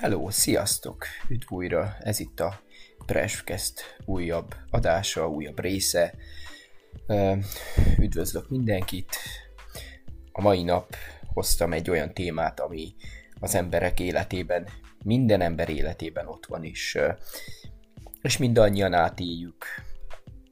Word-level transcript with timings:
Hello, 0.00 0.30
sziasztok! 0.30 1.04
Üdv 1.28 1.52
újra, 1.52 1.96
ez 2.00 2.20
itt 2.20 2.40
a 2.40 2.60
Presscast 3.06 3.96
újabb 4.04 4.54
adása, 4.70 5.28
újabb 5.28 5.60
része. 5.60 6.14
Üdvözlök 7.98 8.48
mindenkit! 8.48 9.16
A 10.32 10.40
mai 10.40 10.62
nap 10.62 10.96
hoztam 11.32 11.72
egy 11.72 11.90
olyan 11.90 12.14
témát, 12.14 12.60
ami 12.60 12.94
az 13.40 13.54
emberek 13.54 14.00
életében, 14.00 14.68
minden 15.04 15.40
ember 15.40 15.68
életében 15.68 16.26
ott 16.26 16.46
van, 16.46 16.64
és, 16.64 16.98
és 18.22 18.36
mindannyian 18.36 18.92
átéljük. 18.92 19.64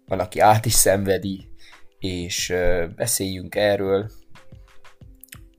Van, 0.06 0.20
aki 0.20 0.40
át 0.40 0.64
is 0.64 0.74
szenvedi, 0.74 1.48
és 1.98 2.54
beszéljünk 2.96 3.54
erről, 3.54 4.10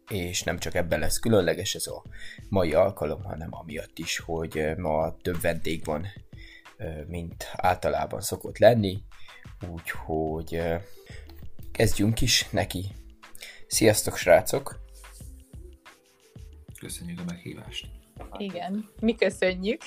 és 0.10 0.44
nem 0.44 0.58
csak 0.58 0.76
ebben 0.76 1.00
lesz 1.00 1.20
különleges 1.20 1.76
ez 1.76 1.88
a 1.88 2.04
mai 2.50 2.74
alkalom, 2.74 3.24
hanem 3.24 3.50
amiatt 3.52 3.98
is, 3.98 4.18
hogy 4.18 4.74
ma 4.78 5.16
több 5.22 5.42
vendég 5.42 5.86
van, 5.86 6.08
mint 7.08 7.52
általában 7.56 8.22
szokott 8.22 8.58
lenni, 8.58 9.04
úgyhogy 9.70 10.62
kezdjünk 11.72 12.22
is 12.22 12.50
neki. 12.50 12.96
Sziasztok, 13.68 14.18
srácok! 14.18 14.80
Köszönjük 16.80 17.20
a 17.20 17.24
meghívást! 17.24 17.88
Igen, 18.38 18.90
mi 19.00 19.16
köszönjük! 19.16 19.82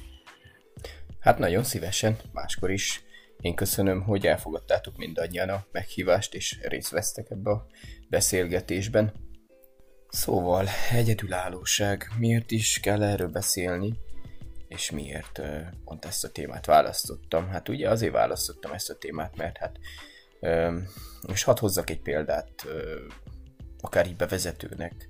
hát 1.20 1.38
nagyon 1.38 1.64
szívesen, 1.64 2.16
máskor 2.32 2.70
is. 2.70 3.02
Én 3.40 3.54
köszönöm, 3.54 4.02
hogy 4.02 4.26
elfogadtátok 4.26 4.96
mindannyian 4.96 5.48
a 5.48 5.64
meghívást, 5.72 6.34
és 6.34 6.58
részt 6.62 6.90
vesztek 6.90 7.30
ebbe 7.30 7.50
a 7.50 7.66
beszélgetésben. 8.10 9.12
Szóval, 10.08 10.66
egyedülállóság. 10.92 12.08
Miért 12.18 12.50
is 12.50 12.80
kell 12.80 13.02
erről 13.02 13.28
beszélni? 13.28 13.98
És 14.68 14.90
miért 14.90 15.40
pont 15.84 16.04
ezt 16.04 16.24
a 16.24 16.30
témát 16.30 16.66
választottam? 16.66 17.48
Hát 17.48 17.68
ugye 17.68 17.90
azért 17.90 18.12
választottam 18.12 18.72
ezt 18.72 18.90
a 18.90 18.98
témát, 18.98 19.36
mert 19.36 19.56
hát... 19.56 19.78
És 21.32 21.42
hadd 21.42 21.58
hozzak 21.58 21.90
egy 21.90 22.00
példát, 22.00 22.66
akár 23.80 24.06
így 24.06 24.16
bevezetőnek. 24.16 25.06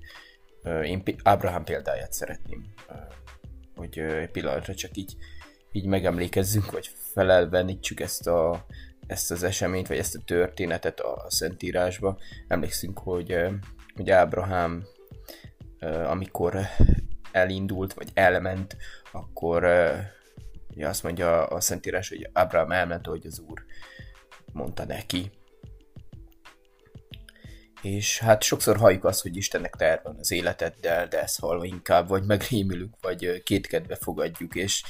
Én 0.83 1.03
Ábrahám 1.23 1.63
példáját 1.63 2.13
szeretném, 2.13 2.73
hogy 3.75 3.99
egy 3.99 4.31
pillanatra 4.31 4.75
csak 4.75 4.97
így, 4.97 5.15
így 5.71 5.85
megemlékezzünk, 5.85 6.71
vagy 6.71 6.91
felelvenítsük 7.13 7.99
ezt 7.99 8.27
a, 8.27 8.65
ezt 9.11 9.31
az 9.31 9.43
eseményt, 9.43 9.87
vagy 9.87 9.97
ezt 9.97 10.15
a 10.15 10.21
történetet 10.25 10.99
a 10.99 11.25
Szentírásba. 11.27 12.17
Emlékszünk, 12.47 12.99
hogy, 12.99 13.37
hogy 13.95 14.09
Ábrahám, 14.09 14.83
amikor 16.05 16.59
elindult, 17.31 17.93
vagy 17.93 18.09
elment, 18.13 18.77
akkor 19.11 19.63
ugye 20.69 20.87
azt 20.87 21.03
mondja 21.03 21.45
a 21.45 21.59
Szentírás, 21.59 22.09
hogy 22.09 22.29
Ábrahám 22.33 22.71
elment, 22.71 23.05
hogy 23.05 23.25
az 23.25 23.39
Úr 23.39 23.65
mondta 24.53 24.85
neki. 24.85 25.31
És 27.81 28.19
hát 28.19 28.43
sokszor 28.43 28.77
halljuk 28.77 29.03
azt, 29.03 29.21
hogy 29.21 29.35
Istennek 29.35 29.75
terve 29.75 30.01
van 30.03 30.17
az 30.19 30.31
életeddel, 30.31 31.07
de 31.07 31.21
ezt 31.21 31.39
hallva 31.39 31.65
inkább 31.65 32.07
vagy 32.07 32.23
megrémülünk, 32.23 32.95
vagy 33.01 33.43
kétkedve 33.43 33.95
fogadjuk, 33.95 34.55
és, 34.55 34.83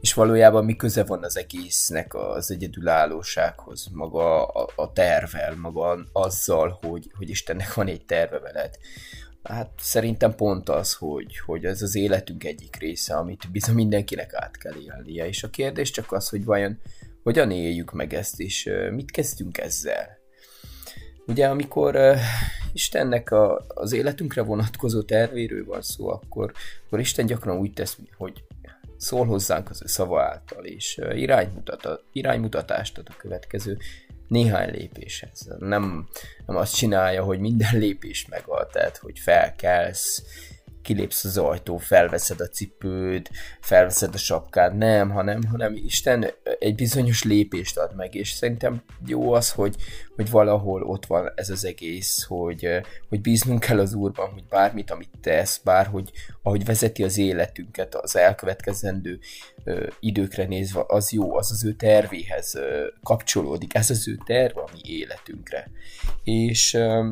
és 0.00 0.14
valójában 0.14 0.64
mi 0.64 0.76
köze 0.76 1.04
van 1.04 1.24
az 1.24 1.36
egésznek 1.36 2.14
az 2.14 2.50
egyedülállósághoz, 2.50 3.88
maga 3.92 4.46
a, 4.46 4.70
a 4.76 4.92
tervel, 4.92 5.56
maga 5.56 5.98
azzal, 6.12 6.78
hogy, 6.82 7.10
hogy 7.16 7.28
Istennek 7.28 7.74
van 7.74 7.86
egy 7.86 8.04
terve 8.04 8.38
veled. 8.38 8.78
Hát 9.42 9.70
szerintem 9.78 10.34
pont 10.34 10.68
az, 10.68 10.94
hogy, 10.94 11.38
hogy 11.38 11.64
ez 11.64 11.82
az 11.82 11.94
életünk 11.94 12.44
egyik 12.44 12.76
része, 12.76 13.16
amit 13.16 13.50
bizony 13.52 13.74
mindenkinek 13.74 14.34
át 14.34 14.56
kell 14.56 14.74
élnie, 14.76 15.26
és 15.26 15.42
a 15.42 15.50
kérdés 15.50 15.90
csak 15.90 16.12
az, 16.12 16.28
hogy 16.28 16.44
vajon 16.44 16.80
hogyan 17.22 17.50
éljük 17.50 17.92
meg 17.92 18.14
ezt, 18.14 18.40
és 18.40 18.70
mit 18.90 19.10
kezdjünk 19.10 19.58
ezzel. 19.58 20.19
Ugye 21.30 21.46
amikor 21.46 21.96
uh, 21.96 22.18
Istennek 22.72 23.30
a, 23.30 23.64
az 23.68 23.92
életünkre 23.92 24.42
vonatkozó 24.42 25.02
tervéről 25.02 25.64
van 25.64 25.82
szó, 25.82 26.08
akkor, 26.08 26.52
akkor 26.86 27.00
Isten 27.00 27.26
gyakran 27.26 27.58
úgy 27.58 27.72
tesz, 27.72 27.98
hogy 28.16 28.42
szól 28.96 29.26
hozzánk 29.26 29.70
az 29.70 29.82
ő 29.82 29.86
szava 29.86 30.22
által, 30.22 30.64
és 30.64 31.00
iránymutat, 31.14 32.02
iránymutatást 32.12 32.98
ad 32.98 33.06
a 33.10 33.16
következő 33.16 33.78
néhány 34.28 34.70
lépéshez. 34.70 35.48
Nem, 35.58 36.08
nem 36.46 36.56
azt 36.56 36.76
csinálja, 36.76 37.22
hogy 37.22 37.38
minden 37.38 37.78
lépés 37.78 38.26
megad, 38.28 38.68
tehát 38.70 38.96
hogy 38.96 39.18
felkelsz, 39.18 40.22
kilépsz 40.82 41.24
az 41.24 41.38
ajtó, 41.38 41.76
felveszed 41.76 42.40
a 42.40 42.48
cipőd, 42.48 43.28
felveszed 43.60 44.14
a 44.14 44.18
sapkád, 44.18 44.76
nem, 44.76 45.10
hanem, 45.10 45.40
hanem 45.50 45.74
Isten 45.74 46.26
egy 46.58 46.74
bizonyos 46.74 47.24
lépést 47.24 47.78
ad 47.78 47.96
meg, 47.96 48.14
és 48.14 48.30
szerintem 48.30 48.82
jó 49.06 49.32
az, 49.32 49.50
hogy, 49.50 49.76
hogy 50.16 50.30
valahol 50.30 50.82
ott 50.82 51.06
van 51.06 51.32
ez 51.34 51.50
az 51.50 51.64
egész, 51.64 52.24
hogy, 52.24 52.68
hogy 53.08 53.20
bíznunk 53.20 53.60
kell 53.60 53.78
az 53.78 53.94
Úrban, 53.94 54.30
hogy 54.32 54.44
bármit, 54.48 54.90
amit 54.90 55.10
tesz, 55.20 55.60
bárhogy, 55.64 56.10
ahogy 56.42 56.64
vezeti 56.64 57.04
az 57.04 57.18
életünket, 57.18 57.94
az 57.94 58.16
elkövetkezendő 58.16 59.18
ö, 59.64 59.86
időkre 60.00 60.44
nézve, 60.44 60.84
az 60.86 61.12
jó, 61.12 61.36
az 61.36 61.50
az 61.50 61.64
ő 61.64 61.72
tervéhez 61.72 62.54
ö, 62.54 62.86
kapcsolódik, 63.02 63.74
ez 63.74 63.90
az 63.90 64.08
ő 64.08 64.18
terv 64.26 64.58
a 64.58 64.68
mi 64.72 64.80
életünkre. 64.82 65.70
És 66.24 66.74
ö, 66.74 67.08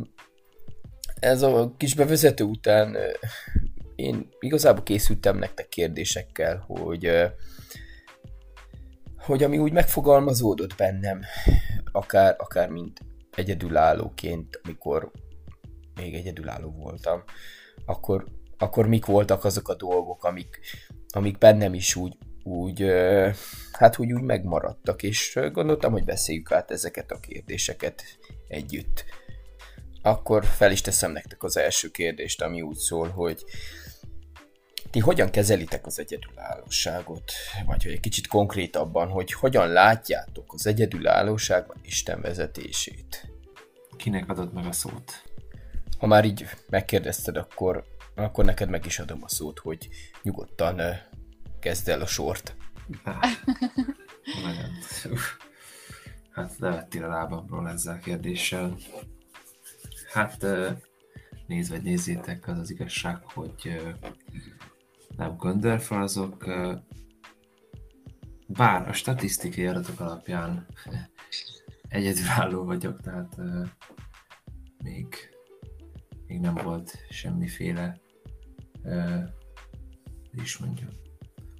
ez 1.21 1.43
a 1.43 1.75
kis 1.77 1.95
bevezető 1.95 2.45
után 2.45 2.97
én 3.95 4.29
igazából 4.41 4.83
készültem 4.83 5.39
nektek 5.39 5.69
kérdésekkel, 5.69 6.65
hogy 6.67 7.11
hogy 9.29 9.43
ami 9.43 9.59
úgy 9.59 9.73
megfogalmazódott 9.73 10.77
bennem, 10.77 11.21
akár, 11.93 12.35
akár 12.39 12.69
mint 12.69 13.01
egyedülállóként, 13.35 14.61
amikor 14.63 15.11
még 15.95 16.15
egyedülálló 16.15 16.71
voltam, 16.71 17.23
akkor, 17.87 18.25
akkor 18.59 18.87
mik 18.87 19.07
voltak 19.07 19.45
azok 19.45 19.69
a 19.69 19.75
dolgok, 19.75 20.25
amik, 20.25 20.61
amik 21.09 21.39
bennem 21.39 21.75
is 21.75 21.97
úgy, 21.97 22.17
úgy, 22.43 22.85
hát 23.73 23.99
úgy, 23.99 24.13
úgy 24.13 24.23
megmaradtak, 24.23 25.03
és 25.03 25.39
gondoltam, 25.53 25.93
hogy 25.93 26.05
beszéljük 26.05 26.53
át 26.53 26.71
ezeket 26.71 27.11
a 27.11 27.21
kérdéseket 27.21 28.03
együtt. 28.49 29.05
Akkor 30.09 30.45
fel 30.45 30.73
is 30.73 30.81
teszem 30.81 31.13
nektek 31.13 31.43
az 31.43 31.57
első 31.57 31.91
kérdést, 31.91 32.43
ami 32.43 32.63
úgy 32.63 32.77
szól, 32.77 33.09
hogy 33.09 33.45
ti 34.91 34.99
hogyan 34.99 35.31
kezelitek 35.31 35.87
az 35.87 35.99
egyedülállóságot? 35.99 37.33
Vagy 37.67 37.83
hogy 37.83 37.93
egy 37.93 38.01
kicsit 38.01 38.27
konkrétabban, 38.27 39.09
hogy 39.09 39.33
hogyan 39.33 39.69
látjátok 39.69 40.53
az 40.53 40.67
egyedülállóságban 40.67 41.77
Isten 41.83 42.21
vezetését? 42.21 43.31
Kinek 43.97 44.29
adod 44.29 44.53
meg 44.53 44.67
a 44.67 44.73
szót? 44.73 45.23
Ha 45.99 46.07
már 46.07 46.25
így 46.25 46.47
megkérdezted, 46.69 47.37
akkor, 47.37 47.85
akkor 48.15 48.45
neked 48.45 48.69
meg 48.69 48.87
is 48.87 48.99
adom 48.99 49.23
a 49.23 49.29
szót, 49.29 49.59
hogy 49.59 49.89
nyugodtan 50.23 50.81
kezd 51.61 51.89
el 51.89 52.01
a 52.01 52.07
sort. 52.07 52.57
Hát 56.31 56.59
levettél 56.59 57.05
a 57.05 57.09
lábamról 57.09 57.69
ezzel 57.69 57.95
a 57.95 57.99
kérdéssel. 57.99 58.77
Hát 60.13 60.47
nézd 61.47 61.71
vagy 61.71 61.83
nézzétek, 61.83 62.49
az 62.49 62.59
az 62.59 62.71
igazság, 62.71 63.17
hogy 63.25 63.81
nem 65.17 65.37
göndörfalazok, 65.37 66.45
bár 68.47 68.89
a 68.89 68.93
statisztikai 68.93 69.67
adatok 69.67 70.01
alapján 70.01 70.67
egyedülálló 71.89 72.65
vagyok, 72.65 73.01
tehát 73.01 73.37
még, 74.85 75.15
még 76.27 76.41
nem 76.41 76.55
volt 76.55 77.07
semmiféle 77.11 78.01
is 80.31 80.59
mondjam, 80.59 80.91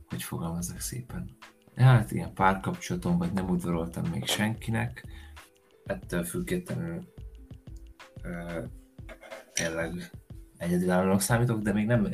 hogy 0.09 0.23
fogalmazzak 0.23 0.81
szépen. 0.81 1.37
Hát 1.77 2.11
ilyen 2.11 2.35
párkapcsolatom, 2.35 3.19
vagy 3.19 3.33
nem 3.33 3.49
udvaroltam 3.49 4.05
még 4.05 4.27
senkinek, 4.27 5.05
ettől 5.85 6.25
függetlenül 6.25 7.13
tényleg 9.53 10.11
egyedülállónak 10.57 11.21
számítok, 11.21 11.63
de 11.63 11.73
még 11.73 11.87
nem, 11.87 12.09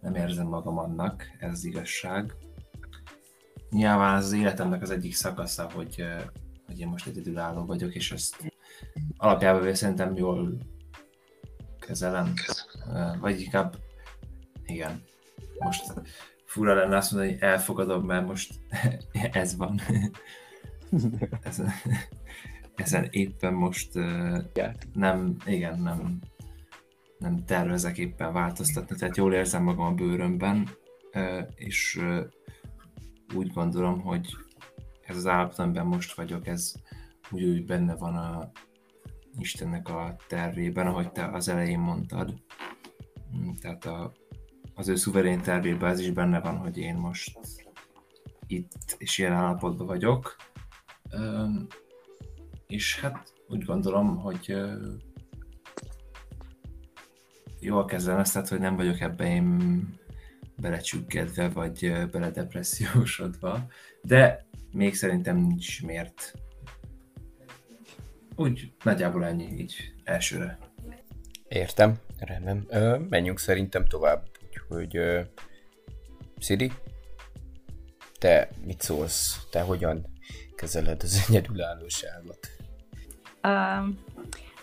nem 0.00 0.14
érzem 0.14 0.46
magam 0.46 0.78
annak, 0.78 1.24
ez 1.38 1.50
az 1.50 1.64
igazság. 1.64 2.34
Nyilván 3.70 4.16
az 4.16 4.32
életemnek 4.32 4.82
az 4.82 4.90
egyik 4.90 5.14
szakasza, 5.14 5.70
hogy, 5.70 6.04
hogy 6.66 6.80
én 6.80 6.88
most 6.88 7.06
egyedülálló 7.06 7.64
vagyok, 7.64 7.94
és 7.94 8.12
ezt 8.12 8.52
alapjában 9.16 9.74
szerintem 9.74 10.16
jól 10.16 10.58
kezelem, 11.78 12.32
vagy 13.20 13.40
inkább 13.40 13.76
igen, 14.64 15.02
most 15.58 15.92
fura 16.44 16.74
lenne 16.74 16.96
azt 16.96 17.12
mondani, 17.12 17.32
hogy 17.32 17.42
elfogadom, 17.42 18.04
mert 18.04 18.26
most 18.26 18.54
ez 19.32 19.56
van. 19.56 19.80
ezen, 21.42 21.72
ezen 22.76 23.08
éppen 23.10 23.54
most 23.54 23.94
nem, 24.92 25.36
igen, 25.46 25.80
nem, 25.80 26.18
nem 27.18 27.44
tervezek 27.44 27.98
éppen 27.98 28.32
változtatni, 28.32 28.96
tehát 28.96 29.16
jól 29.16 29.34
érzem 29.34 29.62
magam 29.62 29.86
a 29.86 29.94
bőrömben, 29.94 30.68
és 31.54 32.00
úgy 33.34 33.52
gondolom, 33.52 34.00
hogy 34.00 34.36
ez 35.02 35.16
az 35.16 35.26
állapot, 35.26 35.58
amiben 35.58 35.86
most 35.86 36.14
vagyok, 36.14 36.46
ez 36.46 36.72
úgy, 37.30 37.44
úgy 37.44 37.64
benne 37.64 37.96
van 37.96 38.16
a 38.16 38.50
Istennek 39.38 39.88
a 39.88 40.16
tervében, 40.28 40.86
ahogy 40.86 41.12
te 41.12 41.26
az 41.26 41.48
elején 41.48 41.78
mondtad. 41.78 42.34
Mm, 43.36 43.52
tehát 43.52 43.84
a, 43.84 44.12
az 44.74 44.88
ő 44.88 44.94
szuverén 44.94 45.40
tervében 45.40 45.90
ez 45.90 46.00
is 46.00 46.10
benne 46.10 46.40
van, 46.40 46.56
hogy 46.56 46.78
én 46.78 46.94
most 46.94 47.38
itt 48.46 48.94
és 48.98 49.18
ilyen 49.18 49.32
állapotban 49.32 49.86
vagyok. 49.86 50.36
És 52.66 53.00
hát 53.00 53.32
úgy 53.48 53.64
gondolom, 53.64 54.16
hogy 54.16 54.56
jól 57.60 57.84
kezelem 57.84 58.20
ezt, 58.20 58.32
tehát 58.32 58.48
hogy 58.48 58.58
nem 58.60 58.76
vagyok 58.76 59.00
ebben 59.00 59.26
én 59.26 59.88
belecsüggedve, 60.56 61.48
vagy 61.48 61.92
beledepressziósodva, 62.10 63.66
de 64.02 64.46
még 64.72 64.94
szerintem 64.94 65.36
nincs 65.36 65.82
miért. 65.82 66.34
Úgy 68.36 68.72
nagyjából 68.84 69.24
ennyi 69.24 69.60
így 69.60 69.94
elsőre. 70.04 70.58
Értem, 71.48 71.98
rendben. 72.18 72.66
Ö, 72.68 72.98
menjünk 72.98 73.38
szerintem 73.38 73.86
tovább, 73.86 74.28
úgyhogy 74.46 74.96
ö, 74.96 75.20
te 78.18 78.50
mit 78.64 78.80
szólsz? 78.80 79.46
Te 79.50 79.60
hogyan 79.60 80.06
kezeled 80.54 81.02
az 81.02 81.24
egyedülállóságot? 81.28 82.55
Um, 83.46 83.98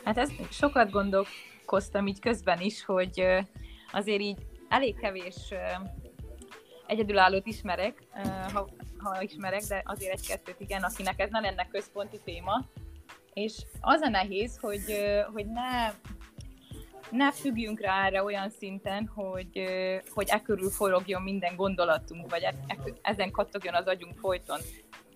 hát 0.04 0.18
ezt 0.18 0.34
sokat 0.52 0.92
gondolkoztam 0.92 2.08
így 2.08 2.20
közben 2.20 2.62
is, 2.62 2.86
hogy 2.86 3.24
azért 3.92 4.22
így 4.22 4.38
elég 4.70 5.00
kevés 5.00 5.54
egyedülállót 6.88 7.46
ismerek, 7.46 8.04
ha, 8.54 8.68
ha 8.98 9.22
ismerek, 9.22 9.62
de 9.62 9.82
azért 9.86 10.14
egy-kettőt 10.14 10.60
igen, 10.60 10.84
akinek 10.84 11.20
ez 11.20 11.30
nem 11.30 11.44
lenne 11.44 11.68
központi 11.68 12.20
téma. 12.24 12.66
És 13.34 13.54
az 13.82 14.02
a 14.02 14.10
nehéz, 14.10 14.58
hogy, 14.58 14.84
hogy 15.34 15.46
ne, 15.46 15.92
ne 17.10 17.32
függjünk 17.32 17.80
rá 17.80 18.06
erre 18.06 18.24
olyan 18.24 18.50
szinten, 18.50 19.12
hogy, 19.16 19.64
hogy 20.10 20.28
e 20.30 20.42
körül 20.42 20.70
forogjon 20.70 21.22
minden 21.22 21.56
gondolatunk, 21.56 22.30
vagy 22.30 22.44
e, 22.44 22.54
e, 22.68 22.78
ezen 23.02 23.32
kattogjon 23.32 23.74
az 23.74 23.86
agyunk 23.86 24.18
folyton. 24.18 24.60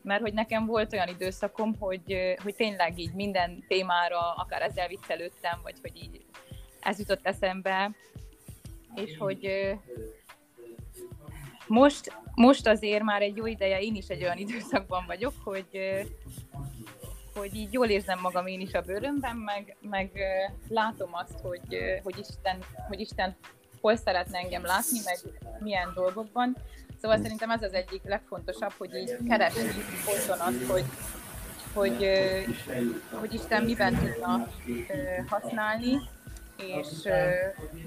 Mert 0.08 0.22
hogy 0.22 0.34
nekem 0.34 0.66
volt 0.66 0.94
olyan 0.94 1.08
időszakom, 1.08 1.76
hogy, 1.80 2.36
hogy 2.44 2.56
tényleg 2.56 3.00
így 3.00 3.14
minden 3.14 3.64
témára, 3.68 4.34
akár 4.34 4.62
ezzel 4.62 4.88
viccelődtem, 4.88 5.60
vagy 5.64 5.76
hogy 5.82 5.92
így 5.96 6.26
ez 6.80 7.00
jutott 7.00 7.26
eszembe, 7.26 7.92
és 8.96 9.18
hogy 9.18 9.50
most, 11.68 12.18
most 12.36 12.68
azért 12.68 13.04
már 13.04 13.22
egy 13.22 13.36
jó 13.36 13.46
ideje 13.46 13.82
én 13.82 13.96
is 13.96 14.08
egy 14.08 14.24
olyan 14.24 14.38
időszakban 14.38 15.06
vagyok, 15.06 15.34
hogy, 15.44 15.80
hogy 17.36 17.56
így 17.56 17.74
jól 17.74 17.88
érzem 17.88 18.20
magam 18.20 18.48
én 18.48 18.60
is 18.60 18.74
a 18.74 18.82
bőrömben, 18.82 19.36
meg, 19.36 19.76
meg 19.82 20.12
látom 20.68 21.10
azt, 21.14 21.40
hogy, 21.42 21.78
hogy, 22.04 22.20
Isten, 22.20 22.64
hogy 22.88 23.00
Isten 23.00 23.36
hol 23.82 23.96
szeretne 23.96 24.40
engem 24.40 24.66
látni, 24.66 25.00
meg 25.06 25.18
milyen 25.60 25.92
dolgokban. 25.94 26.58
Szóval 27.02 27.18
szerintem 27.18 27.50
ez 27.50 27.62
az 27.62 27.74
egyik 27.74 28.02
legfontosabb, 28.04 28.74
hogy 28.78 28.96
így 28.96 29.18
keresni 29.28 29.82
folyton 30.06 30.40
azt, 30.40 30.64
hogy, 30.70 30.86
hogy, 31.74 32.08
hogy 33.20 33.34
Isten 33.34 33.64
miben 33.64 33.96
tudna 33.96 34.48
használni, 35.28 36.00
és 36.56 36.88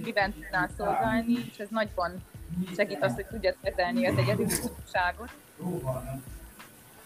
miben 0.05 0.33
tudnál 0.33 0.71
szolgálni, 0.77 1.33
és 1.53 1.59
ez 1.59 1.69
nagyban 1.71 2.23
segít 2.77 3.03
azt, 3.03 3.15
hogy 3.15 3.27
tudjad 3.27 3.57
kezelni 3.63 4.07
az 4.07 4.19
egyedülságot. 4.19 5.31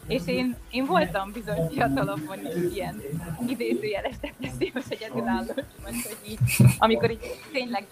És 0.07 0.23
én, 0.27 0.57
én 0.71 0.85
voltam 0.85 1.33
bizony 1.33 1.69
fiatalabban 1.69 2.47
is 2.47 2.75
ilyen 2.75 3.03
idézőjeles 3.47 4.15
depressziós 4.21 4.85
egyedülállós, 4.89 5.55
hogy 5.83 6.19
így, 6.29 6.39
amikor 6.79 7.11
így 7.11 7.41
tényleg 7.53 7.87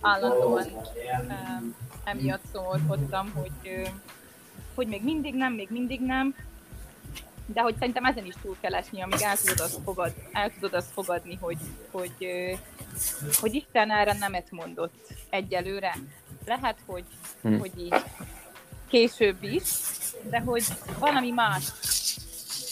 állandóan 0.00 0.66
emiatt 2.04 2.42
szomorkodtam, 2.52 3.32
hogy, 3.34 3.88
hogy 4.74 4.86
még 4.86 5.02
mindig 5.04 5.34
nem, 5.34 5.52
még 5.52 5.68
mindig 5.70 6.00
nem, 6.00 6.34
de 7.46 7.60
hogy 7.60 7.74
szerintem 7.78 8.04
ezen 8.04 8.24
is 8.24 8.34
túl 8.42 8.56
kell 8.60 8.74
esni, 8.74 9.02
amíg 9.02 9.20
el 9.20 9.36
tudod 9.36 9.60
azt, 9.60 9.78
fogad, 9.84 10.14
el 10.32 10.52
tudod 10.54 10.74
azt 10.74 10.92
fogadni, 10.92 11.38
hogy, 11.40 11.58
hogy, 11.90 12.28
hogy 13.40 13.54
Isten 13.54 13.90
erre 13.90 14.12
nemet 14.12 14.50
mondott 14.50 15.12
egyelőre. 15.30 15.96
Lehet, 16.44 16.76
hogy, 16.86 17.04
hmm. 17.42 17.58
hogy 17.58 17.72
így 17.78 17.94
később 18.88 19.42
is, 19.42 19.62
de 20.22 20.40
hogy 20.40 20.64
valami 20.98 21.30
más 21.30 21.72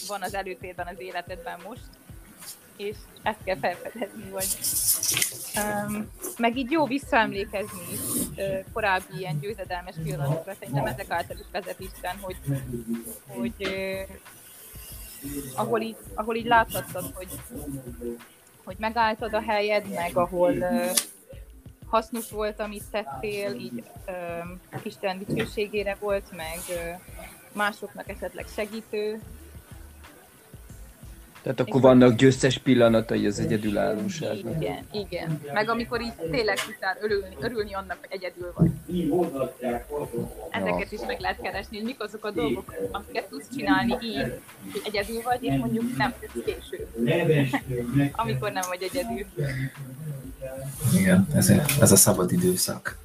van 0.07 0.21
az 0.21 0.33
előtérben 0.33 0.87
az 0.87 0.99
életedben 0.99 1.59
most, 1.67 1.81
és 2.77 2.95
ezt 3.21 3.43
kell 3.43 3.57
felfedezni, 3.57 4.29
vagy 4.29 4.57
um, 5.55 6.09
meg 6.37 6.57
így 6.57 6.71
jó 6.71 6.85
visszaemlékezni 6.85 7.97
uh, 8.35 8.65
korábbi 8.73 9.17
ilyen 9.17 9.39
győzedelmes 9.39 9.95
pillanatokra, 10.03 10.53
szerintem 10.59 10.85
ezek 10.85 11.09
által 11.09 11.37
is 11.39 11.45
vezet 11.51 11.79
Isten, 11.79 12.17
hogy, 12.21 12.35
hogy 13.27 13.53
uh, 13.59 14.09
ahol 15.55 15.81
így, 15.81 15.97
ahol 16.13 16.35
így 16.35 16.45
láthattad, 16.45 17.11
hogy, 17.13 17.29
hogy 18.63 18.75
megálltad 18.79 19.33
a 19.33 19.41
helyed, 19.41 19.89
meg 19.89 20.17
ahol 20.17 20.51
uh, 20.51 20.91
hasznos 21.87 22.31
volt, 22.31 22.59
amit 22.59 22.83
tettél, 22.91 23.53
így 23.53 23.83
uh, 24.07 24.83
Isten 24.83 25.23
dicsőségére 25.25 25.97
volt, 25.99 26.31
meg 26.35 26.59
uh, 26.69 26.99
másoknak 27.51 28.09
esetleg 28.09 28.45
segítő, 28.55 29.21
tehát 31.43 31.59
akkor 31.59 31.81
vannak 31.81 32.15
győztes 32.15 32.57
pillanatai 32.57 33.25
az 33.25 33.39
egyedülállóságnak. 33.39 34.61
Igen, 34.61 34.85
igen. 34.91 35.41
Meg 35.53 35.69
amikor 35.69 36.01
így 36.01 36.13
tényleg 36.31 36.57
tudtál 36.65 36.97
örülni, 37.01 37.35
örülni 37.39 37.73
annak, 37.73 37.97
hogy 37.99 38.09
egyedül 38.09 38.53
vagy. 38.55 38.71
Ezeket 40.49 40.91
is 40.91 40.99
meg 41.07 41.19
lehet 41.19 41.41
keresni, 41.41 41.77
hogy 41.77 41.85
mik 41.85 42.01
azok 42.01 42.25
a 42.25 42.31
dolgok, 42.31 42.73
amiket 42.91 43.25
tudsz 43.29 43.47
csinálni 43.55 43.97
így, 44.01 44.41
hogy 44.71 44.81
egyedül 44.83 45.21
vagy, 45.21 45.43
és 45.43 45.55
mondjuk 45.57 45.97
nem 45.97 46.13
tudsz 46.19 46.45
később. 46.45 46.87
amikor 48.11 48.51
nem 48.51 48.63
vagy 48.67 48.81
egyedül. 48.81 49.25
Igen, 50.99 51.27
ez 51.35 51.49
a, 51.49 51.63
ez 51.81 51.91
a 51.91 51.95
szabad 51.95 52.31
időszak. 52.31 52.97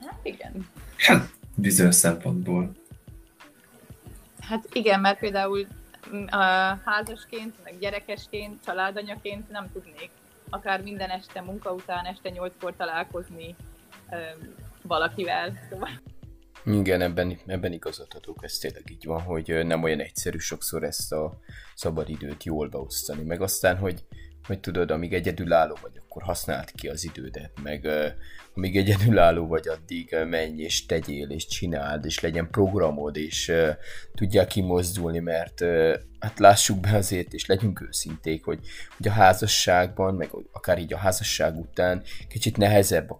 Hát 0.00 0.18
igen. 0.22 0.68
Hát 0.96 1.28
bizonyos 1.54 1.94
szempontból. 1.94 2.72
Hát 4.40 4.68
igen, 4.72 5.00
mert 5.00 5.18
például 5.18 5.66
házasként, 6.84 7.54
meg 7.64 7.78
gyerekesként, 7.78 8.64
családanyaként 8.64 9.50
nem 9.50 9.70
tudnék 9.72 10.10
akár 10.50 10.82
minden 10.82 11.10
este 11.10 11.40
munka 11.40 11.72
után 11.72 12.04
este 12.04 12.28
nyolckor 12.28 12.76
találkozni 12.76 13.56
valakivel. 14.82 15.52
Szóval. 15.70 15.88
Igen, 16.64 17.00
ebben, 17.00 17.38
ebben 17.46 17.72
igazat 17.72 18.14
adok, 18.14 18.38
ez 18.40 18.58
tényleg 18.58 18.90
így 18.90 19.04
van, 19.04 19.20
hogy 19.20 19.66
nem 19.66 19.82
olyan 19.82 20.00
egyszerű 20.00 20.38
sokszor 20.38 20.82
ezt 20.82 21.12
a 21.12 21.38
szabadidőt 21.74 22.44
jól 22.44 22.68
beosztani, 22.68 23.22
meg 23.22 23.40
aztán, 23.40 23.76
hogy 23.76 24.04
hogy 24.46 24.60
tudod, 24.60 24.90
amíg 24.90 25.14
egyedülálló 25.14 25.76
vagy, 25.82 26.00
akkor 26.18 26.34
használd 26.34 26.70
ki 26.70 26.88
az 26.88 27.04
idődet, 27.04 27.50
meg 27.62 27.84
uh, 27.84 28.04
amíg 28.54 28.76
egyedülálló 28.76 29.46
vagy, 29.46 29.68
addig 29.68 30.08
uh, 30.12 30.28
menj 30.28 30.62
és 30.62 30.86
tegyél 30.86 31.30
és 31.30 31.46
csináld, 31.46 32.04
és 32.04 32.20
legyen 32.20 32.50
programod, 32.50 33.16
és 33.16 33.48
uh, 33.48 33.68
tudjál 34.14 34.46
kimozdulni, 34.46 35.18
mert 35.18 35.60
hát 36.18 36.38
lássuk 36.38 36.80
be 36.80 36.96
azért, 36.96 37.32
és 37.32 37.46
legyünk 37.46 37.80
őszinték, 37.80 38.44
hogy, 38.44 38.60
hogy 38.96 39.08
a 39.08 39.12
házasságban, 39.12 40.14
meg 40.14 40.30
akár 40.52 40.78
így 40.78 40.92
a 40.92 40.96
házasság 40.96 41.56
után 41.56 42.02
kicsit 42.28 42.56
nehezebb 42.56 43.10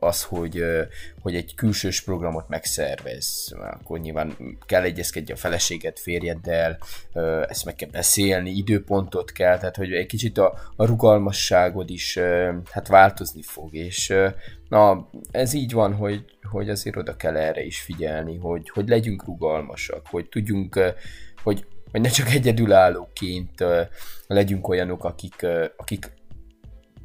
az, 0.00 0.22
hogy, 0.22 0.64
hogy 1.20 1.34
egy 1.34 1.54
külsős 1.54 2.02
programot 2.02 2.48
megszervez. 2.48 3.54
Akkor 3.60 3.98
nyilván 3.98 4.36
kell 4.66 4.82
egyezkedni 4.82 5.32
a 5.32 5.36
feleséget 5.36 6.00
férjeddel, 6.00 6.78
ezt 7.48 7.64
meg 7.64 7.74
kell 7.74 7.88
beszélni, 7.88 8.50
időpontot 8.50 9.32
kell, 9.32 9.58
tehát 9.58 9.76
hogy 9.76 9.92
egy 9.92 10.06
kicsit 10.06 10.38
a, 10.38 10.58
a 10.76 10.84
rugalmasságod 10.84 11.90
is 11.90 12.18
hát 12.70 12.88
változni 12.88 13.42
fog, 13.42 13.74
és 13.74 14.14
na, 14.68 15.08
ez 15.30 15.52
így 15.52 15.72
van, 15.72 15.94
hogy, 15.94 16.24
hogy 16.50 16.70
azért 16.70 16.96
oda 16.96 17.16
kell 17.16 17.36
erre 17.36 17.64
is 17.64 17.80
figyelni, 17.80 18.36
hogy, 18.36 18.70
hogy 18.70 18.88
legyünk 18.88 19.24
rugalmasak, 19.24 20.06
hogy 20.06 20.28
tudjunk, 20.28 20.94
hogy, 21.42 21.66
hogy 21.90 22.00
ne 22.00 22.08
csak 22.08 22.28
egyedülállóként 22.28 23.64
legyünk 24.26 24.68
olyanok, 24.68 25.04
akik, 25.04 25.46
akik 25.76 26.10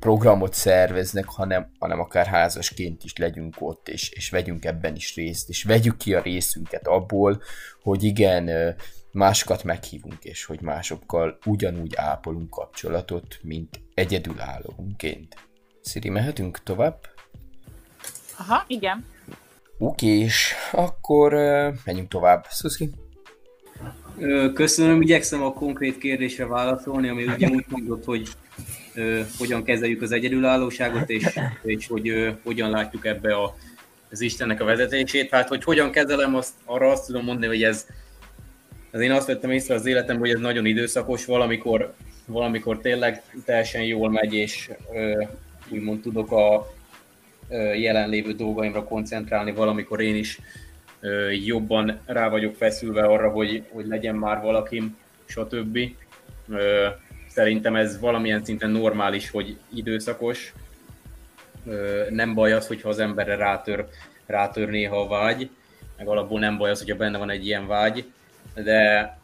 programot 0.02 0.54
szerveznek, 0.54 1.26
hanem, 1.26 1.72
hanem 1.80 2.00
akár 2.00 2.26
házasként 2.26 3.04
is 3.04 3.16
legyünk 3.18 3.56
ott, 3.60 3.90
és, 3.90 4.10
és 4.10 4.30
vegyünk 4.30 4.66
ebben 4.66 4.96
is 4.96 5.16
részt, 5.16 5.50
és 5.50 5.64
vegyük 5.64 5.98
ki 5.98 6.14
a 6.14 6.22
részünket 6.22 6.88
abból, 6.88 7.42
hogy 7.82 8.04
igen, 8.04 8.76
másokat 9.12 9.64
meghívunk, 9.64 10.24
és 10.24 10.46
hogy 10.46 10.62
másokkal 10.62 11.38
ugyanúgy 11.46 11.96
ápolunk 11.96 12.50
kapcsolatot, 12.50 13.40
mint 13.42 13.80
egyedülállónként. 13.94 15.36
Sziri, 15.82 16.10
mehetünk 16.10 16.64
tovább? 16.64 17.00
Aha, 18.38 18.64
igen. 18.68 19.06
Oké, 19.78 20.08
és 20.08 20.54
akkor 20.72 21.34
uh, 21.34 21.76
menjünk 21.86 22.10
tovább. 22.10 22.46
Szuszki? 22.50 22.90
Köszönöm, 24.54 25.02
igyekszem 25.02 25.44
a 25.44 25.54
konkrét 25.54 25.98
kérdésre 25.98 26.46
válaszolni, 26.46 27.10
ami 27.10 27.26
ugye 27.26 27.48
úgy 27.56 27.66
mondott, 27.70 28.06
hogy 28.06 28.30
hogyan 29.38 29.64
kezeljük 29.64 30.02
az 30.02 30.12
egyedülállóságot, 30.12 31.10
és, 31.10 31.40
és 31.64 31.88
hogy 31.88 32.36
hogyan 32.44 32.70
látjuk 32.70 33.06
ebbe 33.06 33.36
a, 33.36 33.56
az 34.12 34.22
Istennek 34.22 34.62
a 34.62 34.66
vezetését. 34.66 35.30
Hát, 35.30 35.48
hogy 35.48 35.64
hogyan 35.64 35.92
kezelem, 35.92 36.36
azt, 36.36 36.54
arra 36.66 36.90
azt 36.92 37.06
tudom 37.06 37.24
mondani, 37.24 37.48
hogy 37.48 37.64
ez, 37.64 37.88
ez 38.92 39.02
én 39.02 39.12
azt 39.12 39.28
vettem 39.28 39.52
észre 39.52 39.74
az 39.74 39.86
életem, 39.86 40.18
hogy 40.18 40.30
ez 40.30 40.40
nagyon 40.40 40.66
időszakos, 40.66 41.26
valamikor, 41.26 41.94
valamikor 42.26 42.80
tényleg 42.80 43.22
teljesen 43.46 43.84
jól 43.84 44.10
megy, 44.10 44.34
és 44.34 44.70
ö, 44.94 45.24
úgymond 45.70 46.02
tudok 46.02 46.32
a 46.32 46.74
jelenlévő 47.76 48.34
dolgaimra 48.34 48.84
koncentrálni, 48.84 49.52
valamikor 49.52 50.02
én 50.02 50.16
is 50.16 50.40
jobban 51.46 52.00
rá 52.06 52.30
vagyok 52.30 52.56
feszülve 52.56 53.02
arra, 53.02 53.30
hogy, 53.30 53.64
hogy 53.70 53.88
legyen 53.88 54.16
már 54.16 54.42
valakim, 54.42 54.98
stb. 55.26 55.78
Ö, 56.50 56.88
Szerintem 57.34 57.76
ez 57.76 58.00
valamilyen 58.00 58.44
szinten 58.44 58.70
normális, 58.70 59.30
hogy 59.30 59.58
időszakos. 59.74 60.54
Nem 62.10 62.34
baj 62.34 62.54
az, 62.54 62.68
hogyha 62.68 62.90
az 62.90 63.00
emberre 63.00 63.36
rátör, 63.36 63.88
rátör 64.26 64.70
néha 64.70 65.02
a 65.02 65.08
vágy, 65.08 65.50
meg 65.98 66.08
alapból 66.08 66.40
nem 66.40 66.58
baj 66.58 66.70
az, 66.70 66.80
hogyha 66.80 66.96
benne 66.96 67.18
van 67.18 67.30
egy 67.30 67.46
ilyen 67.46 67.68
vágy, 67.68 68.06
de 68.54 69.18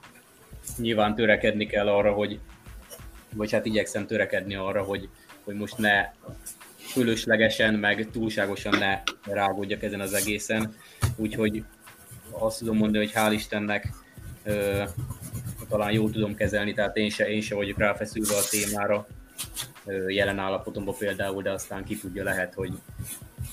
nyilván 0.77 1.15
törekedni 1.15 1.65
kell 1.65 1.87
arra, 1.87 2.11
hogy, 2.11 2.39
vagy 3.33 3.51
hát 3.51 3.65
igyekszem 3.65 4.07
törekedni 4.07 4.55
arra, 4.55 4.83
hogy, 4.83 5.09
hogy 5.43 5.55
most 5.55 5.77
ne 5.77 6.11
fölöslegesen, 6.77 7.73
meg 7.73 8.07
túlságosan 8.11 8.77
ne 8.77 9.01
rágódjak 9.33 9.83
ezen 9.83 9.99
az 9.99 10.13
egészen. 10.13 10.75
Úgyhogy 11.15 11.63
azt 12.31 12.59
tudom 12.59 12.77
mondani, 12.77 13.05
hogy 13.05 13.13
hál' 13.15 13.33
Istennek 13.33 13.93
talán 15.69 15.91
jól 15.91 16.12
tudom 16.12 16.36
kezelni, 16.36 16.74
tehát 16.74 16.97
én 16.97 17.09
se, 17.09 17.29
én 17.29 17.41
se 17.41 17.55
vagyok 17.55 17.77
ráfeszülve 17.77 18.36
a 18.36 18.47
témára 18.50 19.07
jelen 20.07 20.39
állapotomban 20.39 20.95
például, 20.97 21.41
de 21.41 21.51
aztán 21.51 21.83
ki 21.83 21.97
tudja 21.97 22.24
lehet, 22.24 22.53
hogy 22.53 22.71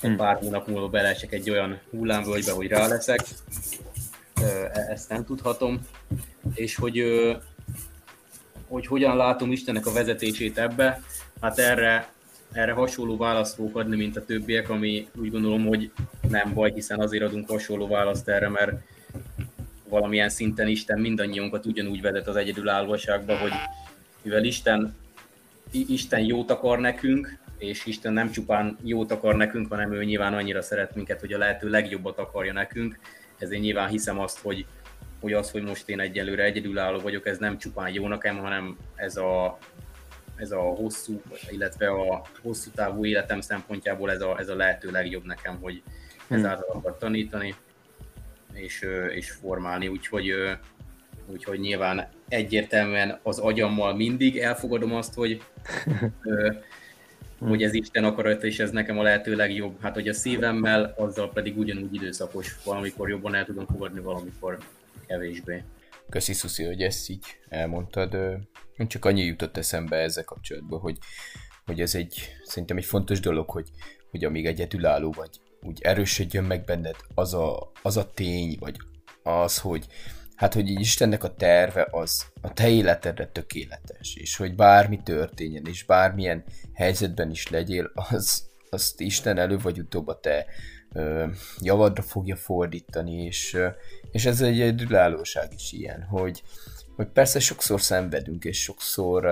hmm. 0.01 0.15
pár 0.15 0.35
hónap 0.35 0.67
múlva 0.67 0.89
belesek 0.89 1.33
egy 1.33 1.49
olyan 1.49 1.79
hullámvölgybe, 1.89 2.51
hogy 2.51 2.67
rá 2.67 2.87
leszek. 2.87 3.19
E, 4.41 4.71
ezt 4.89 5.09
nem 5.09 5.25
tudhatom. 5.25 5.87
És 6.53 6.75
hogy, 6.75 7.03
hogy 8.67 8.87
hogyan 8.87 9.15
látom 9.15 9.51
Istennek 9.51 9.85
a 9.85 9.93
vezetését 9.93 10.57
ebbe, 10.57 11.01
hát 11.41 11.59
erre, 11.59 12.09
erre 12.51 12.71
hasonló 12.71 13.17
választ 13.17 13.55
fogok 13.55 13.77
adni, 13.77 13.95
mint 13.95 14.17
a 14.17 14.25
többiek, 14.25 14.69
ami 14.69 15.07
úgy 15.19 15.31
gondolom, 15.31 15.65
hogy 15.65 15.91
nem 16.29 16.53
baj, 16.53 16.71
hiszen 16.73 16.99
azért 16.99 17.23
adunk 17.23 17.49
hasonló 17.49 17.87
választ 17.87 18.29
erre, 18.29 18.49
mert 18.49 18.71
valamilyen 19.95 20.29
szinten 20.29 20.67
Isten 20.67 20.99
mindannyiunkat 20.99 21.65
ugyanúgy 21.65 22.01
vezet 22.01 22.27
az 22.27 22.35
egyedülállóságba, 22.35 23.37
hogy 23.37 23.51
mivel 24.21 24.43
Isten, 24.43 24.95
Isten 25.71 26.19
jót 26.19 26.51
akar 26.51 26.79
nekünk, 26.79 27.37
és 27.57 27.85
Isten 27.85 28.13
nem 28.13 28.31
csupán 28.31 28.77
jót 28.83 29.11
akar 29.11 29.35
nekünk, 29.35 29.69
hanem 29.69 29.93
ő 29.93 30.03
nyilván 30.03 30.33
annyira 30.33 30.61
szeret 30.61 30.95
minket, 30.95 31.19
hogy 31.19 31.33
a 31.33 31.37
lehető 31.37 31.69
legjobbat 31.69 32.17
akarja 32.17 32.53
nekünk, 32.53 32.99
ezért 33.37 33.61
nyilván 33.61 33.89
hiszem 33.89 34.19
azt, 34.19 34.39
hogy, 34.39 34.65
hogy 35.21 35.33
az, 35.33 35.51
hogy 35.51 35.63
most 35.63 35.89
én 35.89 35.99
egyelőre 35.99 36.43
egyedülálló 36.43 36.99
vagyok, 36.99 37.27
ez 37.27 37.37
nem 37.37 37.57
csupán 37.57 37.91
jó 37.91 38.07
nekem, 38.07 38.37
hanem 38.37 38.77
ez 38.95 39.17
a, 39.17 39.57
ez 40.35 40.51
a 40.51 40.59
hosszú, 40.59 41.21
illetve 41.49 41.87
a 41.87 42.21
hosszú 42.41 42.69
távú 42.71 43.05
életem 43.05 43.41
szempontjából 43.41 44.11
ez 44.11 44.21
a, 44.21 44.39
ez 44.39 44.49
a 44.49 44.55
lehető 44.55 44.91
legjobb 44.91 45.25
nekem, 45.25 45.57
hogy 45.61 45.81
hmm. 46.27 46.37
ezáltal 46.37 46.69
akar 46.75 46.97
tanítani 46.97 47.55
és, 48.55 48.85
és 49.15 49.31
formálni, 49.31 49.87
úgyhogy, 49.87 50.33
úgyhogy 51.31 51.59
nyilván 51.59 52.07
egyértelműen 52.27 53.19
az 53.23 53.39
agyammal 53.39 53.95
mindig 53.95 54.37
elfogadom 54.37 54.93
azt, 54.93 55.13
hogy, 55.13 55.41
hogy 57.39 57.63
ez 57.63 57.73
Isten 57.73 58.03
akarat, 58.03 58.43
és 58.43 58.59
ez 58.59 58.71
nekem 58.71 58.99
a 58.99 59.03
lehető 59.03 59.35
legjobb. 59.35 59.81
Hát, 59.81 59.93
hogy 59.93 60.07
a 60.07 60.13
szívemmel, 60.13 60.93
azzal 60.97 61.31
pedig 61.31 61.57
ugyanúgy 61.57 61.93
időszakos, 61.93 62.55
valamikor 62.63 63.09
jobban 63.09 63.35
el 63.35 63.45
tudom 63.45 63.65
fogadni, 63.65 63.99
valamikor 63.99 64.57
kevésbé. 65.07 65.63
Köszi 66.09 66.33
Szuszi, 66.33 66.63
hogy 66.63 66.81
ezt 66.81 67.09
így 67.09 67.25
elmondtad. 67.49 68.17
Csak 68.87 69.05
annyi 69.05 69.21
jutott 69.21 69.57
eszembe 69.57 69.97
ezzel 69.97 70.23
kapcsolatban, 70.23 70.79
hogy, 70.79 70.97
hogy 71.65 71.81
ez 71.81 71.95
egy, 71.95 72.35
szerintem 72.43 72.77
egy 72.77 72.85
fontos 72.85 73.19
dolog, 73.19 73.49
hogy, 73.49 73.69
hogy 74.11 74.25
amíg 74.25 74.45
egyedülálló 74.45 75.11
vagy, 75.11 75.39
úgy 75.67 75.81
erősödjön 75.81 76.43
meg 76.43 76.63
benned 76.63 76.95
az 77.13 77.33
a, 77.33 77.71
az 77.81 77.97
a 77.97 78.11
tény, 78.13 78.57
vagy 78.59 78.77
az, 79.23 79.59
hogy 79.59 79.85
hát, 80.35 80.53
hogy 80.53 80.69
Istennek 80.69 81.23
a 81.23 81.33
terve 81.33 81.87
az 81.91 82.25
a 82.41 82.53
te 82.53 82.69
életedre 82.69 83.27
tökéletes, 83.27 84.15
és 84.15 84.35
hogy 84.35 84.55
bármi 84.55 84.99
történjen, 85.03 85.65
és 85.65 85.83
bármilyen 85.83 86.43
helyzetben 86.73 87.29
is 87.29 87.49
legyél, 87.49 87.91
az, 87.93 88.49
azt 88.69 89.01
Isten 89.01 89.37
elő 89.37 89.57
vagy 89.57 89.79
utóbb 89.79 90.07
a 90.07 90.19
te 90.19 90.45
ö, 90.93 91.25
javadra 91.59 92.01
fogja 92.01 92.35
fordítani, 92.35 93.23
és, 93.23 93.53
ö, 93.53 93.67
és 94.11 94.25
ez 94.25 94.41
egy 94.41 94.61
egyedülállóság 94.61 95.53
is 95.53 95.71
ilyen, 95.71 96.03
hogy, 96.03 96.43
hogy 96.95 97.07
persze 97.07 97.39
sokszor 97.39 97.81
szenvedünk, 97.81 98.43
és 98.43 98.61
sokszor 98.61 99.25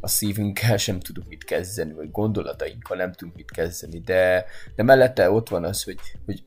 a 0.00 0.08
szívünkkel 0.08 0.76
sem 0.76 1.00
tudunk 1.00 1.28
mit 1.28 1.44
kezdeni, 1.44 1.92
vagy 1.92 2.10
gondolatainkkal 2.10 2.96
nem 2.96 3.12
tudunk 3.12 3.36
mit 3.36 3.50
kezdeni, 3.50 4.00
de, 4.00 4.44
de 4.76 4.82
mellette 4.82 5.30
ott 5.30 5.48
van 5.48 5.64
az, 5.64 5.82
hogy, 5.82 5.98
hogy, 6.24 6.42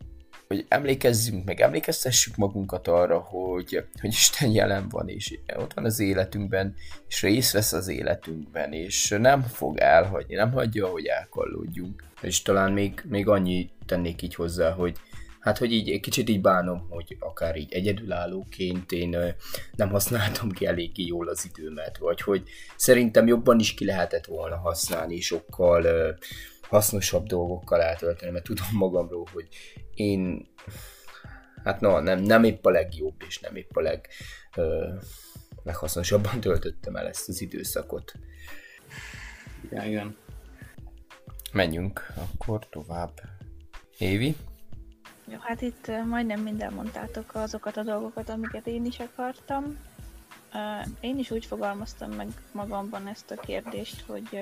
hogy 0.48 0.66
emlékezzünk 0.68 1.46
meg, 1.46 1.62
emlékeztessük 1.62 2.36
magunkat 2.36 2.88
arra, 2.88 3.20
hogy, 3.20 3.86
hogy 4.02 4.10
Isten 4.10 4.52
jelen 4.52 4.90
van, 4.90 5.08
és 5.08 5.40
ott 5.56 5.74
van 5.74 5.86
az 5.86 6.00
életünkben, 6.00 6.76
és 7.08 7.22
részt 7.22 7.52
vesz 7.52 7.74
az 7.74 7.88
életünkben, 7.88 8.74
és 8.74 9.16
nem 9.20 9.42
fog 9.42 9.78
elhagyni, 9.78 10.36
nem 10.36 10.52
hagyja, 10.52 10.88
hogy 10.88 11.06
elkallódjunk. 11.06 12.04
És 12.22 12.42
talán 12.42 12.72
még, 12.72 13.02
még 13.06 13.28
annyi 13.28 13.70
tennék 13.86 14.22
így 14.22 14.36
hozzá, 14.36 14.72
hogy, 14.72 14.98
hát 15.42 15.58
hogy 15.58 15.72
így 15.72 16.00
kicsit 16.00 16.30
így 16.30 16.42
bánom, 16.42 16.88
hogy 16.90 17.18
akár 17.20 17.56
így 17.56 17.74
egyedülállóként 17.74 18.92
én 18.92 19.36
nem 19.76 19.90
használtam 19.90 20.52
ki 20.52 20.66
eléggé 20.66 21.04
jól 21.04 21.28
az 21.28 21.46
időmet, 21.46 21.98
vagy 21.98 22.22
hogy 22.22 22.50
szerintem 22.76 23.28
jobban 23.28 23.60
is 23.60 23.74
ki 23.74 23.86
lehetett 23.86 24.26
volna 24.26 24.58
használni, 24.58 25.20
sokkal 25.20 26.16
hasznosabb 26.62 27.26
dolgokkal 27.26 27.82
eltölteni, 27.82 28.32
mert 28.32 28.44
tudom 28.44 28.68
magamról, 28.72 29.28
hogy 29.34 29.48
én 29.94 30.48
hát 31.64 31.80
na, 31.80 32.00
nem, 32.00 32.20
nem 32.20 32.44
épp 32.44 32.66
a 32.66 32.70
legjobb, 32.70 33.24
és 33.28 33.40
nem 33.40 33.56
épp 33.56 33.76
a 33.76 33.82
leg, 33.82 34.08
ö, 34.56 34.94
leghasznosabban 35.64 36.40
töltöttem 36.40 36.96
el 36.96 37.08
ezt 37.08 37.30
az 37.30 37.42
időszakot. 37.42 38.14
Igen, 39.64 39.86
igen. 39.86 40.18
Menjünk 41.52 42.14
akkor 42.16 42.70
tovább. 42.70 43.22
Évi? 43.98 44.36
Jó, 45.32 45.38
hát 45.40 45.62
itt 45.62 45.92
majdnem 46.06 46.40
minden 46.40 46.74
mondtátok 46.74 47.36
azokat 47.36 47.78
a 47.78 47.84
dolgokat, 47.84 48.30
amiket 48.30 48.68
én 48.68 48.86
is 48.86 49.00
akartam. 49.00 49.78
Én 51.00 51.18
is 51.18 51.32
úgy 51.32 51.46
fogalmaztam 51.46 52.12
meg 52.12 52.28
magamban 52.52 53.08
ezt 53.08 53.32
a 53.32 53.40
kérdést, 53.40 54.02
hogy, 54.02 54.42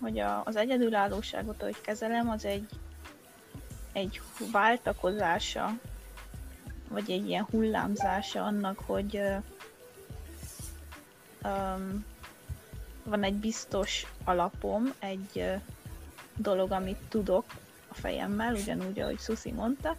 hogy 0.00 0.18
az 0.44 0.56
egyedülállóságot, 0.56 1.62
ahogy 1.62 1.80
kezelem, 1.80 2.30
az 2.30 2.44
egy, 2.44 2.68
egy 3.92 4.20
váltakozása, 4.52 5.78
vagy 6.88 7.10
egy 7.10 7.28
ilyen 7.28 7.46
hullámzása 7.50 8.44
annak, 8.44 8.78
hogy 8.78 9.20
um, 11.44 12.04
van 13.02 13.22
egy 13.22 13.34
biztos 13.34 14.06
alapom, 14.24 14.92
egy 14.98 15.60
dolog, 16.36 16.70
amit 16.70 17.00
tudok, 17.08 17.44
a 17.94 18.00
fejemmel, 18.00 18.54
ugyanúgy, 18.54 19.00
ahogy 19.00 19.18
Susi 19.18 19.52
mondta, 19.52 19.96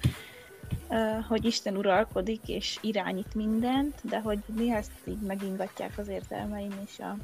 hogy 1.28 1.46
Isten 1.46 1.78
uralkodik 1.78 2.48
és 2.48 2.78
irányít 2.82 3.34
mindent, 3.36 4.00
de 4.04 4.20
hogy 4.20 4.40
néha 4.46 4.78
ezt 4.78 4.92
így 5.06 5.20
megingatják 5.20 5.98
az 5.98 6.08
értelmeim 6.08 6.74
és 6.86 7.00
a 7.00 7.18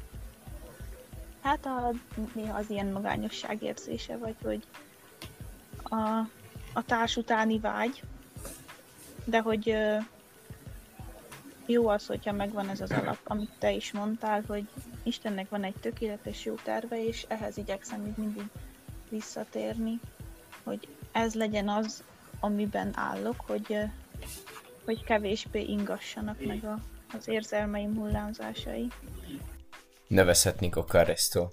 hát 1.42 1.66
a, 1.66 1.90
néha 2.34 2.58
az 2.58 2.70
ilyen 2.70 2.86
magányosság 2.86 3.62
érzése, 3.62 4.16
vagy 4.16 4.36
hogy 4.42 4.62
a, 5.82 6.18
a 6.72 6.84
társ 6.86 7.16
utáni 7.16 7.58
vágy, 7.58 8.02
de 9.24 9.40
hogy 9.40 9.76
jó 11.66 11.88
az, 11.88 12.06
hogyha 12.06 12.32
megvan 12.32 12.68
ez 12.68 12.80
az 12.80 12.90
alap, 12.90 13.18
amit 13.24 13.50
te 13.58 13.72
is 13.72 13.92
mondtál, 13.92 14.42
hogy 14.46 14.68
Istennek 15.02 15.48
van 15.48 15.64
egy 15.64 15.76
tökéletes 15.80 16.44
jó 16.44 16.54
terve, 16.54 17.06
és 17.06 17.24
ehhez 17.28 17.56
igyekszem 17.56 18.00
még 18.00 18.12
mindig 18.16 18.46
visszatérni 19.08 20.00
hogy 20.62 20.88
ez 21.12 21.34
legyen 21.34 21.68
az, 21.68 22.02
amiben 22.40 22.90
állok, 22.94 23.40
hogy, 23.46 23.76
hogy 24.84 25.04
kevésbé 25.04 25.60
ingassanak 25.60 26.46
meg 26.46 26.64
a, 26.64 26.78
az 27.16 27.28
érzelmeim 27.28 27.94
hullámzásai. 27.94 28.88
Nevezhetnénk 30.08 30.76
akár 30.76 31.08
ezt 31.08 31.36
a, 31.36 31.50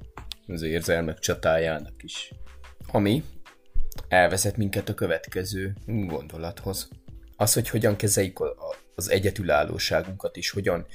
az 0.47 0.61
érzelmek 0.61 1.19
csatájának 1.19 2.03
is. 2.03 2.33
Ami 2.91 3.23
elvezet 4.07 4.57
minket 4.57 4.89
a 4.89 4.93
következő 4.93 5.75
gondolathoz. 5.85 6.89
Az, 7.35 7.53
hogy 7.53 7.69
hogyan 7.69 7.95
kezeljük 7.95 8.43
az 8.95 9.09
egyedülállóságunkat, 9.09 10.37
és 10.37 10.49
hogyan, 10.49 10.85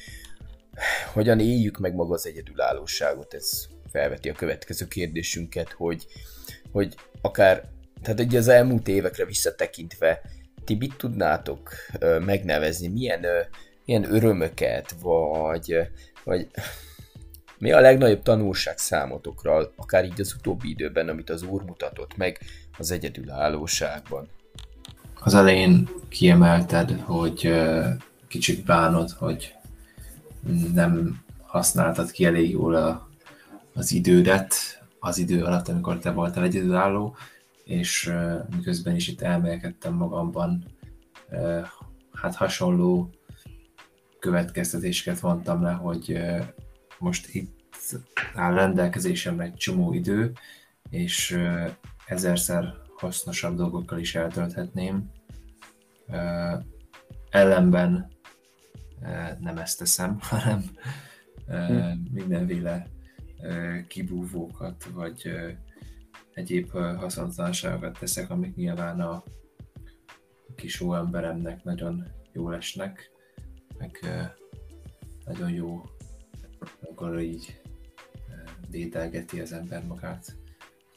hogyan 1.13 1.41
éljük 1.41 1.79
meg 1.79 1.95
maga 1.95 2.15
az 2.15 2.27
egyedülállóságot, 2.27 3.35
ez 3.35 3.67
felveti 3.91 4.29
a 4.29 4.33
következő 4.33 4.89
kérdésünket, 4.89 5.73
hogy, 5.73 6.07
hogy 6.73 6.95
akár, 7.21 7.71
tehát 8.05 8.21
egy 8.21 8.37
az 8.37 8.49
elmúlt 8.49 8.89
évekre 8.89 9.25
visszatekintve, 9.25 10.21
ti 10.65 10.75
mit 10.75 10.97
tudnátok 10.97 11.71
megnevezni, 12.25 12.89
milyen, 12.89 13.27
milyen 13.85 14.15
örömöket, 14.15 14.95
vagy, 15.03 15.77
vagy 16.25 16.49
mi 17.59 17.73
a 17.73 17.81
legnagyobb 17.81 18.23
tanulság 18.23 18.79
számotokra, 18.79 19.73
akár 19.77 20.05
így 20.05 20.21
az 20.21 20.35
utóbbi 20.39 20.69
időben, 20.69 21.09
amit 21.09 21.31
az 21.31 21.43
úr 21.43 21.63
mutatott 21.63 22.17
meg 22.17 22.39
az 22.79 22.91
egyedülállóságban? 22.91 24.29
Az 25.21 25.35
elején 25.35 25.89
kiemelted, 26.09 26.91
hogy 27.01 27.55
kicsit 28.29 28.65
bánod, 28.65 29.11
hogy 29.11 29.55
nem 30.75 31.23
használtad 31.43 32.11
ki 32.11 32.25
elég 32.25 32.51
jól 32.51 32.75
a, 32.75 33.09
az 33.75 33.93
idődet 33.93 34.55
az 35.01 35.19
idő 35.19 35.45
alatt, 35.45 35.69
amikor 35.69 35.99
te 35.99 36.11
voltál 36.11 36.45
egyedülálló, 36.45 37.17
és 37.65 38.13
miközben 38.57 38.95
is 38.95 39.09
itt 39.09 39.21
elmélkedtem 39.21 39.95
magamban, 39.95 40.65
hát 42.13 42.35
hasonló 42.35 43.11
következtetéseket 44.19 45.21
vontam 45.21 45.63
le, 45.63 45.73
hogy 45.73 46.21
most 46.99 47.35
itt 47.35 47.53
áll 48.35 48.55
rendelkezésemre 48.55 49.45
egy 49.45 49.55
csomó 49.55 49.93
idő, 49.93 50.33
és 50.91 51.39
ezerszer 52.07 52.75
hasznosabb 52.97 53.57
dolgokkal 53.57 53.99
is 53.99 54.15
eltölthetném. 54.15 55.11
Ellenben 57.31 58.09
nem 59.41 59.59
ezt 59.59 59.79
teszem, 59.79 60.19
hanem 60.31 60.65
mindenféle 62.13 62.87
kibúvókat, 63.89 64.85
vagy 64.85 65.31
egyéb 66.35 66.71
haszontalanságokat 66.73 67.99
teszek, 67.99 68.31
amik 68.31 68.55
nyilván 68.55 69.01
a 69.01 69.25
kis 70.57 70.81
emberemnek 70.81 71.65
nagyon 71.65 72.05
jól 72.33 72.55
esnek, 72.55 73.11
meg 73.79 73.99
nagyon 75.25 75.51
jó, 75.51 75.83
akkor 76.81 77.21
így 77.21 77.61
dédelgeti 78.69 79.41
az 79.41 79.53
ember 79.53 79.87
magát, 79.87 80.37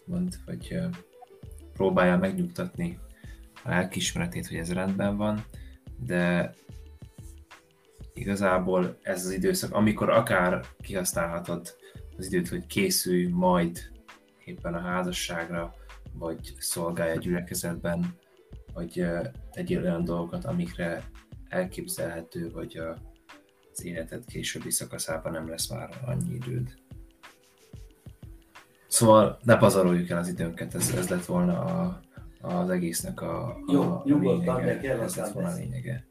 mond, 0.06 0.36
hogy 0.46 0.79
próbálja 1.74 2.17
megnyugtatni 2.17 3.00
a 3.63 3.70
lelkismeretét, 3.70 4.48
hogy 4.48 4.58
ez 4.58 4.74
rendben 4.74 5.17
van, 5.17 5.46
de 6.00 6.53
igazából 8.13 8.98
ez 9.01 9.25
az 9.25 9.32
időszak, 9.32 9.74
amikor 9.74 10.10
akár 10.10 10.65
kihasználhatod 10.82 11.75
az 12.17 12.25
időt, 12.25 12.48
hogy 12.48 12.65
készülj 12.65 13.27
majd 13.27 13.97
éppen 14.48 14.74
a 14.74 14.80
házasságra, 14.80 15.74
vagy 16.13 16.54
szolgálj 16.60 17.12
a 17.12 17.20
gyülekezetben, 17.20 18.16
vagy 18.74 19.06
tegyél 19.51 19.82
olyan 19.82 20.04
dolgokat, 20.04 20.46
amikre 20.46 21.04
elképzelhető, 21.50 22.50
hogy 22.50 22.82
az 23.72 23.86
életed 23.86 24.25
későbbi 24.25 24.72
szakaszában 24.72 25.32
nem 25.32 25.50
lesz 25.50 25.70
már 25.70 25.89
annyi 26.06 26.34
időd. 26.34 26.74
Szóval 28.88 29.39
ne 29.44 29.58
pazaroljuk 29.58 30.10
el 30.10 30.18
az 30.18 30.27
időnket, 30.27 30.75
ez, 30.75 30.94
ez 30.96 31.10
lett 31.10 31.25
volna 31.25 31.60
a, 31.62 32.01
az 32.42 32.70
egésznek 32.70 33.22
a, 33.22 33.57
Jó, 33.72 33.81
a 33.81 34.03
lényege. 34.05 35.01
Ez 35.01 35.16
lett 35.16 35.31
volna 35.31 35.50
a 35.50 35.55
lényege. 35.55 36.07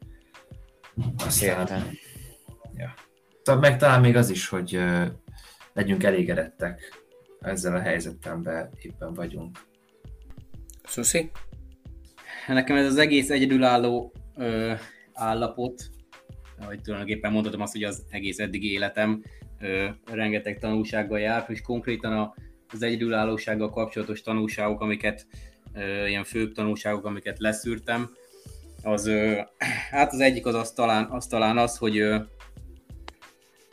Aztán, 1.25 1.87
ja. 2.73 2.93
Szóval 3.43 3.61
meg 3.61 3.77
talán 3.77 4.01
még 4.01 4.15
az 4.15 4.29
is, 4.29 4.47
hogy 4.47 4.79
legyünk 5.73 6.03
elégedettek 6.03 7.05
ezzel 7.39 7.75
a 7.75 7.79
helyzetemben 7.79 8.69
éppen 8.81 9.13
vagyunk. 9.13 9.57
Szuszi? 10.83 11.31
Nekem 12.47 12.75
ez 12.75 12.85
az 12.85 12.97
egész 12.97 13.29
egyedülálló 13.29 14.13
ö, 14.35 14.73
állapot, 15.13 15.89
ahogy 16.59 16.81
tulajdonképpen 16.81 17.31
mondhatom 17.31 17.61
azt, 17.61 17.73
hogy 17.73 17.83
az 17.83 18.03
egész 18.09 18.39
eddigi 18.39 18.71
életem 18.71 19.23
ö, 19.59 19.87
rengeteg 20.05 20.59
tanulsággal 20.59 21.19
jár, 21.19 21.45
és 21.47 21.61
konkrétan 21.61 22.13
a, 22.13 22.33
az 22.73 22.81
egyedülállósággal 22.81 23.69
kapcsolatos 23.69 24.21
tanulságok, 24.21 24.81
amiket 24.81 25.27
ilyen 26.07 26.23
főbb 26.23 26.51
tanulságok, 26.51 27.05
amiket 27.05 27.39
leszűrtem, 27.39 28.09
az, 28.83 29.11
hát 29.91 30.13
az 30.13 30.19
egyik 30.19 30.45
az, 30.45 30.55
az, 30.55 30.71
talán, 30.71 31.05
az 31.05 31.27
talán 31.27 31.57
az, 31.57 31.77
hogy, 31.77 32.03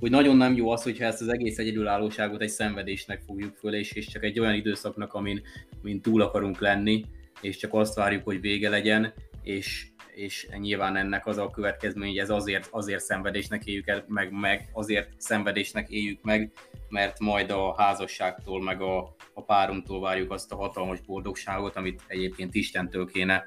hogy 0.05 0.13
nagyon 0.13 0.37
nem 0.37 0.55
jó 0.55 0.71
az, 0.71 0.83
hogyha 0.83 1.05
ezt 1.05 1.21
az 1.21 1.29
egész 1.29 1.59
egyedülállóságot 1.59 2.41
egy 2.41 2.49
szenvedésnek 2.49 3.23
fogjuk 3.27 3.57
föl, 3.57 3.75
és, 3.75 3.93
és 3.93 4.07
csak 4.07 4.25
egy 4.25 4.41
olyan 4.41 4.55
időszaknak, 4.55 5.15
amin, 5.15 5.43
amin 5.81 6.01
túl 6.01 6.23
akarunk 6.23 6.61
lenni, 6.61 7.05
és 7.41 7.57
csak 7.57 7.75
azt 7.75 7.95
várjuk, 7.95 8.25
hogy 8.25 8.41
vége 8.41 8.69
legyen, 8.69 9.13
és, 9.43 9.87
és 10.15 10.49
nyilván 10.59 10.97
ennek 10.97 11.27
az 11.27 11.39
a 11.39 11.51
következmény, 11.51 12.09
hogy 12.09 12.19
ez 12.19 12.31
azért, 12.31 12.69
azért 12.71 13.05
szenvedésnek 13.05 13.65
éljük 13.67 13.87
el, 13.87 14.05
meg, 14.09 14.33
meg 14.33 14.69
azért 14.73 15.09
szenvedésnek 15.17 15.89
éljük 15.89 16.23
meg, 16.23 16.53
mert 16.89 17.19
majd 17.19 17.51
a 17.51 17.75
házasságtól, 17.77 18.63
meg 18.63 18.83
a, 18.83 19.15
a 19.35 19.43
párunktól 19.43 20.01
várjuk 20.01 20.31
azt 20.31 20.53
a 20.53 20.57
hatalmas 20.57 21.01
boldogságot, 21.01 21.77
amit 21.77 22.03
egyébként 22.07 22.55
Istentől 22.55 23.07
kéne, 23.07 23.45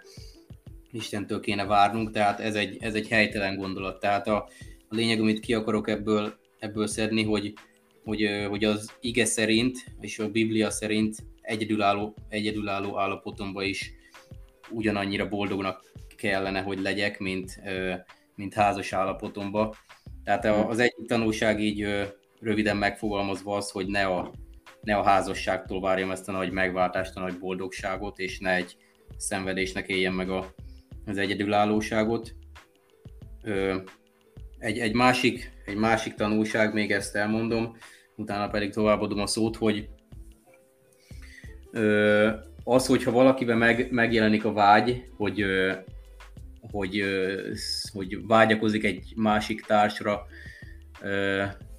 Istentől 0.92 1.40
kéne 1.40 1.66
várnunk, 1.66 2.12
tehát 2.12 2.40
ez 2.40 2.56
egy, 2.56 2.78
ez 2.80 2.94
egy 2.94 3.08
helytelen 3.08 3.56
gondolat. 3.56 4.00
Tehát 4.00 4.28
a, 4.28 4.48
a 4.90 4.96
lényeg, 4.96 5.20
amit 5.20 5.40
ki 5.40 5.54
akarok 5.54 5.90
ebből, 5.90 6.46
ebből 6.60 6.88
szedni, 6.88 7.24
hogy, 7.24 7.54
hogy, 8.04 8.46
hogy 8.50 8.64
az 8.64 8.92
ige 9.02 9.26
szerint, 9.26 9.78
és 10.00 10.20
a 10.20 10.30
Biblia 10.30 10.70
szerint 10.70 11.16
egyedülálló, 11.42 12.16
egyedülálló 12.30 13.00
állapotomban 13.00 13.64
is 13.64 13.94
ugyanannyira 14.70 15.28
boldognak 15.28 15.84
kellene, 16.16 16.62
hogy 16.62 16.82
legyek, 16.82 17.20
mint, 17.20 17.62
mint 18.36 18.54
házas 18.54 18.94
állapotomban. 18.94 19.74
Tehát 20.24 20.46
az 20.46 20.80
egyik 20.80 21.06
tanulság 21.08 21.62
így 21.62 21.88
röviden 22.40 22.78
megfogalmazva 22.78 23.56
az, 23.56 23.70
hogy 23.70 23.88
ne 23.88 24.06
a, 24.06 24.34
ne 24.82 24.96
a 24.96 25.04
házasságtól 25.04 25.82
várjam 25.82 26.12
ezt 26.12 26.30
a 26.30 26.32
nagy 26.32 26.52
megváltást, 26.52 27.16
a 27.16 27.20
nagy 27.20 27.40
boldogságot, 27.40 28.20
és 28.20 28.40
ne 28.40 28.56
egy 28.56 28.78
szenvedésnek 29.18 29.88
éljen 29.88 30.14
meg 30.14 30.30
a, 30.30 30.54
az 31.06 31.18
egyedülállóságot. 31.18 32.36
Egy, 34.58 34.80
egy, 34.80 34.94
másik, 34.94 35.52
egy 35.68 35.76
másik 35.76 36.14
tanulság, 36.14 36.74
még 36.74 36.92
ezt 36.92 37.16
elmondom, 37.16 37.78
utána 38.16 38.48
pedig 38.48 38.72
továbbadom 38.72 39.20
a 39.20 39.28
szót, 39.28 39.56
hogy 39.56 39.90
az, 42.64 42.86
hogyha 42.86 43.12
valakiben 43.12 43.58
meg, 43.58 43.92
megjelenik 43.92 44.46
a 44.46 44.54
vágy, 44.54 45.04
hogy, 45.18 45.46
hogy, 46.72 47.04
hogy 47.94 48.26
vágyakozik 48.28 48.84
egy 48.84 49.14
másik 49.16 49.62
társra, 49.62 50.26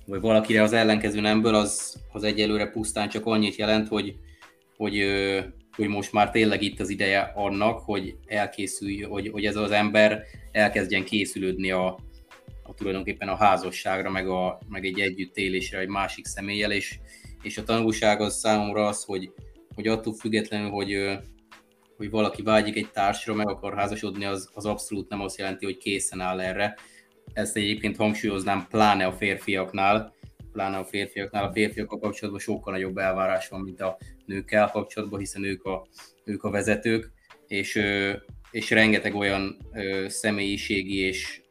vagy 0.06 0.20
valakire 0.20 0.62
az 0.62 0.72
ellenkező 0.72 1.20
nemből, 1.20 1.54
az, 1.54 1.96
az 2.12 2.22
egyelőre 2.22 2.66
pusztán 2.70 3.08
csak 3.08 3.26
annyit 3.26 3.56
jelent, 3.56 3.88
hogy, 3.88 4.16
hogy, 4.76 5.04
hogy 5.76 5.88
most 5.88 6.12
már 6.12 6.30
tényleg 6.30 6.62
itt 6.62 6.80
az 6.80 6.88
ideje 6.88 7.32
annak, 7.34 7.78
hogy 7.78 8.16
elkészülj, 8.26 9.02
hogy, 9.02 9.28
hogy 9.28 9.44
ez 9.44 9.56
az 9.56 9.70
ember 9.70 10.22
elkezdjen 10.52 11.04
készülődni 11.04 11.70
a, 11.70 11.98
a 12.68 12.74
tulajdonképpen 12.74 13.28
a 13.28 13.36
házasságra, 13.36 14.10
meg, 14.10 14.28
a, 14.28 14.58
meg 14.68 14.84
egy 14.84 15.00
együttélésre 15.00 15.78
egy 15.78 15.88
másik 15.88 16.24
személlyel, 16.24 16.72
és, 16.72 16.98
és 17.42 17.58
a 17.58 17.62
tanulság 17.62 18.20
az 18.20 18.38
számomra 18.38 18.86
az, 18.86 19.04
hogy, 19.04 19.32
hogy 19.74 19.86
attól 19.86 20.14
függetlenül, 20.14 20.70
hogy, 20.70 21.18
hogy 21.96 22.10
valaki 22.10 22.42
vágyik 22.42 22.76
egy 22.76 22.90
társra, 22.90 23.34
meg 23.34 23.48
akar 23.48 23.74
házasodni, 23.74 24.24
az, 24.24 24.50
az 24.54 24.64
abszolút 24.66 25.08
nem 25.08 25.20
azt 25.20 25.38
jelenti, 25.38 25.64
hogy 25.64 25.76
készen 25.76 26.20
áll 26.20 26.40
erre. 26.40 26.76
Ezt 27.32 27.56
egyébként 27.56 27.96
hangsúlyoznám 27.96 28.66
pláne 28.68 29.06
a 29.06 29.12
férfiaknál, 29.12 30.14
pláne 30.52 30.76
a 30.76 30.84
férfiaknál. 30.84 31.44
A 31.44 31.52
férfiakkal 31.52 31.98
kapcsolatban 31.98 32.42
sokkal 32.42 32.72
nagyobb 32.72 32.96
elvárás 32.96 33.48
van, 33.48 33.60
mint 33.60 33.80
a 33.80 33.98
nőkkel 34.26 34.70
kapcsolatban, 34.70 35.18
hiszen 35.18 35.44
ők 35.44 35.64
a, 35.64 35.86
ők 36.24 36.42
a 36.44 36.50
vezetők, 36.50 37.12
és, 37.46 37.80
és 38.50 38.70
rengeteg 38.70 39.14
olyan 39.14 39.56
személyiségi 40.06 40.98
és 40.98 41.42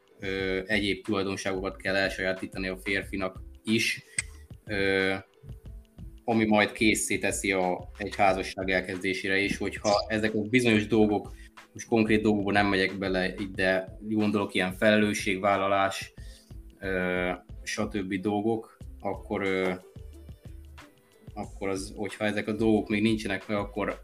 egyéb 0.65 1.05
tulajdonságokat 1.05 1.75
kell 1.75 1.95
elsajátítani 1.95 2.67
a 2.67 2.77
férfinak 2.77 3.41
is, 3.63 4.03
ami 6.23 6.45
majd 6.45 6.71
készé 6.71 7.17
teszi 7.17 7.51
a, 7.51 7.89
egy 7.97 8.15
házasság 8.15 8.69
elkezdésére 8.69 9.37
is, 9.37 9.57
hogyha 9.57 10.05
ezek 10.07 10.33
a 10.33 10.41
bizonyos 10.41 10.87
dolgok, 10.87 11.31
most 11.73 11.87
konkrét 11.87 12.21
dolgokban 12.21 12.53
nem 12.53 12.67
megyek 12.67 12.97
bele, 12.97 13.33
de 13.55 13.97
gondolok 13.99 14.53
ilyen 14.53 14.73
felelősségvállalás, 14.73 16.13
ö, 16.79 17.31
stb. 17.63 18.13
dolgok, 18.13 18.77
akkor, 18.99 19.41
ö, 19.43 19.73
akkor 21.33 21.69
az, 21.69 21.93
hogyha 21.95 22.25
ezek 22.25 22.47
a 22.47 22.51
dolgok 22.51 22.89
még 22.89 23.01
nincsenek 23.01 23.47
meg, 23.47 23.57
akkor 23.57 24.01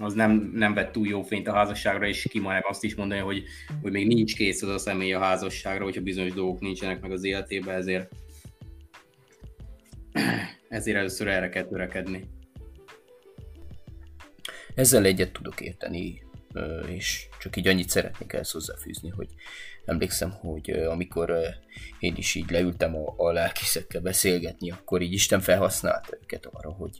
az 0.00 0.14
nem, 0.14 0.50
nem 0.54 0.74
vett 0.74 0.92
túl 0.92 1.06
jó 1.06 1.22
fényt 1.22 1.48
a 1.48 1.52
házasságra, 1.52 2.06
és 2.06 2.26
ki 2.30 2.38
ma 2.38 2.58
azt 2.58 2.84
is 2.84 2.94
mondani, 2.94 3.20
hogy, 3.20 3.42
hogy 3.82 3.92
még 3.92 4.06
nincs 4.06 4.34
kész 4.34 4.62
az 4.62 4.68
a 4.68 4.78
személy 4.78 5.12
a 5.12 5.20
házasságra, 5.20 5.84
hogyha 5.84 6.00
bizonyos 6.00 6.32
dolgok 6.32 6.60
nincsenek 6.60 7.00
meg 7.00 7.12
az 7.12 7.24
életében, 7.24 7.76
ezért 7.76 8.12
ezért 10.68 10.96
először 10.96 11.28
erre 11.28 11.48
kell 11.48 11.64
törekedni. 11.64 12.28
Ezzel 14.74 15.04
egyet 15.04 15.32
tudok 15.32 15.60
érteni, 15.60 16.22
és 16.86 17.28
csak 17.40 17.56
így 17.56 17.68
annyit 17.68 17.88
szeretnék 17.88 18.32
ezt 18.32 18.52
hozzáfűzni, 18.52 19.08
hogy 19.08 19.28
emlékszem, 19.90 20.30
hogy 20.30 20.70
amikor 20.70 21.32
én 21.98 22.16
is 22.16 22.34
így 22.34 22.50
leültem 22.50 22.96
a, 22.96 23.14
a 23.16 23.32
lelkiszekkel 23.32 24.00
beszélgetni, 24.00 24.70
akkor 24.70 25.02
így 25.02 25.12
Isten 25.12 25.40
felhasználta 25.40 26.16
őket 26.22 26.46
arra, 26.46 26.70
hogy, 26.70 26.98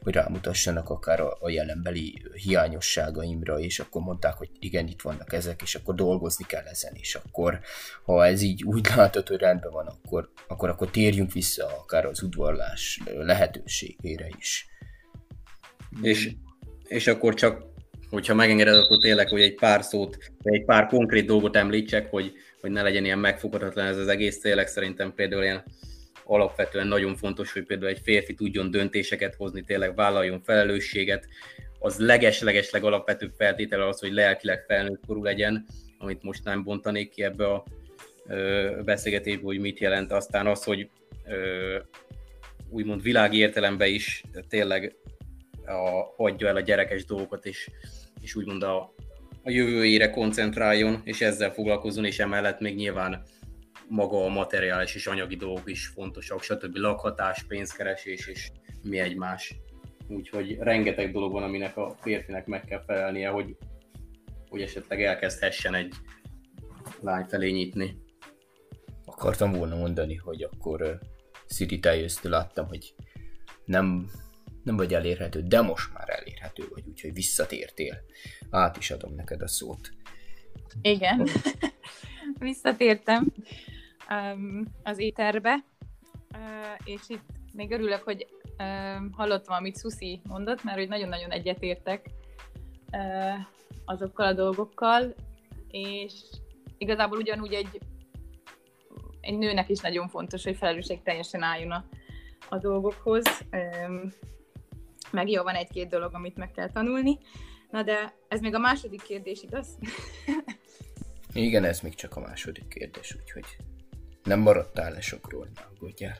hogy 0.00 0.14
rámutassanak 0.14 0.90
akár 0.90 1.20
a, 1.20 1.36
a 1.40 1.50
jelenbeli 1.50 2.22
hiányosságaimra, 2.32 3.58
és 3.58 3.78
akkor 3.78 4.02
mondták, 4.02 4.34
hogy 4.34 4.50
igen, 4.58 4.86
itt 4.86 5.00
vannak 5.02 5.32
ezek, 5.32 5.62
és 5.62 5.74
akkor 5.74 5.94
dolgozni 5.94 6.44
kell 6.46 6.64
ezen, 6.64 6.92
és 6.94 7.14
akkor 7.14 7.60
ha 8.04 8.26
ez 8.26 8.42
így 8.42 8.64
úgy 8.64 8.88
látod, 8.96 9.28
hogy 9.28 9.38
rendben 9.38 9.72
van, 9.72 9.86
akkor, 9.86 10.30
akkor, 10.48 10.68
akkor 10.68 10.90
térjünk 10.90 11.32
vissza 11.32 11.66
akár 11.66 12.06
az 12.06 12.22
udvarlás 12.22 13.00
lehetőségére 13.04 14.28
is. 14.38 14.66
És, 16.02 16.30
és 16.84 17.06
akkor 17.06 17.34
csak 17.34 17.69
hogyha 18.10 18.34
megengeded, 18.34 18.74
akkor 18.74 18.98
tényleg, 18.98 19.28
hogy 19.28 19.40
egy 19.40 19.54
pár 19.54 19.82
szót, 19.82 20.18
egy 20.42 20.64
pár 20.64 20.86
konkrét 20.86 21.26
dolgot 21.26 21.56
említsek, 21.56 22.10
hogy, 22.10 22.32
hogy 22.60 22.70
ne 22.70 22.82
legyen 22.82 23.04
ilyen 23.04 23.18
megfoghatatlan 23.18 23.86
ez 23.86 23.96
az 23.96 24.08
egész, 24.08 24.40
tényleg 24.40 24.66
szerintem 24.66 25.14
például 25.14 25.42
ilyen 25.42 25.64
alapvetően 26.24 26.86
nagyon 26.86 27.16
fontos, 27.16 27.52
hogy 27.52 27.64
például 27.64 27.90
egy 27.90 28.00
férfi 28.02 28.34
tudjon 28.34 28.70
döntéseket 28.70 29.34
hozni, 29.34 29.62
tényleg 29.62 29.94
vállaljon 29.94 30.42
felelősséget, 30.42 31.28
az 31.78 31.98
leges-leges 31.98 32.70
legalapvetőbb 32.70 33.32
feltétele 33.36 33.86
az, 33.86 34.00
hogy 34.00 34.12
lelkileg 34.12 34.64
felnőtt 34.66 35.06
korú 35.06 35.22
legyen, 35.22 35.66
amit 35.98 36.22
most 36.22 36.44
nem 36.44 36.62
bontanék 36.62 37.10
ki 37.10 37.22
ebbe 37.22 37.46
a 37.46 37.64
beszélgetésbe, 38.84 39.42
hogy 39.42 39.58
mit 39.58 39.78
jelent. 39.78 40.12
Aztán 40.12 40.46
az, 40.46 40.64
hogy 40.64 40.88
ö, 41.26 41.78
úgymond 42.68 43.02
világi 43.02 43.38
értelemben 43.38 43.88
is 43.88 44.24
tényleg 44.48 44.96
a, 45.66 46.14
hagyja 46.16 46.48
el 46.48 46.56
a 46.56 46.60
gyerekes 46.60 47.04
dolgokat, 47.04 47.46
és 47.46 47.70
és 48.30 48.36
úgymond 48.36 48.62
a, 48.62 48.94
a 49.42 49.50
jövőjére 49.50 50.10
koncentráljon, 50.10 51.00
és 51.04 51.20
ezzel 51.20 51.52
foglalkozzon, 51.52 52.04
és 52.04 52.18
emellett 52.18 52.60
még 52.60 52.74
nyilván 52.74 53.22
maga 53.88 54.24
a 54.24 54.28
materiális 54.28 54.94
és 54.94 55.06
anyagi 55.06 55.36
dolgok 55.36 55.70
is 55.70 55.86
fontosak, 55.86 56.42
stb. 56.42 56.76
lakhatás, 56.76 57.44
pénzkeresés 57.44 58.26
és 58.26 58.50
mi 58.82 58.98
egymás. 58.98 59.56
Úgyhogy 60.08 60.56
rengeteg 60.58 61.12
dolog 61.12 61.32
van, 61.32 61.42
aminek 61.42 61.76
a 61.76 61.94
férfinek 62.00 62.46
meg 62.46 62.64
kell 62.64 62.82
felelnie, 62.86 63.28
hogy, 63.28 63.56
hogy 64.48 64.62
esetleg 64.62 65.02
elkezdhessen 65.02 65.74
egy 65.74 65.94
lány 67.00 67.24
felé 67.24 67.50
nyitni. 67.50 67.96
Akartam 69.04 69.52
volna 69.52 69.76
mondani, 69.76 70.14
hogy 70.14 70.42
akkor 70.42 70.82
uh, 70.82 70.90
Siri 71.46 71.80
láttam, 72.22 72.66
hogy 72.66 72.94
nem 73.64 74.10
nem 74.62 74.76
vagy 74.76 74.94
elérhető, 74.94 75.42
de 75.42 75.60
most 75.60 75.92
már 75.92 76.08
elérhető 76.08 76.64
vagy, 76.74 76.84
úgyhogy 76.88 77.12
visszatértél. 77.12 77.98
Át 78.50 78.76
is 78.76 78.90
adom 78.90 79.14
neked 79.14 79.42
a 79.42 79.48
szót. 79.48 79.92
Igen, 80.82 81.28
visszatértem 82.38 83.32
um, 84.10 84.64
az 84.82 84.98
éterbe, 84.98 85.64
uh, 86.34 86.40
és 86.84 87.00
itt 87.08 87.24
még 87.52 87.70
örülök, 87.70 88.02
hogy 88.02 88.26
uh, 88.58 89.10
hallottam, 89.12 89.54
amit 89.54 89.78
Susi 89.78 90.20
mondott, 90.24 90.64
mert 90.64 90.78
hogy 90.78 90.88
nagyon-nagyon 90.88 91.30
egyetértek 91.30 92.10
uh, 92.92 93.40
azokkal 93.84 94.26
a 94.26 94.32
dolgokkal, 94.32 95.14
és 95.68 96.12
igazából 96.78 97.18
ugyanúgy 97.18 97.52
egy, 97.52 97.80
egy 99.20 99.38
nőnek 99.38 99.68
is 99.68 99.80
nagyon 99.80 100.08
fontos, 100.08 100.44
hogy 100.44 100.56
felelősség 100.56 101.02
teljesen 101.02 101.42
álljon 101.42 101.70
a, 101.70 101.84
a 102.48 102.58
dolgokhoz. 102.58 103.24
Um, 103.52 104.12
meg 105.10 105.28
jó, 105.28 105.42
van 105.42 105.54
egy-két 105.54 105.88
dolog, 105.88 106.14
amit 106.14 106.36
meg 106.36 106.50
kell 106.50 106.70
tanulni. 106.70 107.18
Na 107.70 107.82
de 107.82 108.14
ez 108.28 108.40
még 108.40 108.54
a 108.54 108.58
második 108.58 109.02
kérdés, 109.02 109.42
igaz? 109.42 109.78
Igen, 111.32 111.64
ez 111.64 111.80
még 111.80 111.94
csak 111.94 112.16
a 112.16 112.20
második 112.20 112.68
kérdés, 112.68 113.16
úgyhogy 113.20 113.44
nem 114.22 114.40
maradtál 114.40 114.92
le 114.92 115.00
sokról, 115.00 115.48
ne 115.54 115.62
aggódjál. 115.62 116.16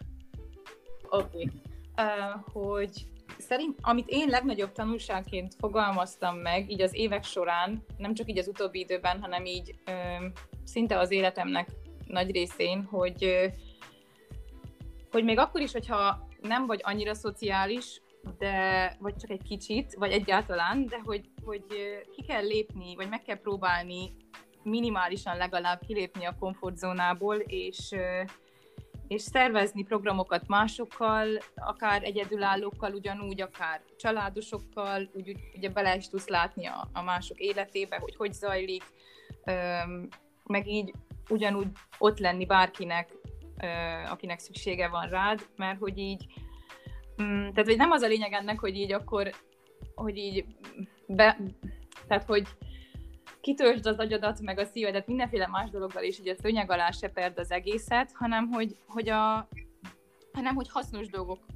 Oké. 1.08 1.24
Okay. 1.24 1.50
Uh, 1.96 2.52
hogy 2.52 3.06
szerint, 3.38 3.78
amit 3.80 4.08
én 4.08 4.28
legnagyobb 4.28 4.72
tanulságként 4.72 5.54
fogalmaztam 5.58 6.36
meg, 6.36 6.70
így 6.70 6.80
az 6.80 6.94
évek 6.94 7.24
során, 7.24 7.84
nem 7.96 8.14
csak 8.14 8.28
így 8.30 8.38
az 8.38 8.48
utóbbi 8.48 8.78
időben, 8.78 9.20
hanem 9.20 9.44
így 9.44 9.74
uh, 9.86 10.26
szinte 10.64 10.98
az 10.98 11.10
életemnek 11.10 11.68
nagy 12.06 12.30
részén, 12.30 12.82
hogy, 12.82 13.24
uh, 13.24 13.52
hogy 15.10 15.24
még 15.24 15.38
akkor 15.38 15.60
is, 15.60 15.72
hogyha 15.72 16.28
nem 16.40 16.66
vagy 16.66 16.80
annyira 16.82 17.14
szociális, 17.14 18.00
de, 18.38 18.96
vagy 18.98 19.16
csak 19.16 19.30
egy 19.30 19.42
kicsit, 19.42 19.94
vagy 19.94 20.12
egyáltalán, 20.12 20.86
de 20.86 21.00
hogy, 21.04 21.30
hogy 21.44 21.64
ki 22.12 22.22
kell 22.22 22.46
lépni, 22.46 22.94
vagy 22.94 23.08
meg 23.08 23.22
kell 23.22 23.40
próbálni 23.40 24.12
minimálisan 24.62 25.36
legalább 25.36 25.80
kilépni 25.86 26.24
a 26.24 26.36
komfortzónából, 26.38 27.36
és, 27.36 27.94
és 29.08 29.22
szervezni 29.22 29.84
programokat 29.84 30.46
másokkal, 30.46 31.28
akár 31.54 32.02
egyedülállókkal, 32.04 32.94
ugyanúgy, 32.94 33.40
akár 33.40 33.82
családosokkal, 33.96 35.10
úgy, 35.12 35.36
ugye 35.56 35.68
bele 35.68 35.96
is 35.96 36.08
tudsz 36.08 36.28
látni 36.28 36.66
a, 36.66 36.88
a 36.92 37.02
mások 37.02 37.38
életébe, 37.38 37.96
hogy 37.96 38.16
hogy 38.16 38.32
zajlik, 38.32 38.84
meg 40.44 40.66
így 40.66 40.92
ugyanúgy 41.28 41.68
ott 41.98 42.18
lenni 42.18 42.46
bárkinek, 42.46 43.12
akinek 44.10 44.38
szüksége 44.38 44.88
van 44.88 45.08
rád, 45.08 45.46
mert 45.56 45.78
hogy 45.78 45.98
így 45.98 46.26
tehát, 47.26 47.66
hogy 47.66 47.76
nem 47.76 47.90
az 47.90 48.02
a 48.02 48.06
lényeg 48.06 48.32
ennek, 48.32 48.58
hogy 48.58 48.76
így 48.76 48.92
akkor, 48.92 49.30
hogy 49.94 50.16
így 50.16 50.44
be, 51.06 51.38
tehát, 52.06 52.24
hogy 52.24 52.48
kitöltsd 53.40 53.86
az 53.86 53.98
agyadat, 53.98 54.40
meg 54.40 54.58
a 54.58 54.64
szívedet 54.64 55.06
mindenféle 55.06 55.46
más 55.46 55.70
dologgal, 55.70 56.02
és 56.02 56.18
így 56.18 56.28
a 56.28 56.34
szőnyeg 56.42 56.70
alá 56.70 56.90
seperd 56.90 57.38
az 57.38 57.50
egészet, 57.50 58.12
hanem 58.14 58.48
hogy, 58.48 58.76
hogy 58.86 59.08
a, 59.08 59.48
hanem 60.32 60.54
hogy 60.54 60.68
hasznos 60.70 61.08
dolgok, 61.08 61.46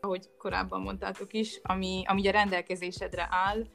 ahogy 0.00 0.28
korábban 0.38 0.80
mondtátok 0.80 1.32
is, 1.32 1.60
ami, 1.62 2.02
ami 2.06 2.28
a 2.28 2.30
rendelkezésedre 2.30 3.28
áll, 3.30 3.66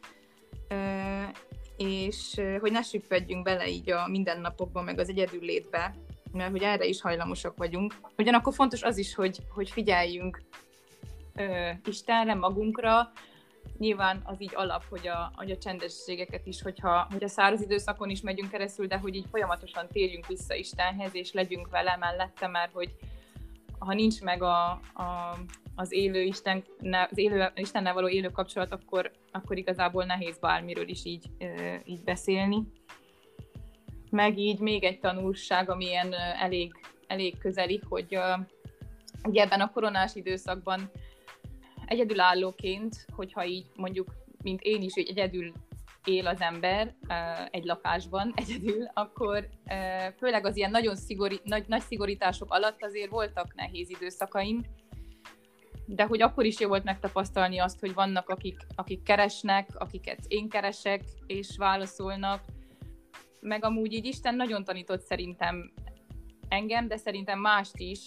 és 1.77 2.41
hogy 2.59 2.71
ne 2.71 2.81
süppedjünk 2.81 3.43
bele 3.43 3.67
így 3.67 3.91
a 3.91 4.07
mindennapokban, 4.07 4.83
meg 4.83 4.99
az 4.99 5.09
egyedül 5.09 5.41
létbe, 5.41 5.95
mert 6.31 6.51
hogy 6.51 6.63
erre 6.63 6.85
is 6.85 7.01
hajlamosak 7.01 7.57
vagyunk. 7.57 7.93
Ugyanakkor 8.17 8.53
fontos 8.53 8.83
az 8.83 8.97
is, 8.97 9.15
hogy, 9.15 9.39
hogy 9.49 9.69
figyeljünk 9.69 10.41
ö, 11.35 11.69
Istenre, 11.85 12.33
magunkra, 12.33 13.11
nyilván 13.77 14.21
az 14.23 14.41
így 14.41 14.51
alap, 14.55 14.83
hogy 14.89 15.07
a, 15.07 15.31
hogy 15.35 15.51
a 15.51 15.57
csendességeket 15.57 16.45
is, 16.45 16.61
hogyha 16.61 17.07
hogy 17.11 17.23
a 17.23 17.27
száraz 17.27 17.61
időszakon 17.61 18.09
is 18.09 18.21
megyünk 18.21 18.51
keresztül, 18.51 18.87
de 18.87 18.97
hogy 18.97 19.15
így 19.15 19.25
folyamatosan 19.29 19.87
térjünk 19.87 20.27
vissza 20.27 20.55
Istenhez, 20.55 21.15
és 21.15 21.31
legyünk 21.31 21.69
vele 21.69 21.97
mellette, 21.99 22.47
mert 22.47 22.71
hogy 22.71 22.95
ha 23.79 23.93
nincs 23.93 24.21
meg 24.21 24.43
a, 24.43 24.69
a, 24.93 25.37
az 25.75 25.91
élő 25.91 26.21
Isten, 26.21 26.63
az 27.09 27.17
élő, 27.17 27.51
Istennel 27.55 27.93
való 27.93 28.09
élő 28.09 28.29
kapcsolat, 28.29 28.71
akkor, 28.71 29.11
akkor 29.31 29.57
igazából 29.57 30.05
nehéz 30.05 30.37
bármiről 30.39 30.89
is 30.89 31.05
így, 31.05 31.25
így 31.85 32.03
beszélni. 32.03 32.63
Meg 34.09 34.37
így 34.37 34.59
még 34.59 34.83
egy 34.83 34.99
tanulság, 34.99 35.69
ami 35.69 35.85
ilyen 35.85 36.13
elég, 36.13 36.73
elég 37.07 37.37
közeli, 37.37 37.81
hogy 37.89 38.19
ugye 39.23 39.43
ebben 39.43 39.61
a 39.61 39.71
koronás 39.71 40.15
időszakban 40.15 40.91
egyedülállóként, 41.85 43.05
hogyha 43.15 43.45
így 43.45 43.65
mondjuk, 43.75 44.13
mint 44.43 44.61
én 44.61 44.81
is, 44.81 44.93
hogy 44.93 45.07
egyedül 45.09 45.53
él 46.05 46.27
az 46.27 46.41
ember 46.41 46.95
egy 47.51 47.63
lakásban 47.63 48.33
egyedül, 48.35 48.85
akkor 48.93 49.49
főleg 50.17 50.45
az 50.45 50.57
ilyen 50.57 50.71
nagyon 50.71 50.95
szigori, 50.95 51.39
nagy, 51.43 51.67
nagy 51.67 51.81
szigorítások 51.81 52.53
alatt 52.53 52.83
azért 52.83 53.09
voltak 53.09 53.55
nehéz 53.55 53.89
időszakaim, 53.89 54.65
de 55.85 56.03
hogy 56.03 56.21
akkor 56.21 56.45
is 56.45 56.59
jó 56.59 56.67
volt 56.67 56.83
megtapasztalni 56.83 57.59
azt, 57.59 57.79
hogy 57.79 57.93
vannak, 57.93 58.29
akik, 58.29 58.57
akik 58.75 59.03
keresnek, 59.03 59.69
akiket 59.73 60.19
én 60.27 60.49
keresek, 60.49 61.03
és 61.27 61.57
válaszolnak, 61.57 62.43
meg 63.39 63.65
amúgy 63.65 63.93
így 63.93 64.05
Isten 64.05 64.35
nagyon 64.35 64.63
tanított 64.63 65.01
szerintem 65.01 65.73
engem, 66.47 66.87
de 66.87 66.97
szerintem 66.97 67.39
mást 67.39 67.77
is, 67.77 67.99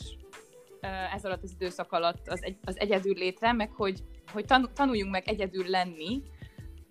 ez 1.14 1.24
alatt 1.24 1.42
az 1.42 1.52
időszak 1.52 1.92
alatt 1.92 2.28
az, 2.28 2.42
egy, 2.42 2.56
az 2.64 2.78
egyedül 2.78 3.14
létre, 3.14 3.52
meg 3.52 3.70
hogy, 3.70 4.02
hogy 4.32 4.44
tanuljunk 4.74 5.10
meg 5.10 5.28
egyedül 5.28 5.68
lenni, 5.68 6.22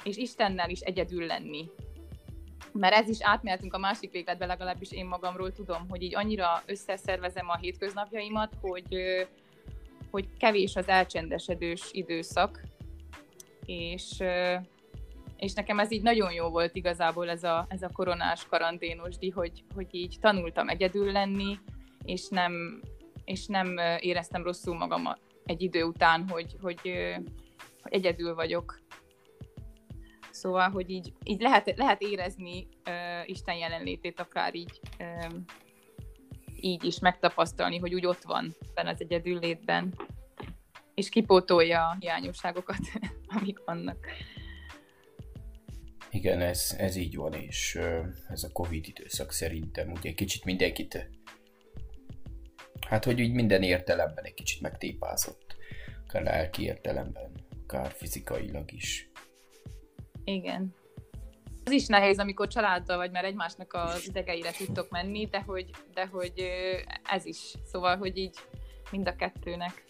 és 0.04 0.18
Istennel 0.18 0.70
is 0.70 0.80
egyedül 0.80 1.26
lenni. 1.26 1.70
Mert 2.72 2.94
ez 2.94 3.10
is 3.10 3.18
átmehetünk 3.22 3.74
a 3.74 3.78
másik 3.78 4.12
végletbe, 4.12 4.46
legalábbis 4.46 4.92
én 4.92 5.06
magamról 5.06 5.52
tudom, 5.52 5.90
hogy 5.90 6.02
így 6.02 6.16
annyira 6.16 6.62
összeszervezem 6.66 7.50
a 7.50 7.58
hétköznapjaimat, 7.58 8.54
hogy, 8.62 8.98
hogy 10.12 10.28
kevés 10.38 10.76
az 10.76 10.88
elcsendesedős 10.88 11.90
időszak, 11.92 12.62
és, 13.66 14.24
és 15.38 15.54
nekem 15.54 15.80
ez 15.80 15.92
így 15.92 16.02
nagyon 16.02 16.32
jó 16.32 16.50
volt 16.50 16.76
igazából 16.76 17.30
ez 17.30 17.44
a, 17.44 17.66
ez 17.70 17.82
a 17.82 17.90
koronás 17.94 18.46
karanténos 18.46 19.18
di, 19.18 19.30
hogy, 19.30 19.64
hogy 19.76 19.88
így 19.92 20.18
tanultam 20.22 20.70
egyedül 20.70 21.12
lenni, 21.12 21.58
és 22.06 22.28
nem, 22.28 22.82
és 23.26 23.46
nem 23.46 23.78
éreztem 24.00 24.44
rosszul 24.44 24.78
magam 24.78 25.16
egy 25.46 25.62
idő 25.62 25.84
után, 25.84 26.28
hogy, 26.30 26.56
hogy, 26.62 26.80
hogy 27.82 27.92
egyedül 27.92 28.36
vagyok. 28.36 28.82
Szóval, 30.32 30.70
hogy 30.70 30.90
így, 30.90 31.14
így 31.24 31.42
lehet, 31.42 31.74
lehet 31.78 32.02
érezni 32.02 32.68
uh, 32.86 33.30
Isten 33.30 33.56
jelenlétét 33.56 34.20
akár 34.20 34.56
így, 34.56 34.80
uh, 35.00 35.34
így 36.60 36.84
is 36.84 37.00
megtapasztalni, 37.00 37.78
hogy 37.78 37.94
úgy 37.94 38.06
ott 38.06 38.24
van 38.24 38.56
benne 38.74 38.90
az 38.90 39.02
egyedül 39.02 39.40
létben, 39.40 39.94
és 40.94 41.10
kipótolja 41.10 41.88
a 41.88 41.98
hiányosságokat, 42.00 42.80
amik 43.40 43.60
vannak. 43.66 43.98
Igen, 46.10 46.42
ez, 46.42 46.76
ez 46.78 46.96
így 46.96 47.16
van, 47.16 47.34
és 47.34 47.80
ez 48.30 48.44
a 48.44 48.52
Covid 48.52 48.88
időszak 48.88 49.32
szerintem 49.32 49.92
ugye 49.92 50.14
kicsit 50.14 50.46
mindenkit, 50.46 51.10
hát 52.94 53.04
hogy 53.04 53.22
úgy 53.22 53.34
minden 53.34 53.64
értelemben 53.64 54.24
egy 54.24 54.34
kicsit 54.34 54.62
megtépázott, 54.62 55.56
akár 56.08 56.24
lelki 56.24 56.64
értelemben, 56.64 57.32
akár 57.64 57.92
fizikailag 57.92 58.72
is. 58.72 59.10
Igen. 60.24 60.74
Az 61.66 61.72
is 61.72 61.88
nehéz, 61.88 62.20
amikor 62.20 62.48
családdal 62.48 62.98
vagy, 62.98 63.12
mert 63.12 63.26
egymásnak 63.26 63.74
az 63.74 64.08
idegeire 64.08 64.52
tudtok 64.52 64.90
menni, 64.90 65.26
de 65.26 65.42
hogy, 65.42 65.70
de 65.94 66.06
hogy 66.06 66.34
ez 67.04 67.26
is. 67.26 67.54
Szóval, 67.66 67.98
hogy 67.98 68.18
így 68.18 68.36
mind 68.92 69.08
a 69.08 69.16
kettőnek 69.16 69.84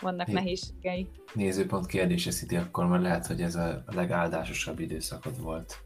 vannak 0.00 0.26
Né- 0.26 0.36
nehézségei. 0.36 1.08
Nézőpont 1.34 1.86
kérdése 1.86 2.30
Sziti, 2.30 2.56
akkor 2.56 2.86
már 2.86 3.00
lehet, 3.00 3.26
hogy 3.26 3.42
ez 3.42 3.54
a 3.54 3.84
legáldásosabb 3.86 4.80
időszakod 4.80 5.40
volt. 5.40 5.78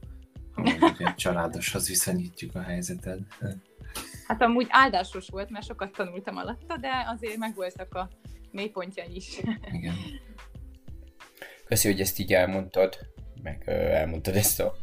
Hogy 0.54 1.14
családoshoz 1.16 1.88
viszonyítjuk 1.88 2.54
a 2.54 2.60
helyzeted. 2.60 3.20
Hát 4.26 4.42
amúgy 4.42 4.66
áldásos 4.68 5.28
volt, 5.28 5.50
mert 5.50 5.66
sokat 5.66 5.92
tanultam 5.92 6.36
alatta, 6.36 6.76
de 6.76 6.90
azért 7.06 7.36
megvoltak 7.36 7.94
a 7.94 8.10
mélypontja 8.50 9.04
is. 9.04 9.40
Igen. 9.72 9.94
Köszi, 11.64 11.88
hogy 11.90 12.00
ezt 12.00 12.18
így 12.18 12.32
elmondtad, 12.32 12.98
meg 13.42 13.62
elmondtad 13.68 14.36
ezt 14.36 14.60
a, 14.60 14.76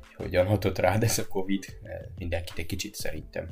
hogy 0.00 0.14
hogyan 0.14 0.46
hatott 0.46 0.78
rád 0.78 1.02
ez 1.02 1.18
a 1.18 1.28
Covid. 1.28 1.64
Mindenkit 2.16 2.58
egy 2.58 2.66
kicsit 2.66 2.94
szerintem 2.94 3.50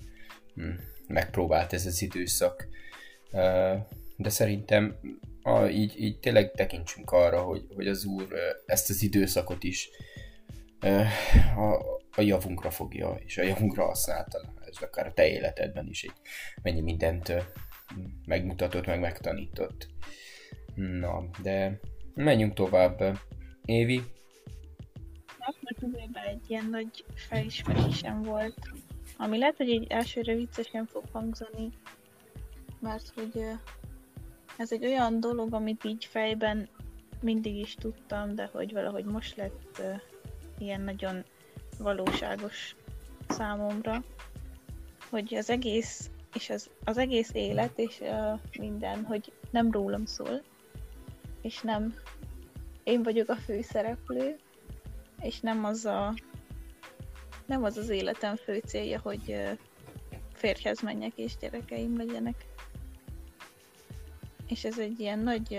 hm, 0.55 0.71
megpróbált 1.07 1.73
ez 1.73 1.87
az 1.87 2.03
időszak. 2.03 2.69
De 4.17 4.29
szerintem 4.29 4.97
a, 5.43 5.65
így, 5.65 6.01
így 6.01 6.19
tényleg 6.19 6.53
tekintsünk 6.53 7.11
arra, 7.11 7.43
hogy, 7.43 7.67
hogy 7.75 7.89
az 7.89 8.05
Úr 8.05 8.29
ezt 8.67 8.91
az 8.91 9.03
időszakot 9.03 9.65
is 9.65 9.89
a, 11.57 11.75
a 12.11 12.21
javunkra 12.21 12.71
fogja, 12.71 13.19
és 13.25 13.39
a 13.39 13.43
javunkra 13.43 13.85
használta. 13.85 14.55
Ez 14.77 14.83
akár 14.83 15.07
a 15.07 15.13
te 15.13 15.29
életedben 15.29 15.87
is 15.89 16.03
egy 16.03 16.13
mennyi 16.63 16.81
mindent 16.81 17.33
megmutatott, 18.27 18.87
meg 18.87 19.01
megtanított. 19.01 19.89
Na, 20.75 21.25
de 21.43 21.81
menjünk 22.15 22.55
tovább. 22.55 23.19
Évi? 23.65 24.03
Akkor 25.39 25.91
egy 26.27 26.51
ilyen 26.51 26.67
nagy 26.71 27.05
felismerésem 27.15 28.23
volt, 28.23 28.71
ami 29.17 29.39
lehet, 29.39 29.57
hogy 29.57 29.71
egy 29.71 29.87
elsőre 29.89 30.35
viccesen 30.35 30.87
fog 30.87 31.05
hangzani, 31.13 31.71
mert 32.81 33.13
hogy 33.15 33.45
ez 34.57 34.73
egy 34.73 34.85
olyan 34.85 35.21
dolog, 35.21 35.55
amit 35.55 35.85
így 35.85 36.05
fejben 36.05 36.69
mindig 37.21 37.57
is 37.57 37.75
tudtam, 37.75 38.35
de 38.35 38.49
hogy 38.53 38.73
valahogy 38.73 39.05
most 39.05 39.37
lett 39.37 39.79
uh, 39.79 40.01
ilyen 40.59 40.81
nagyon 40.81 41.25
valóságos 41.79 42.77
számomra, 43.29 44.05
hogy 45.11 45.35
az 45.35 45.51
egész, 45.51 46.11
és 46.35 46.51
az, 46.51 46.71
az 46.85 46.99
egész 46.99 47.31
élet 47.33 47.79
és 47.79 48.01
uh, 48.01 48.41
minden, 48.59 49.05
hogy 49.05 49.33
nem 49.51 49.71
rólam 49.71 50.05
szól, 50.05 50.43
és 51.43 51.61
nem 51.61 51.95
én 52.85 53.03
vagyok 53.03 53.29
a 53.29 53.37
főszereplő, 53.37 54.37
és 55.21 55.41
nem 55.41 55.65
az 55.65 55.85
a 55.85 56.15
nem 57.47 57.65
az 57.65 57.77
az 57.77 57.89
életem 57.89 58.37
fő 58.37 58.59
célja, 58.67 59.01
hogy 59.01 59.23
uh, 59.29 59.59
férjhez 60.37 60.81
menjek 60.81 61.13
és 61.17 61.37
gyerekeim 61.37 61.97
legyenek. 61.97 62.47
És 64.49 64.65
ez 64.65 64.79
egy 64.79 65.01
ilyen 65.01 65.19
nagy, 65.19 65.51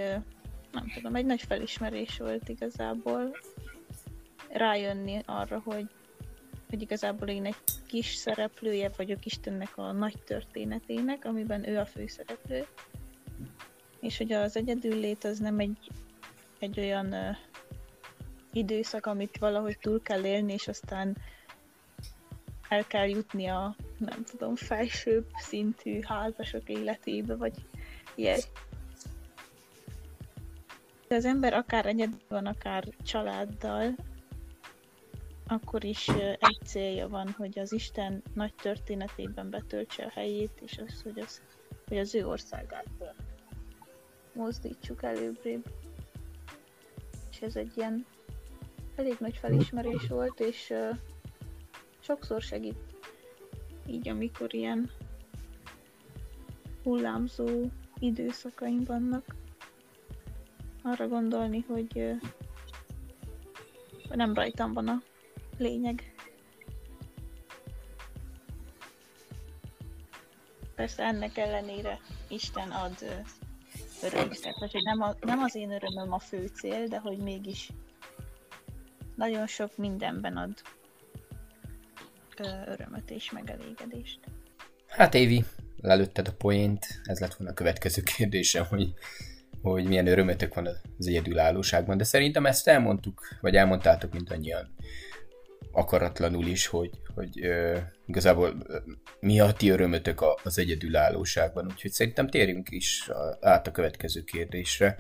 nem 0.72 0.92
tudom, 0.94 1.16
egy 1.16 1.26
nagy 1.26 1.42
felismerés 1.42 2.18
volt 2.18 2.50
igazából 2.50 3.38
rájönni 4.50 5.22
arra, 5.26 5.62
hogy, 5.66 5.90
hogy 6.70 6.82
igazából 6.82 7.28
én 7.28 7.46
egy 7.46 7.56
kis 7.86 8.16
szereplője 8.16 8.92
vagyok 8.98 9.26
Istennek 9.26 9.78
a 9.78 9.92
nagy 9.92 10.18
történetének, 10.26 11.26
amiben 11.26 11.70
ő 11.70 11.78
a 11.78 11.86
főszereplő, 11.86 12.66
és 14.00 14.18
hogy 14.18 14.32
az 14.32 14.56
egyedül 14.56 15.00
lét 15.00 15.24
az 15.24 15.40
nem 15.40 15.60
egy, 15.60 15.78
egy 16.60 16.80
olyan 16.80 17.08
uh, 17.08 17.38
időszak, 18.54 19.06
amit 19.06 19.38
valahogy 19.38 19.78
túl 19.80 20.02
kell 20.02 20.26
élni, 20.26 20.54
és 20.54 20.68
aztán 20.68 21.18
el 22.70 22.88
kell 22.88 23.08
jutni 23.08 23.48
a, 23.48 23.76
nem 23.98 24.24
tudom, 24.24 24.56
felsőbb 24.56 25.26
szintű 25.38 26.00
házasok 26.02 26.70
életébe, 26.70 27.36
vagy 27.36 27.54
ilyen 28.16 28.40
de 31.08 31.16
az 31.16 31.26
ember 31.26 31.54
akár 31.54 31.86
egyedül 31.86 32.20
van, 32.28 32.46
akár 32.46 32.84
családdal, 33.04 33.96
akkor 35.48 35.84
is 35.84 36.08
egy 36.40 36.60
célja 36.66 37.08
van, 37.08 37.30
hogy 37.38 37.60
az 37.60 37.72
Isten 37.72 38.24
nagy 38.34 38.54
történetében 38.54 39.50
betöltse 39.50 40.04
a 40.04 40.10
helyét, 40.10 40.62
és 40.62 40.82
az, 40.88 41.02
hogy 41.02 41.20
az, 41.20 41.42
hogy 41.88 41.98
az 41.98 42.16
ő 42.16 42.28
országát 42.28 42.88
mozdítsuk 44.34 45.04
előbbrébb. 45.04 45.66
És 47.32 47.42
ez 47.42 47.56
egy 47.56 47.72
ilyen 47.76 48.06
elég 48.96 49.16
nagy 49.20 49.38
felismerés 49.38 50.08
volt, 50.08 50.40
és 50.40 50.70
uh, 50.70 50.98
sokszor 52.00 52.42
segít 52.42 52.96
így, 53.88 54.10
amikor 54.10 54.54
ilyen 54.54 54.92
hullámzó 56.84 57.48
időszakaim 58.00 58.84
vannak 58.84 59.36
arra 60.84 61.08
gondolni, 61.08 61.66
hogy 61.68 62.16
nem 64.10 64.34
rajtam 64.34 64.74
van 64.74 64.88
a 64.88 65.02
lényeg. 65.58 66.14
Persze 70.76 71.04
ennek 71.04 71.38
ellenére 71.38 72.00
Isten 72.28 72.70
ad 72.70 72.96
örömet. 74.04 74.42
Tehát, 74.42 74.72
hogy 74.72 74.84
nem, 74.84 75.02
a, 75.02 75.16
nem 75.20 75.40
az 75.40 75.56
én 75.56 75.72
örömöm 75.72 76.14
a 76.14 76.20
fő 76.20 76.48
cél, 76.48 76.88
de 76.88 77.00
hogy 77.00 77.18
mégis 77.18 77.70
nagyon 79.16 79.48
sok 79.48 79.78
mindenben 79.78 80.38
ad 80.38 80.54
örömöt 82.68 83.12
és 83.12 83.32
megelégedést. 83.32 84.20
Hát 84.88 85.14
Évi, 85.14 85.46
lelőtted 85.82 86.28
a 86.28 86.34
poént, 86.34 86.86
ez 87.04 87.20
lett 87.20 87.34
volna 87.34 87.52
a 87.52 87.56
következő 87.56 88.02
kérdésem, 88.02 88.66
hogy 88.66 88.94
hogy 89.62 89.86
milyen 89.86 90.08
örömötök 90.08 90.54
van 90.54 90.68
az 90.98 91.08
egyedülállóságban, 91.08 91.98
de 91.98 92.04
szerintem 92.04 92.46
ezt 92.46 92.68
elmondtuk, 92.68 93.28
vagy 93.42 93.56
elmondtátok 93.56 94.14
mindannyian 94.14 94.76
akaratlanul 95.78 96.46
is, 96.46 96.68
hogy, 96.68 96.90
hogy 97.16 97.44
ö, 97.44 97.78
igazából 98.06 98.56
ö, 98.68 98.78
mi 99.20 99.40
a 99.40 99.52
ti 99.52 99.70
örömötök 99.70 100.24
az 100.44 100.58
egyedülállóságban, 100.58 101.66
úgyhogy 101.66 101.92
szerintem 101.92 102.28
térjünk 102.28 102.72
is 102.72 103.10
át 103.42 103.68
a 103.68 103.72
következő 103.72 104.24
kérdésre, 104.24 104.98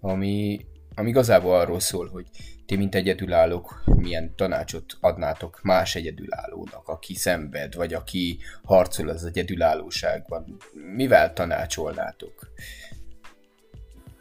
ami, 0.00 0.66
ami 0.94 1.08
igazából 1.08 1.54
arról 1.54 1.80
szól, 1.80 2.08
hogy 2.08 2.26
ti, 2.66 2.76
mint 2.76 2.94
egyedülállók, 2.94 3.82
milyen 3.84 4.36
tanácsot 4.36 4.96
adnátok 5.00 5.62
más 5.62 5.94
egyedülállónak, 5.94 6.88
aki 6.88 7.14
szenved, 7.14 7.74
vagy 7.74 7.94
aki 7.94 8.38
harcol 8.62 9.08
az 9.08 9.24
egyedülállóságban. 9.24 10.56
Mivel 10.94 11.32
tanácsolnátok? 11.32 12.52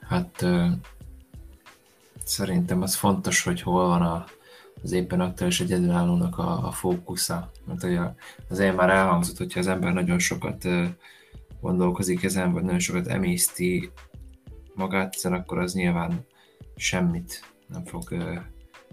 Hát 0.02 0.46
szerintem 2.24 2.82
az 2.82 2.96
fontos, 2.96 3.44
hogy 3.44 3.62
hol 3.62 3.88
van 3.88 4.02
a, 4.02 4.26
az 4.84 4.92
éppen 4.92 5.20
aktuális 5.20 5.60
egyedülállónak 5.60 6.38
a, 6.38 6.68
a 6.68 6.72
fókusza. 6.72 7.52
Mert 7.66 7.84
ugye 7.84 8.00
az 8.50 8.60
én 8.60 8.74
már 8.74 8.90
elhangzott, 8.90 9.38
hogyha 9.38 9.60
az 9.60 9.68
ember 9.68 9.94
nagyon 9.94 10.20
sokat 10.20 10.68
gondolkozik 11.62 12.24
ezen, 12.24 12.52
vagy 12.52 12.64
nagyon 12.64 12.80
sokat 12.80 13.08
emészti 13.08 13.92
magát 14.76 15.16
ezen, 15.16 15.34
akkor 15.34 15.58
az 15.58 15.74
nyilván 15.74 16.26
semmit 16.76 17.54
nem 17.68 17.86
fog 17.86 18.16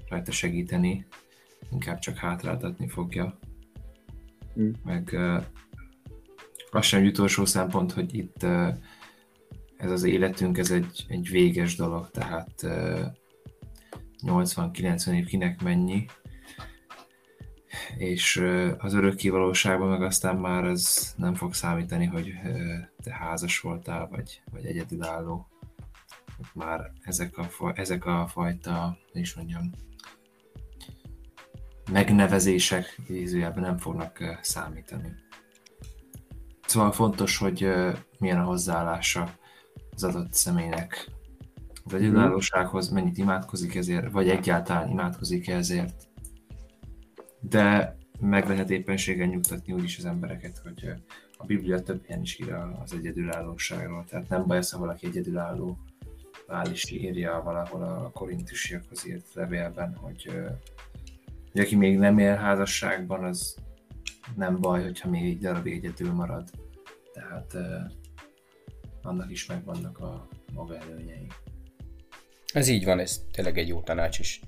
rajta 0.08 0.30
segíteni, 0.30 1.06
inkább 1.70 1.98
csak 1.98 2.16
hátráltatni 2.16 2.88
fogja. 2.88 3.38
Mm. 4.60 4.70
Meg 4.84 5.16
sem 6.80 7.04
utolsó 7.04 7.44
szempont, 7.44 7.92
hogy 7.92 8.14
itt 8.14 8.42
ez 9.76 9.90
az 9.90 10.04
életünk, 10.04 10.58
ez 10.58 10.70
egy, 10.70 11.04
egy 11.08 11.28
véges 11.30 11.76
dolog, 11.76 12.10
tehát 12.10 12.66
80-90 14.26 15.12
év 15.12 15.26
kinek 15.26 15.62
mennyi, 15.62 16.06
és 17.96 18.44
az 18.78 18.94
örökké 18.94 19.28
valóságban 19.28 19.88
meg 19.88 20.02
aztán 20.02 20.36
már 20.36 20.64
ez 20.64 21.14
nem 21.16 21.34
fog 21.34 21.54
számítani, 21.54 22.04
hogy 22.04 22.32
te 23.02 23.14
házas 23.14 23.60
voltál, 23.60 24.08
vagy, 24.08 24.42
vagy 24.52 24.64
egyedülálló. 24.64 25.46
Már 26.54 26.92
ezek 27.02 27.38
a, 27.38 27.72
ezek 27.74 28.04
a 28.04 28.26
fajta, 28.26 28.98
is 29.12 29.34
mondjam, 29.34 29.70
megnevezések 31.90 33.00
idézőjelben 33.06 33.62
nem 33.62 33.78
fognak 33.78 34.38
számítani. 34.42 35.12
Szóval 36.66 36.92
fontos, 36.92 37.36
hogy 37.38 37.68
milyen 38.18 38.38
a 38.38 38.44
hozzáállása 38.44 39.34
az 39.90 40.04
adott 40.04 40.32
személynek 40.32 41.10
az 41.92 42.00
egyedülállósághoz, 42.00 42.88
mennyit 42.88 43.18
imádkozik 43.18 43.74
ezért, 43.74 44.10
vagy 44.10 44.28
egyáltalán 44.28 44.88
imádkozik 44.88 45.48
ezért. 45.48 46.08
De 47.40 47.96
meg 48.20 48.48
lehet 48.48 48.70
éppenséggel 48.70 49.26
nyugtatni 49.26 49.72
úgyis 49.72 49.98
az 49.98 50.04
embereket, 50.04 50.58
hogy 50.58 50.92
a 51.36 51.46
Biblia 51.46 51.82
több 51.82 52.04
ilyen 52.06 52.22
is 52.22 52.38
ír 52.38 52.52
az 52.52 52.92
egyedülállóságról. 52.92 54.04
Tehát 54.08 54.28
nem 54.28 54.46
baj 54.46 54.58
az, 54.58 54.70
ha 54.70 54.78
valaki 54.78 55.06
egyedülálló, 55.06 55.78
Pál 56.48 56.70
is 56.70 56.90
írja 56.90 57.42
valahol 57.44 57.82
a 57.82 58.10
korintusiakhoz 58.10 59.06
írt 59.06 59.34
levélben, 59.34 59.94
hogy, 59.94 60.30
hogy 61.52 61.60
aki 61.60 61.76
még 61.76 61.98
nem 61.98 62.18
él 62.18 62.34
házasságban, 62.34 63.24
az 63.24 63.56
nem 64.36 64.60
baj, 64.60 64.82
hogyha 64.82 65.10
még 65.10 65.24
egy 65.24 65.38
darabig 65.38 65.72
egyedül 65.74 66.12
marad. 66.12 66.50
Tehát 67.12 67.56
annak 69.02 69.30
is 69.30 69.46
megvannak 69.46 69.98
a 69.98 70.28
maga 70.52 70.76
előnyei. 70.76 71.26
Ez 72.52 72.68
így 72.68 72.84
van, 72.84 72.98
ez 72.98 73.20
tényleg 73.32 73.58
egy 73.58 73.68
jó 73.68 73.80
tanács 73.80 74.18
is. 74.18 74.40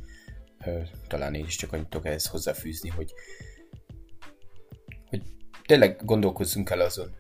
Talán 1.07 1.35
én 1.35 1.45
is 1.45 1.57
csak 1.57 1.73
annyit 1.73 1.89
tudok 1.89 2.07
ehhez 2.07 2.27
hozzáfűzni, 2.27 2.89
hogy, 2.89 3.13
hogy 5.09 5.23
tényleg 5.67 6.05
gondolkozzunk 6.05 6.71
el 6.71 6.81
azon, 6.81 7.15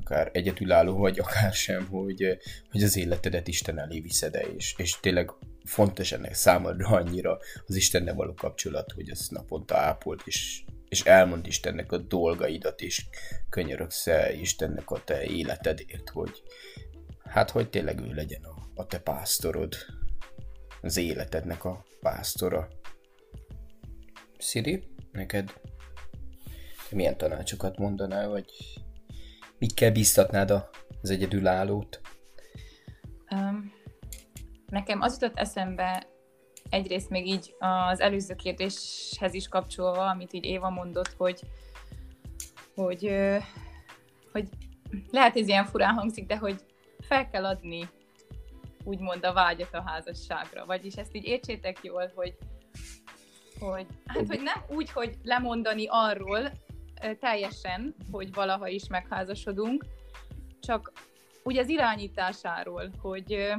akár 0.00 0.30
egyedülálló 0.32 0.96
vagy, 0.96 1.18
akár 1.18 1.52
sem, 1.52 1.86
hogy, 1.86 2.38
hogy 2.70 2.82
az 2.82 2.96
életedet 2.96 3.48
Isten 3.48 3.78
elé 3.78 4.00
viszed 4.00 4.38
és, 4.56 4.74
és 4.76 5.00
tényleg 5.00 5.30
fontos 5.64 6.12
ennek 6.12 6.34
számodra 6.34 6.88
annyira 6.88 7.38
az 7.66 7.76
Istennel 7.76 8.14
való 8.14 8.34
kapcsolat, 8.34 8.92
hogy 8.92 9.10
az 9.10 9.28
naponta 9.28 9.76
ápolt, 9.76 10.22
és, 10.24 10.64
és 10.88 11.02
elmond 11.02 11.46
Istennek 11.46 11.92
a 11.92 11.98
dolgaidat, 11.98 12.80
és 12.80 13.04
könyörögsz 13.48 14.06
Istennek 14.40 14.90
a 14.90 15.04
te 15.04 15.24
életedért, 15.24 16.08
hogy 16.08 16.42
hát, 17.24 17.50
hogy 17.50 17.70
tényleg 17.70 18.00
ő 18.00 18.12
legyen 18.14 18.42
a, 18.42 18.70
a 18.74 18.86
te 18.86 18.98
pásztorod, 18.98 19.74
az 20.82 20.96
életednek 20.96 21.64
a 21.64 21.84
pásztora. 22.00 22.68
Siri, 24.38 24.84
neked 25.12 25.60
milyen 26.90 27.16
tanácsokat 27.16 27.78
mondanál, 27.78 28.28
vagy 28.28 28.50
mikkel 29.58 29.92
bíztatnád 29.92 30.50
az 31.02 31.10
egyedülállót? 31.10 32.00
Um, 33.30 33.72
nekem 34.66 35.00
az 35.00 35.12
jutott 35.20 35.38
eszembe 35.38 36.06
egyrészt 36.70 37.10
még 37.10 37.26
így 37.26 37.54
az 37.58 38.00
előző 38.00 38.34
kérdéshez 38.34 39.34
is 39.34 39.48
kapcsolva, 39.48 40.06
amit 40.06 40.32
így 40.32 40.44
Éva 40.44 40.70
mondott, 40.70 41.14
hogy, 41.16 41.40
hogy, 42.74 43.16
hogy 44.32 44.48
lehet 45.10 45.36
ez 45.36 45.48
ilyen 45.48 45.64
furán 45.64 45.94
hangzik, 45.94 46.26
de 46.26 46.36
hogy 46.36 46.64
fel 47.00 47.28
kell 47.28 47.44
adni 47.44 47.88
úgymond 48.84 49.24
a 49.24 49.32
vágyat 49.32 49.74
a 49.74 49.82
házasságra. 49.86 50.66
Vagyis 50.66 50.94
ezt 50.94 51.14
így 51.14 51.24
értsétek 51.24 51.78
jól, 51.82 52.12
hogy, 52.14 52.36
hogy, 53.58 53.86
hát, 54.06 54.26
hogy 54.26 54.42
nem 54.42 54.64
úgy, 54.68 54.90
hogy 54.90 55.16
lemondani 55.22 55.86
arról 55.88 56.50
teljesen, 57.20 57.94
hogy 58.10 58.34
valaha 58.34 58.68
is 58.68 58.88
megházasodunk, 58.88 59.84
csak 60.60 60.92
úgy 61.42 61.56
az 61.56 61.68
irányításáról, 61.68 62.90
hogy 63.00 63.54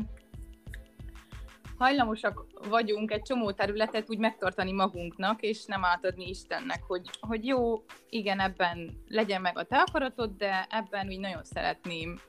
hajlamosak 1.78 2.46
vagyunk 2.70 3.12
egy 3.12 3.22
csomó 3.22 3.52
területet 3.52 4.10
úgy 4.10 4.18
megtartani 4.18 4.72
magunknak, 4.72 5.42
és 5.42 5.66
nem 5.66 5.86
átadni 5.86 6.30
Istennek, 6.30 6.84
hogy, 6.84 7.10
hogy 7.20 7.46
jó, 7.46 7.84
igen, 8.10 8.40
ebben 8.40 9.04
legyen 9.08 9.42
meg 9.42 9.58
a 9.58 9.64
te 9.64 9.78
akaratod, 9.78 10.38
de 10.38 10.68
ebben 10.70 11.08
úgy 11.08 11.20
nagyon 11.20 11.44
szeretném 11.44 12.20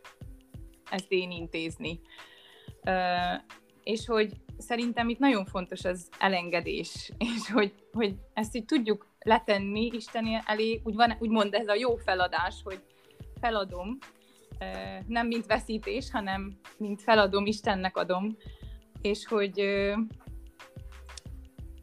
ezt 0.91 1.13
én 1.13 1.31
intézni 1.31 2.01
és 3.83 4.07
hogy 4.07 4.33
szerintem 4.59 5.09
itt 5.09 5.19
nagyon 5.19 5.45
fontos 5.45 5.85
az 5.85 6.09
elengedés, 6.19 7.11
és 7.35 7.51
hogy, 7.53 7.75
hogy 7.93 8.15
ezt 8.35 8.57
így 8.57 8.65
tudjuk 8.65 9.07
letenni 9.19 9.91
Isten 9.93 10.43
elé, 10.47 10.81
úgy 10.85 10.95
van, 10.95 11.17
úgymond 11.19 11.55
ez 11.55 11.69
a 11.69 11.75
jó 11.75 11.97
feladás, 11.97 12.61
hogy 12.65 12.83
feladom, 13.41 13.99
nem 15.07 15.27
mint 15.27 15.47
veszítés, 15.47 16.11
hanem 16.11 16.59
mint 16.77 17.03
feladom, 17.03 17.47
Istennek 17.47 17.97
adom, 17.97 18.37
és 19.01 19.27
hogy 19.27 19.59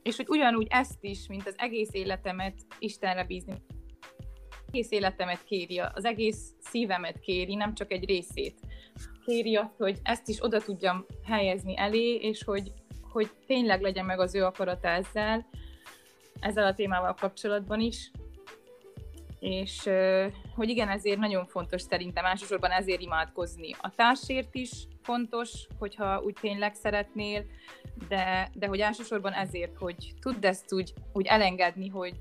és 0.03 0.15
hogy 0.15 0.25
ugyanúgy 0.29 0.67
ezt 0.69 1.03
is, 1.03 1.27
mint 1.27 1.47
az 1.47 1.55
egész 1.57 1.89
életemet 1.91 2.55
Istenre 2.79 3.23
bízni. 3.23 3.53
Egész 4.67 4.91
életemet 4.91 5.43
kéri, 5.43 5.79
az 5.79 6.05
egész 6.05 6.53
szívemet 6.59 7.19
kéri, 7.19 7.55
nem 7.55 7.73
csak 7.73 7.91
egy 7.91 8.05
részét 8.05 8.59
kéri 9.25 9.55
azt, 9.55 9.77
hogy 9.77 9.99
ezt 10.03 10.27
is 10.27 10.43
oda 10.43 10.59
tudjam 10.59 11.05
helyezni 11.25 11.77
elé, 11.77 12.15
és 12.15 12.43
hogy, 12.43 12.71
hogy 13.11 13.29
tényleg 13.47 13.81
legyen 13.81 14.05
meg 14.05 14.19
az 14.19 14.35
ő 14.35 14.43
akarata 14.45 14.87
ezzel, 14.87 15.49
ezzel 16.39 16.65
a 16.65 16.73
témával 16.73 17.13
kapcsolatban 17.13 17.79
is. 17.79 18.11
És 19.39 19.89
hogy 20.55 20.69
igen, 20.69 20.89
ezért 20.89 21.19
nagyon 21.19 21.45
fontos 21.45 21.81
szerintem 21.81 22.25
elsősorban 22.25 22.71
ezért 22.71 23.01
imádkozni. 23.01 23.75
A 23.81 23.95
társért 23.95 24.55
is 24.55 24.71
fontos, 25.01 25.67
hogyha 25.79 26.21
úgy 26.21 26.37
tényleg 26.41 26.73
szeretnél, 26.73 27.45
de, 28.07 28.49
de 28.53 28.67
hogy 28.67 28.79
elsősorban 28.79 29.33
ezért, 29.33 29.77
hogy 29.77 30.13
tudd 30.19 30.45
ezt 30.45 30.73
úgy, 30.73 30.93
úgy 31.13 31.25
elengedni, 31.25 31.87
hogy 31.87 32.17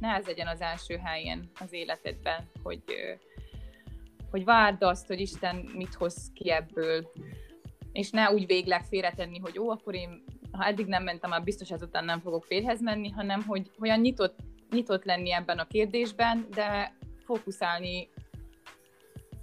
ne 0.00 0.08
ez 0.08 0.26
legyen 0.26 0.46
az 0.46 0.60
első 0.60 0.96
helyen 0.96 1.50
az 1.60 1.72
életedben, 1.72 2.50
hogy, 2.62 2.82
hogy 4.32 4.44
várd 4.44 4.82
azt, 4.82 5.06
hogy 5.06 5.20
Isten 5.20 5.56
mit 5.74 5.94
hoz 5.94 6.30
ki 6.34 6.50
ebből, 6.50 7.10
és 7.92 8.10
ne 8.10 8.30
úgy 8.30 8.46
végleg 8.46 8.84
félretenni, 8.84 9.38
hogy 9.38 9.58
ó, 9.58 9.70
akkor 9.70 9.94
én, 9.94 10.24
ha 10.52 10.64
eddig 10.64 10.86
nem 10.86 11.02
mentem, 11.02 11.30
már 11.30 11.42
biztos 11.42 11.70
ezután 11.70 12.04
nem 12.04 12.20
fogok 12.20 12.44
férhez 12.44 12.80
menni, 12.80 13.10
hanem 13.10 13.42
hogy 13.46 13.70
olyan 13.80 14.00
nyitott, 14.00 14.38
nyitott 14.70 15.04
lenni 15.04 15.32
ebben 15.32 15.58
a 15.58 15.66
kérdésben, 15.66 16.46
de 16.50 16.96
fókuszálni 17.24 18.08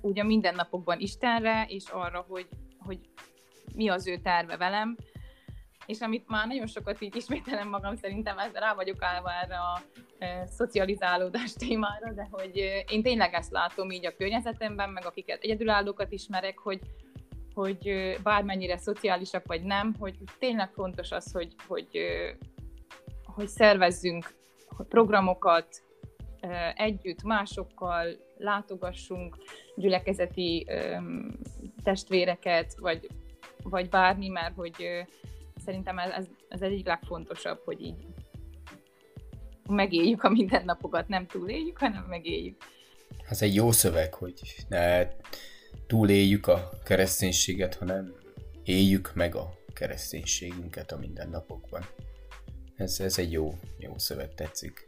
úgy 0.02 0.20
a 0.20 0.24
mindennapokban 0.24 1.00
Istenre, 1.00 1.66
és 1.68 1.84
arra, 1.90 2.26
hogy, 2.28 2.48
hogy 2.80 3.00
mi 3.76 3.90
az 3.90 4.08
ő 4.08 4.18
terve 4.18 4.58
velem, 4.58 4.98
és 5.90 6.02
amit 6.02 6.28
már 6.28 6.48
nagyon 6.48 6.68
sokat 6.68 7.02
így 7.02 7.16
ismételem 7.16 7.70
magam, 7.70 7.96
szerintem 7.96 8.38
ez, 8.38 8.52
rá 8.54 8.74
vagyok 8.74 9.04
állva 9.04 9.32
erre 9.34 9.56
a 9.56 9.82
e, 10.18 10.46
szocializálódás 10.46 11.54
témára, 11.54 12.14
de 12.14 12.28
hogy 12.32 12.58
e, 12.58 12.84
én 12.90 13.04
tényleg 13.04 13.34
ezt 13.34 13.52
látom 13.52 13.92
így 13.92 14.06
a 14.06 14.16
környezetemben, 14.16 14.90
meg 14.90 15.06
akiket 15.06 15.44
egyedülállókat 15.44 16.12
ismerek, 16.12 16.58
hogy, 16.58 16.80
hogy 17.54 17.88
e, 17.88 18.18
bármennyire 18.24 18.78
szociálisak 18.78 19.46
vagy 19.46 19.64
nem, 19.64 19.96
hogy 20.00 20.16
tényleg 20.40 20.72
fontos 20.74 21.12
az, 21.12 21.32
hogy, 21.32 21.56
hogy, 21.68 21.88
e, 21.96 22.38
hogy 23.24 23.48
szervezzünk 23.48 24.34
programokat, 24.90 25.68
e, 26.40 26.74
együtt 26.78 27.24
másokkal 27.24 28.06
látogassunk 28.38 29.38
gyülekezeti 29.76 30.68
testvéreket, 31.84 32.76
vagy, 32.78 33.08
vagy 33.64 33.90
bármi, 33.90 34.28
mert 34.28 34.56
hogy 34.56 35.06
szerintem 35.70 36.00
ez, 36.00 36.10
ez, 36.12 36.26
ez 36.50 36.62
egyik 36.62 36.86
legfontosabb, 36.86 37.62
hogy 37.66 37.82
így 37.82 38.08
megéljük 39.70 40.24
a 40.24 40.30
mindennapokat, 40.30 41.08
nem 41.08 41.28
túléljük, 41.28 41.78
hanem 41.78 42.04
megéljük. 42.04 42.58
Ez 43.30 43.42
egy 43.42 43.56
jó 43.56 43.72
szöveg, 43.72 44.14
hogy 44.14 44.66
ne 44.70 45.08
túléljük 45.88 46.48
a 46.48 46.70
kereszténységet, 46.86 47.76
hanem 47.76 48.14
éljük 48.64 49.12
meg 49.14 49.36
a 49.36 49.54
kereszténységünket 49.74 50.92
a 50.92 50.98
mindennapokban. 50.98 51.82
Ez, 52.76 53.00
ez 53.00 53.18
egy 53.18 53.32
jó, 53.32 53.54
jó 53.78 53.98
szöveg, 53.98 54.34
tetszik. 54.34 54.88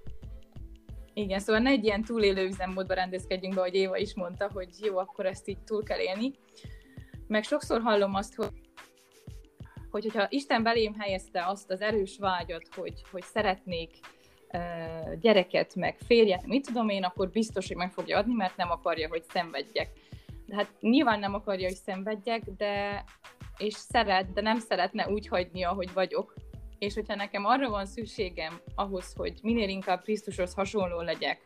Igen, 1.13 1.39
szóval 1.39 1.61
ne 1.61 1.69
egy 1.69 1.83
ilyen 1.83 2.03
túlélő 2.03 2.45
üzemmódba 2.45 2.93
rendezkedjünk 2.93 3.55
be, 3.55 3.61
hogy 3.61 3.75
Éva 3.75 3.97
is 3.97 4.13
mondta, 4.15 4.49
hogy 4.53 4.69
jó, 4.83 4.97
akkor 4.97 5.25
ezt 5.25 5.47
így 5.47 5.63
túl 5.63 5.83
kell 5.83 5.99
élni. 5.99 6.31
Meg 7.27 7.43
sokszor 7.43 7.81
hallom 7.81 8.15
azt, 8.15 8.35
hogy 8.35 8.70
hogy, 9.91 10.03
hogyha 10.03 10.27
Isten 10.29 10.63
belém 10.63 10.99
helyezte 10.99 11.45
azt 11.45 11.71
az 11.71 11.81
erős 11.81 12.17
vágyat, 12.17 12.67
hogy, 12.75 13.01
hogy 13.11 13.23
szeretnék 13.23 13.99
gyereket, 15.19 15.75
meg 15.75 15.97
férjet, 16.05 16.45
mit 16.45 16.65
tudom 16.65 16.89
én, 16.89 17.03
akkor 17.03 17.29
biztos, 17.29 17.67
hogy 17.67 17.77
meg 17.77 17.91
fogja 17.91 18.17
adni, 18.17 18.33
mert 18.33 18.57
nem 18.57 18.71
akarja, 18.71 19.07
hogy 19.07 19.23
szenvedjek. 19.23 19.89
De 20.45 20.55
hát 20.55 20.71
nyilván 20.79 21.19
nem 21.19 21.33
akarja, 21.33 21.67
hogy 21.67 21.75
szenvedjek, 21.75 22.43
de 22.57 23.03
és 23.57 23.73
szeret, 23.73 24.33
de 24.33 24.41
nem 24.41 24.59
szeretne 24.59 25.09
úgy 25.09 25.27
hagyni, 25.27 25.63
ahogy 25.63 25.93
vagyok, 25.93 26.33
és 26.77 26.93
hogyha 26.93 27.15
nekem 27.15 27.45
arra 27.45 27.69
van 27.69 27.85
szükségem 27.85 28.61
ahhoz, 28.75 29.13
hogy 29.13 29.39
minél 29.41 29.69
inkább 29.69 30.01
Krisztushoz 30.01 30.53
hasonló 30.53 31.01
legyek, 31.01 31.41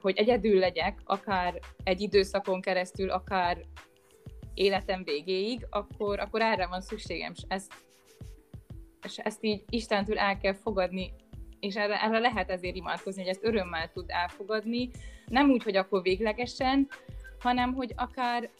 hogy 0.00 0.16
egyedül 0.16 0.58
legyek, 0.58 1.00
akár 1.04 1.58
egy 1.84 2.00
időszakon 2.00 2.60
keresztül, 2.60 3.10
akár 3.10 3.58
életem 4.58 5.04
végéig, 5.04 5.66
akkor, 5.70 6.20
akkor 6.20 6.40
erre 6.40 6.66
van 6.66 6.80
szükségem, 6.80 7.32
és 7.36 7.42
ezt, 7.48 7.72
és 9.02 9.18
ezt 9.18 9.44
így 9.44 9.64
Istentől 9.68 10.18
el 10.18 10.38
kell 10.38 10.54
fogadni, 10.54 11.12
és 11.60 11.74
erre, 11.74 12.02
erre 12.02 12.18
lehet 12.18 12.50
ezért 12.50 12.76
imádkozni, 12.76 13.22
hogy 13.22 13.30
ezt 13.30 13.44
örömmel 13.44 13.90
tud 13.90 14.04
elfogadni, 14.06 14.90
nem 15.26 15.50
úgy, 15.50 15.62
hogy 15.62 15.76
akkor 15.76 16.02
véglegesen, 16.02 16.88
hanem 17.38 17.74
hogy 17.74 17.92
akár 17.96 18.50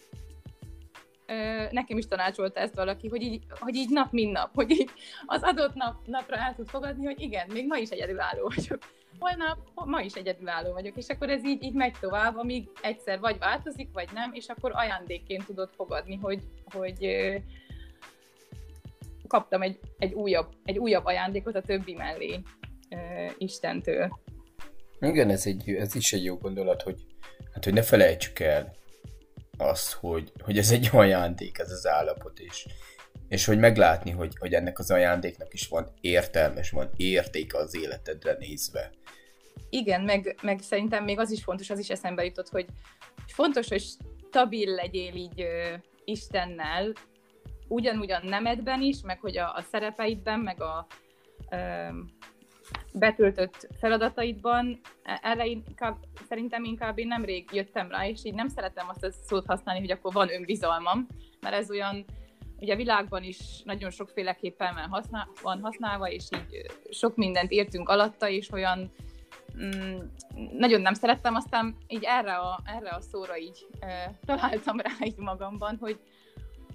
nekem 1.71 1.99
is 1.99 2.07
tanácsolta 2.07 2.61
ezt 2.61 2.75
valaki, 2.75 3.09
hogy 3.09 3.23
így, 3.23 3.45
hogy 3.49 3.75
így 3.75 3.91
nap, 3.91 4.13
mint 4.13 4.33
nap, 4.33 4.55
hogy 4.55 4.71
így 4.71 4.91
az 5.27 5.43
adott 5.43 5.75
nap, 5.75 6.07
napra 6.07 6.37
el 6.37 6.55
tud 6.55 6.69
fogadni, 6.69 7.05
hogy 7.05 7.21
igen, 7.21 7.47
még 7.53 7.67
ma 7.67 7.77
is 7.77 7.89
egyedülálló 7.89 8.51
vagyok. 8.55 8.79
Holnap, 9.19 9.59
ma 9.75 10.01
is 10.01 10.15
egyedülálló 10.15 10.73
vagyok, 10.73 10.97
és 10.97 11.09
akkor 11.09 11.31
ez 11.31 11.45
így, 11.45 11.63
így 11.63 11.75
megy 11.75 11.95
tovább, 12.01 12.37
amíg 12.37 12.69
egyszer 12.83 13.19
vagy 13.19 13.39
változik, 13.39 13.89
vagy 13.93 14.09
nem, 14.13 14.33
és 14.33 14.47
akkor 14.47 14.73
ajándékként 14.75 15.47
tudod 15.47 15.71
fogadni, 15.75 16.17
hogy, 16.17 16.43
hogy 16.65 17.17
kaptam 19.27 19.63
egy, 19.63 19.79
egy, 19.99 20.13
újabb, 20.13 20.49
egy 20.65 20.79
újabb 20.79 21.05
ajándékot 21.05 21.55
a 21.55 21.63
többi 21.63 21.95
mellé 21.95 22.43
Istentől. 23.39 24.19
Igen, 25.01 25.31
ez, 25.31 25.47
egy, 25.47 25.71
ez 25.71 25.95
is 25.95 26.13
egy 26.13 26.25
jó 26.25 26.37
gondolat, 26.37 26.83
hogy, 26.83 27.07
hát, 27.53 27.65
hogy 27.65 27.73
ne 27.73 27.83
felejtsük 27.83 28.39
el, 28.39 28.77
azt, 29.59 29.93
hogy, 29.93 30.33
hogy 30.43 30.59
ez 30.59 30.71
egy 30.71 30.89
ajándék, 30.93 31.59
ez 31.59 31.71
az 31.71 31.87
állapot, 31.87 32.39
és, 32.39 32.67
és 33.29 33.45
hogy 33.45 33.59
meglátni, 33.59 34.11
hogy, 34.11 34.37
hogy 34.39 34.53
ennek 34.53 34.79
az 34.79 34.91
ajándéknak 34.91 35.55
is 35.55 35.69
van 35.69 35.87
értelme, 36.01 36.61
és 36.61 36.71
van 36.71 36.91
értéke 36.97 37.59
az 37.59 37.77
életedre 37.77 38.37
nézve. 38.39 38.91
Igen, 39.71 40.01
meg, 40.01 40.39
meg 40.43 40.61
szerintem 40.61 41.05
még 41.05 41.19
az 41.19 41.31
is 41.31 41.43
fontos, 41.43 41.71
az 41.71 41.79
is 41.79 41.89
eszembe 41.89 42.25
jutott, 42.25 42.49
hogy 42.49 42.67
fontos, 43.27 43.69
hogy 43.69 43.85
stabil 44.29 44.75
legyél 44.75 45.15
így 45.15 45.41
ö, 45.41 45.75
Istennel, 46.05 46.93
ugyanúgy 47.69 48.11
a 48.11 48.21
nemedben 48.23 48.81
is, 48.81 49.01
meg 49.03 49.21
hogy 49.21 49.39
a, 49.39 49.55
a 49.55 49.61
szerepeidben, 49.71 50.41
meg 50.41 50.63
a 50.63 50.87
ö, 51.51 51.89
betöltött 52.93 53.69
feladataidban, 53.79 54.81
e, 55.03 55.21
erre 55.23 55.47
inkább, 55.47 55.97
szerintem 56.29 56.65
inkább 56.65 56.99
én 56.99 57.07
nemrég 57.07 57.49
jöttem 57.53 57.91
rá, 57.91 58.09
és 58.09 58.25
így 58.25 58.35
nem 58.35 58.49
szeretem 58.49 58.89
azt 58.89 59.05
a 59.05 59.13
szót 59.27 59.47
használni, 59.47 59.81
hogy 59.81 59.91
akkor 59.91 60.13
van 60.13 60.33
önbizalmam, 60.33 61.07
mert 61.41 61.55
ez 61.55 61.71
olyan, 61.71 62.05
ugye 62.61 62.73
a 62.73 62.77
világban 62.77 63.23
is 63.23 63.39
nagyon 63.65 63.91
sokféleképpen 63.91 64.75
van, 64.75 64.89
használ, 64.89 65.29
van 65.43 65.61
használva, 65.63 66.11
és 66.11 66.25
így 66.37 66.67
sok 66.91 67.17
mindent 67.17 67.51
értünk 67.51 67.89
alatta, 67.89 68.29
és 68.29 68.53
olyan 68.53 68.93
mm, 69.57 69.99
nagyon 70.53 70.81
nem 70.81 70.95
szerettem, 70.95 71.35
aztán 71.35 71.77
így 71.87 72.05
erre 72.05 72.35
a, 72.35 72.61
erre 72.65 72.91
a 72.91 73.01
szóra 73.01 73.39
így 73.39 73.67
e, 73.81 74.19
találtam 74.27 74.81
rá 74.81 74.91
így 75.09 75.17
magamban, 75.17 75.77
hogy, 75.81 75.99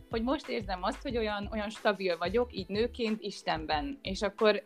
hogy 0.10 0.24
most 0.24 0.48
érzem 0.48 0.84
azt, 0.84 1.02
hogy 1.02 1.18
olyan, 1.18 1.50
olyan 1.52 1.70
stabil 1.70 2.18
vagyok, 2.18 2.54
így 2.54 2.68
nőként 2.68 3.22
Istenben, 3.22 4.00
és 4.02 4.22
akkor 4.22 4.64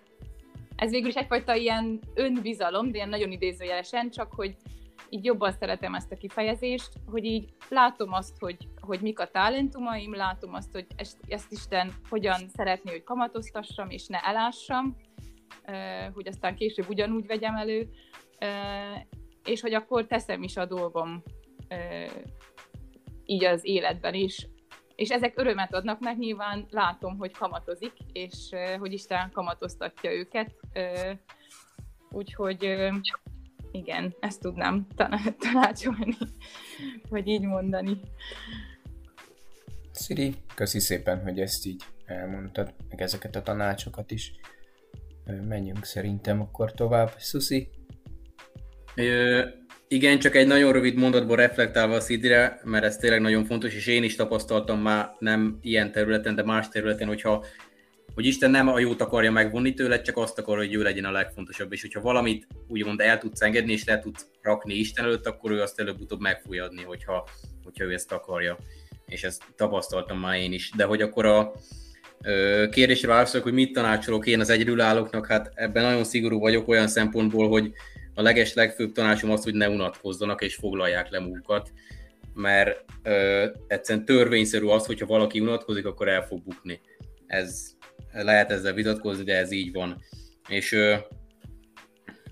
ez 0.76 0.92
végül 0.92 1.10
is 1.10 1.16
egyfajta 1.16 1.56
ilyen 1.56 2.00
önbizalom, 2.14 2.92
de 2.92 2.98
ilyen 2.98 3.10
nagyon 3.10 3.32
idézőjelesen, 3.32 4.10
csak 4.10 4.34
hogy 4.34 4.56
így 5.10 5.26
jobban 5.26 5.52
szeretem 5.52 5.94
ezt 5.94 6.12
a 6.12 6.18
kifejezést, 6.18 6.90
hogy 7.12 7.26
így 7.26 7.50
látom 7.70 8.14
azt, 8.14 8.38
hogy, 8.40 8.68
hogy 8.88 9.02
mik 9.02 9.20
a 9.20 9.28
talentumaim, 9.28 10.16
látom 10.16 10.54
azt, 10.54 10.72
hogy 10.72 10.88
ezt, 10.96 11.18
ezt 11.28 11.52
Isten 11.52 11.94
hogyan 12.10 12.50
szeretné, 12.56 12.92
hogy 12.92 13.04
kamatoztassam, 13.04 13.90
és 13.90 14.08
ne 14.08 14.20
elássam, 14.20 14.96
hogy 16.14 16.28
aztán 16.28 16.56
később 16.56 16.90
ugyanúgy 16.90 17.26
vegyem 17.26 17.56
elő, 17.56 17.90
és 19.44 19.62
hogy 19.62 19.74
akkor 19.74 20.06
teszem 20.06 20.44
is 20.44 20.58
a 20.58 20.66
dolgom 20.66 21.24
így 23.26 23.44
az 23.44 23.66
életben 23.66 24.14
is, 24.14 24.48
és 24.96 25.10
ezek 25.10 25.40
örömet 25.40 25.74
adnak, 25.74 26.00
mert 26.00 26.18
nyilván 26.18 26.66
látom, 26.70 27.18
hogy 27.18 27.32
kamatozik, 27.32 27.94
és 28.12 28.50
hogy 28.80 28.94
Isten 28.94 29.32
kamatoztatja 29.32 30.12
őket. 30.12 30.52
Úgyhogy 32.10 32.90
igen, 33.72 34.16
ezt 34.20 34.42
tudnám 34.42 34.88
tanácsolni, 35.40 36.18
vagy 37.10 37.28
így 37.28 37.42
mondani. 37.42 38.00
Sziri, 39.98 40.36
köszi 40.56 40.80
szépen, 40.80 41.22
hogy 41.22 41.40
ezt 41.40 41.66
így 41.66 41.84
elmondtad, 42.06 42.74
meg 42.90 43.02
ezeket 43.02 43.36
a 43.36 43.42
tanácsokat 43.42 44.12
is. 44.12 44.32
Menjünk 45.48 45.86
szerintem 45.86 46.42
akkor 46.42 46.74
tovább. 46.74 47.14
Szuszi? 47.18 47.70
Igen, 49.88 50.20
csak 50.20 50.36
egy 50.36 50.48
nagyon 50.48 50.72
rövid 50.72 50.96
mondatból 50.96 51.36
reflektálva 51.36 51.96
a 51.96 52.00
Szidire, 52.00 52.60
mert 52.64 52.84
ez 52.84 52.98
tényleg 52.98 53.22
nagyon 53.22 53.46
fontos, 53.46 53.76
és 53.76 53.88
én 53.88 54.04
is 54.04 54.16
tapasztaltam 54.16 54.80
már 54.80 55.16
nem 55.20 55.58
ilyen 55.62 55.92
területen, 55.92 56.36
de 56.36 56.44
más 56.44 56.70
területen, 56.70 57.08
hogyha 57.08 57.46
hogy 58.14 58.26
Isten 58.26 58.52
nem 58.52 58.68
a 58.68 58.80
jót 58.80 59.02
akarja 59.02 59.32
megvonni 59.32 59.74
tőled, 59.74 60.02
csak 60.02 60.18
azt 60.18 60.40
akar, 60.40 60.58
hogy 60.58 60.74
ő 60.74 60.82
legyen 60.82 61.06
a 61.06 61.12
legfontosabb, 61.12 61.74
és 61.74 61.82
hogyha 61.82 62.02
valamit 62.02 62.48
úgymond 62.68 63.00
el 63.00 63.18
tudsz 63.18 63.42
engedni, 63.42 63.72
és 63.72 63.86
le 63.86 64.00
tudsz 64.00 64.28
rakni 64.42 64.74
Isten 64.74 65.06
előtt, 65.06 65.26
akkor 65.26 65.52
ő 65.52 65.62
azt 65.62 65.80
előbb-utóbb 65.80 66.20
meg 66.20 66.42
fogja 66.42 66.64
adni, 66.64 66.84
hogyha, 66.84 67.28
hogyha 67.64 67.84
ő 67.84 67.94
ezt 67.94 68.12
akarja. 68.12 68.58
És 69.08 69.24
ezt 69.24 69.44
tapasztaltam 69.56 70.20
már 70.20 70.40
én 70.40 70.54
is. 70.54 70.72
De 70.76 70.84
hogy 70.84 71.02
akkor 71.02 71.26
a 71.26 71.54
kérdésre 72.70 73.08
válaszolok, 73.08 73.46
hogy 73.46 73.54
mit 73.54 73.74
tanácsolok 73.74 74.28
én 74.28 74.40
az 74.40 74.50
egyedülállóknak, 74.50 75.28
hát 75.28 75.52
ebben 75.56 75.84
nagyon 75.84 76.04
szigorú 76.04 76.40
vagyok 76.40 76.68
olyan 76.68 76.88
szempontból, 76.88 77.50
hogy 77.50 77.72
a 78.14 78.22
leges 78.22 78.54
legfőbb 78.54 78.92
tanácsom 78.92 79.32
az, 79.32 79.44
hogy 79.44 79.54
ne 79.54 79.70
unatkozzanak 79.70 80.42
és 80.42 80.56
foglalják 80.56 81.10
le 81.10 81.20
munkat, 81.20 81.72
mert 82.34 82.86
ö, 83.04 83.46
egyszerűen 83.68 84.06
törvényszerű 84.06 84.66
az, 84.66 84.86
hogyha 84.86 85.06
valaki 85.06 85.40
unatkozik, 85.40 85.86
akkor 85.86 86.08
el 86.08 86.26
fog 86.26 86.44
bukni. 86.44 86.80
Ez 87.28 87.76
lehet 88.12 88.52
ezzel 88.52 88.74
vitatkozni, 88.74 89.24
de 89.24 89.38
ez 89.38 89.52
így 89.52 89.72
van. 89.72 90.02
És 90.50 90.72
ö, 90.72 90.96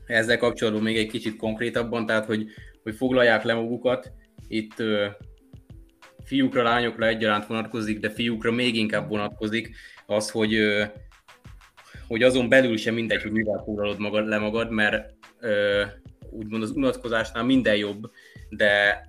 ezzel 0.05 0.37
kapcsolatban 0.37 0.83
még 0.83 0.97
egy 0.97 1.07
kicsit 1.07 1.35
konkrétabban, 1.35 2.05
tehát 2.05 2.25
hogy, 2.25 2.47
hogy 2.83 2.95
foglalják 2.95 3.43
le 3.43 3.53
magukat, 3.53 4.11
itt 4.47 4.79
ö, 4.79 5.07
fiúkra, 6.25 6.63
lányokra 6.63 7.07
egyaránt 7.07 7.45
vonatkozik, 7.45 7.99
de 7.99 8.09
fiúkra 8.09 8.51
még 8.51 8.75
inkább 8.75 9.09
vonatkozik 9.09 9.75
az, 10.05 10.29
hogy 10.29 10.59
hogy 12.07 12.23
azon 12.23 12.49
belül 12.49 12.77
sem 12.77 12.93
mindegy, 12.93 13.21
hogy 13.21 13.31
mivel 13.31 13.61
foglalod 13.65 13.99
magad, 13.99 14.27
le 14.27 14.37
magad, 14.37 14.71
mert 14.71 15.13
úgymond 16.29 16.63
az 16.63 16.71
unatkozásnál 16.71 17.43
minden 17.43 17.75
jobb, 17.75 18.11
de 18.49 19.01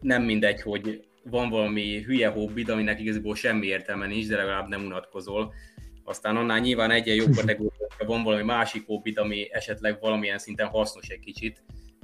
nem 0.00 0.22
mindegy, 0.22 0.62
hogy 0.62 1.04
van 1.22 1.48
valami 1.48 2.02
hülye 2.02 2.28
hobbid, 2.28 2.68
aminek 2.68 3.00
igazából 3.00 3.34
semmi 3.34 3.66
értelme 3.66 4.06
nincs, 4.06 4.28
de 4.28 4.36
legalább 4.36 4.68
nem 4.68 4.84
unatkozol. 4.84 5.54
Aztán 6.04 6.36
annál 6.36 6.58
nyilván 6.58 6.90
egyen 6.90 7.14
jobb 7.14 7.34
kategória, 7.34 7.86
van 8.06 8.22
valami 8.22 8.42
másik 8.42 8.86
hobbid, 8.86 9.18
ami 9.18 9.48
esetleg 9.52 10.00
valamilyen 10.00 10.38
szinten 10.38 10.66
hasznos 10.66 11.08
egy 11.08 11.18
kicsit, 11.18 11.62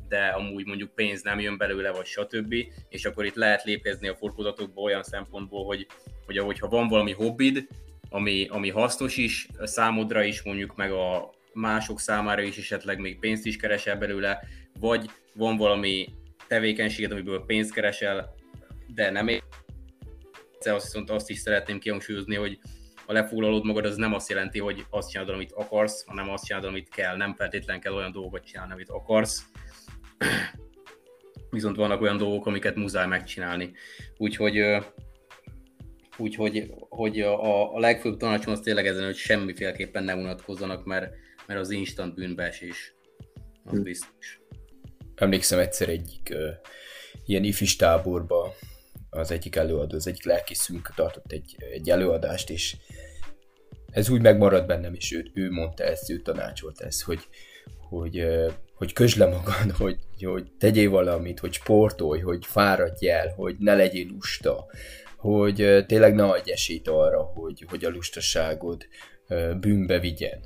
de 0.09 0.27
amúgy 0.27 0.67
mondjuk 0.67 0.95
pénz 0.95 1.23
nem 1.23 1.41
jön 1.41 1.57
belőle, 1.57 1.91
vagy 1.91 2.07
stb. 2.07 2.55
És 2.89 3.05
akkor 3.05 3.25
itt 3.25 3.35
lehet 3.35 3.65
lépezni 3.65 4.09
a 4.09 4.15
forkózatokba 4.15 4.81
olyan 4.81 5.03
szempontból, 5.03 5.65
hogy, 5.65 5.87
hogy 6.27 6.39
ahogyha 6.39 6.69
van 6.69 6.89
valami 6.89 7.13
hobbid, 7.13 7.67
ami, 8.09 8.47
ami 8.51 8.71
hasznos 8.71 9.17
is 9.17 9.49
számodra 9.63 10.23
is, 10.23 10.43
mondjuk 10.43 10.77
meg 10.77 10.93
a 10.93 11.31
mások 11.53 12.01
számára 12.01 12.43
is 12.43 12.59
esetleg 12.59 12.99
még 12.99 13.19
pénzt 13.19 13.47
is 13.47 13.57
keresel 13.57 13.97
belőle, 13.97 14.43
vagy 14.81 15.11
van 15.35 15.57
valami 15.57 16.09
tevékenységed, 16.49 17.13
amiből 17.13 17.45
pénzt 17.47 17.73
keresel, 17.73 18.35
de 18.95 19.11
nem 19.11 19.29
ér. 19.29 19.43
Azt 20.59 20.85
viszont 20.85 21.11
azt 21.11 21.31
is 21.31 21.39
szeretném 21.39 21.79
kihangsúlyozni, 21.79 22.35
hogy 22.35 22.59
a 23.07 23.13
lefoglalód 23.13 23.65
magad 23.65 23.85
az 23.85 23.97
nem 23.97 24.15
azt 24.15 24.29
jelenti, 24.29 24.59
hogy 24.59 24.87
azt 24.91 25.11
csinálod, 25.11 25.35
amit 25.35 25.53
akarsz, 25.53 26.05
hanem 26.07 26.31
azt 26.31 26.45
csinálod, 26.45 26.69
amit 26.69 26.89
kell. 26.89 27.17
Nem 27.17 27.35
feltétlenül 27.35 27.83
kell 27.83 27.93
olyan 27.93 28.13
dolgokat 28.13 28.45
csinálni, 28.45 28.73
amit 28.73 28.89
akarsz. 28.89 29.45
Viszont 31.51 31.77
vannak 31.77 32.01
olyan 32.01 32.17
dolgok, 32.17 32.47
amiket 32.47 32.77
muszáj 32.77 33.07
megcsinálni. 33.07 33.73
Úgyhogy 34.17 34.61
Úgyhogy 36.19 36.75
hogy 36.89 37.21
a, 37.21 37.75
a 37.75 37.79
legfőbb 37.79 38.17
tanácsom 38.17 38.53
az 38.53 38.61
tényleg 38.61 38.87
ezen, 38.87 39.05
hogy 39.05 39.17
semmiféleképpen 39.17 40.05
ne 40.05 40.15
unatkozzanak, 40.15 40.85
mert, 40.85 41.13
mert 41.47 41.61
az 41.61 41.71
instant 41.71 42.15
bűnbeesés 42.15 42.95
az 43.65 43.73
hm. 43.73 43.83
biztos. 43.83 44.41
Emlékszem 45.15 45.59
egyszer 45.59 45.89
egyik 45.89 46.29
uh, 46.31 46.49
ilyen 47.25 47.45
ifis 47.45 47.77
táborba 47.77 48.55
az 49.11 49.31
egyik 49.31 49.57
előadó, 49.57 49.97
az 49.97 50.07
egyik 50.07 50.25
lelkészünk 50.25 50.93
tartott 50.95 51.33
egy, 51.33 51.57
egy 51.73 51.91
előadást, 51.91 52.51
és 52.51 52.77
ez 53.91 54.09
úgy 54.09 54.21
megmaradt 54.21 54.67
bennem, 54.67 54.95
és 54.95 55.13
ő, 55.13 55.31
ő 55.35 55.51
mondta 55.51 55.85
ezt, 55.85 56.11
ő 56.11 56.21
tanácsolt 56.21 56.81
ezt, 56.81 57.03
hogy, 57.03 57.29
hogy, 57.89 58.27
hogy 58.75 58.93
közd 58.93 59.19
le 59.19 59.27
magad, 59.27 59.71
hogy, 59.79 59.99
hogy 60.25 60.51
tegyél 60.59 60.91
valamit, 60.91 61.39
hogy 61.39 61.53
sportolj, 61.53 62.21
hogy 62.21 62.47
fáradj 62.47 63.09
el, 63.09 63.33
hogy 63.37 63.57
ne 63.59 63.75
legyél 63.75 64.07
lusta, 64.07 64.67
hogy 65.17 65.85
tényleg 65.87 66.15
ne 66.15 66.25
adj 66.25 66.53
esélyt 66.53 66.89
arra, 66.89 67.23
hogy, 67.23 67.65
hogy 67.69 67.85
a 67.85 67.91
lustaságod 67.91 68.87
bűnbe 69.61 69.99
vigyen. 69.99 70.41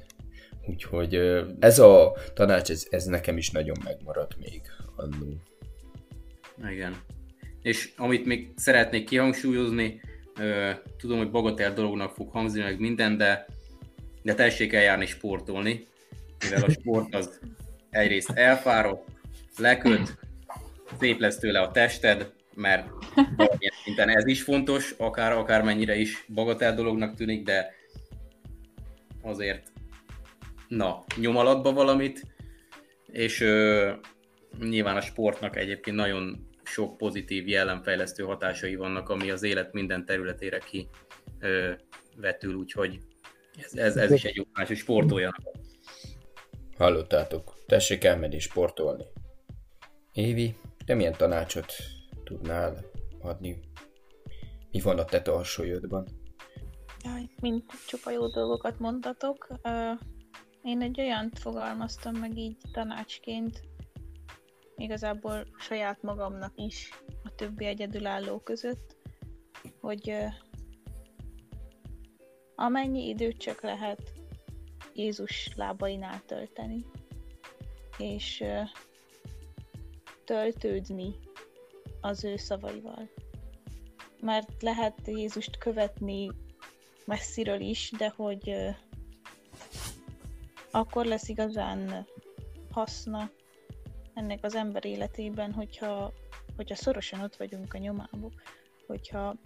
Úgyhogy 0.66 1.14
ez 1.58 1.78
a 1.78 2.16
tanács, 2.34 2.70
ez, 2.70 2.86
ez 2.90 3.04
nekem 3.04 3.36
is 3.36 3.50
nagyon 3.50 3.76
megmaradt 3.84 4.36
még 4.38 4.60
annó. 4.96 5.40
Igen. 6.70 6.96
És 7.62 7.92
amit 7.96 8.24
még 8.24 8.52
szeretnék 8.56 9.06
kihangsúlyozni, 9.06 10.00
tudom, 10.96 11.18
hogy 11.18 11.30
bagatel 11.30 11.72
dolognak 11.72 12.14
fog 12.14 12.30
hangzni 12.30 12.62
meg 12.62 12.80
minden, 12.80 13.16
de, 13.16 13.46
de 14.22 14.34
tessék 14.34 14.72
eljárni 14.72 15.06
sportolni, 15.06 15.86
mivel 16.42 16.62
a 16.62 16.70
sport 16.70 17.14
az 17.14 17.40
egyrészt 17.90 18.30
elfárad, 18.30 19.04
leköt, 19.58 20.18
szép 20.98 21.18
lesz 21.18 21.38
tőle 21.38 21.60
a 21.60 21.70
tested, 21.70 22.32
mert 22.54 22.88
valamilyen 23.14 23.72
szinten 23.84 24.08
ez 24.08 24.26
is 24.26 24.42
fontos, 24.42 24.94
akár, 24.98 25.32
akár 25.32 25.62
mennyire 25.62 25.94
is 25.94 26.24
bagatel 26.28 26.74
dolognak 26.74 27.14
tűnik, 27.14 27.44
de 27.44 27.74
azért 29.22 29.72
na, 30.68 31.04
nyom 31.16 31.36
alatba 31.36 31.72
valamit, 31.72 32.22
és 33.06 33.40
ö, 33.40 33.92
nyilván 34.60 34.96
a 34.96 35.00
sportnak 35.00 35.56
egyébként 35.56 35.96
nagyon 35.96 36.48
sok 36.62 36.96
pozitív 36.96 37.48
jellemfejlesztő 37.48 38.22
hatásai 38.24 38.74
vannak, 38.74 39.08
ami 39.08 39.30
az 39.30 39.42
élet 39.42 39.72
minden 39.72 40.04
területére 40.04 40.58
ki 40.58 40.88
ö, 41.40 41.72
vetül, 42.16 42.54
úgyhogy 42.54 42.98
ez, 43.64 43.74
ez, 43.74 43.96
ez 43.96 44.12
is 44.12 44.24
egy 44.24 44.36
jó 44.36 44.44
más, 44.52 44.68
hogy 44.68 44.76
sportoljanak. 44.76 45.59
Hallottátok, 46.80 47.54
tessék 47.66 48.04
elmenni 48.04 48.38
sportolni. 48.38 49.04
Évi, 50.12 50.56
te 50.84 50.94
milyen 50.94 51.12
tanácsot 51.12 51.72
tudnál 52.24 52.84
adni? 53.20 53.60
Mi 54.70 54.80
van 54.80 54.98
a 54.98 55.04
te 55.04 55.22
tarsójödban? 55.22 56.06
Jaj, 57.04 57.28
mind 57.40 57.62
csupa 57.86 58.10
jó 58.10 58.26
dolgokat 58.28 58.78
mondtatok. 58.78 59.48
Én 60.62 60.82
egy 60.82 61.00
olyan 61.00 61.30
fogalmaztam 61.34 62.16
meg 62.16 62.36
így 62.36 62.56
tanácsként, 62.72 63.62
igazából 64.76 65.46
saját 65.58 66.02
magamnak 66.02 66.52
is, 66.56 66.90
a 67.24 67.34
többi 67.34 67.64
egyedülálló 67.64 68.38
között, 68.38 68.96
hogy 69.80 70.14
amennyi 72.54 73.08
időt 73.08 73.36
csak 73.36 73.62
lehet 73.62 74.19
Jézus 75.00 75.50
lábainál 75.56 76.22
tölteni, 76.26 76.84
és 77.98 78.44
töltődni 80.24 81.14
az 82.00 82.24
ő 82.24 82.36
szavaival. 82.36 83.08
Mert 84.20 84.62
lehet 84.62 85.00
Jézust 85.06 85.58
követni 85.58 86.30
messziről 87.06 87.60
is, 87.60 87.92
de 87.98 88.12
hogy 88.16 88.54
akkor 90.70 91.04
lesz 91.04 91.28
igazán 91.28 92.06
haszna 92.70 93.30
ennek 94.14 94.44
az 94.44 94.54
ember 94.54 94.84
életében, 94.84 95.52
hogyha, 95.52 96.12
hogyha 96.56 96.74
szorosan 96.74 97.20
ott 97.20 97.36
vagyunk 97.36 97.74
a 97.74 97.78
nyomába, 97.78 98.30
hogyha 98.86 99.36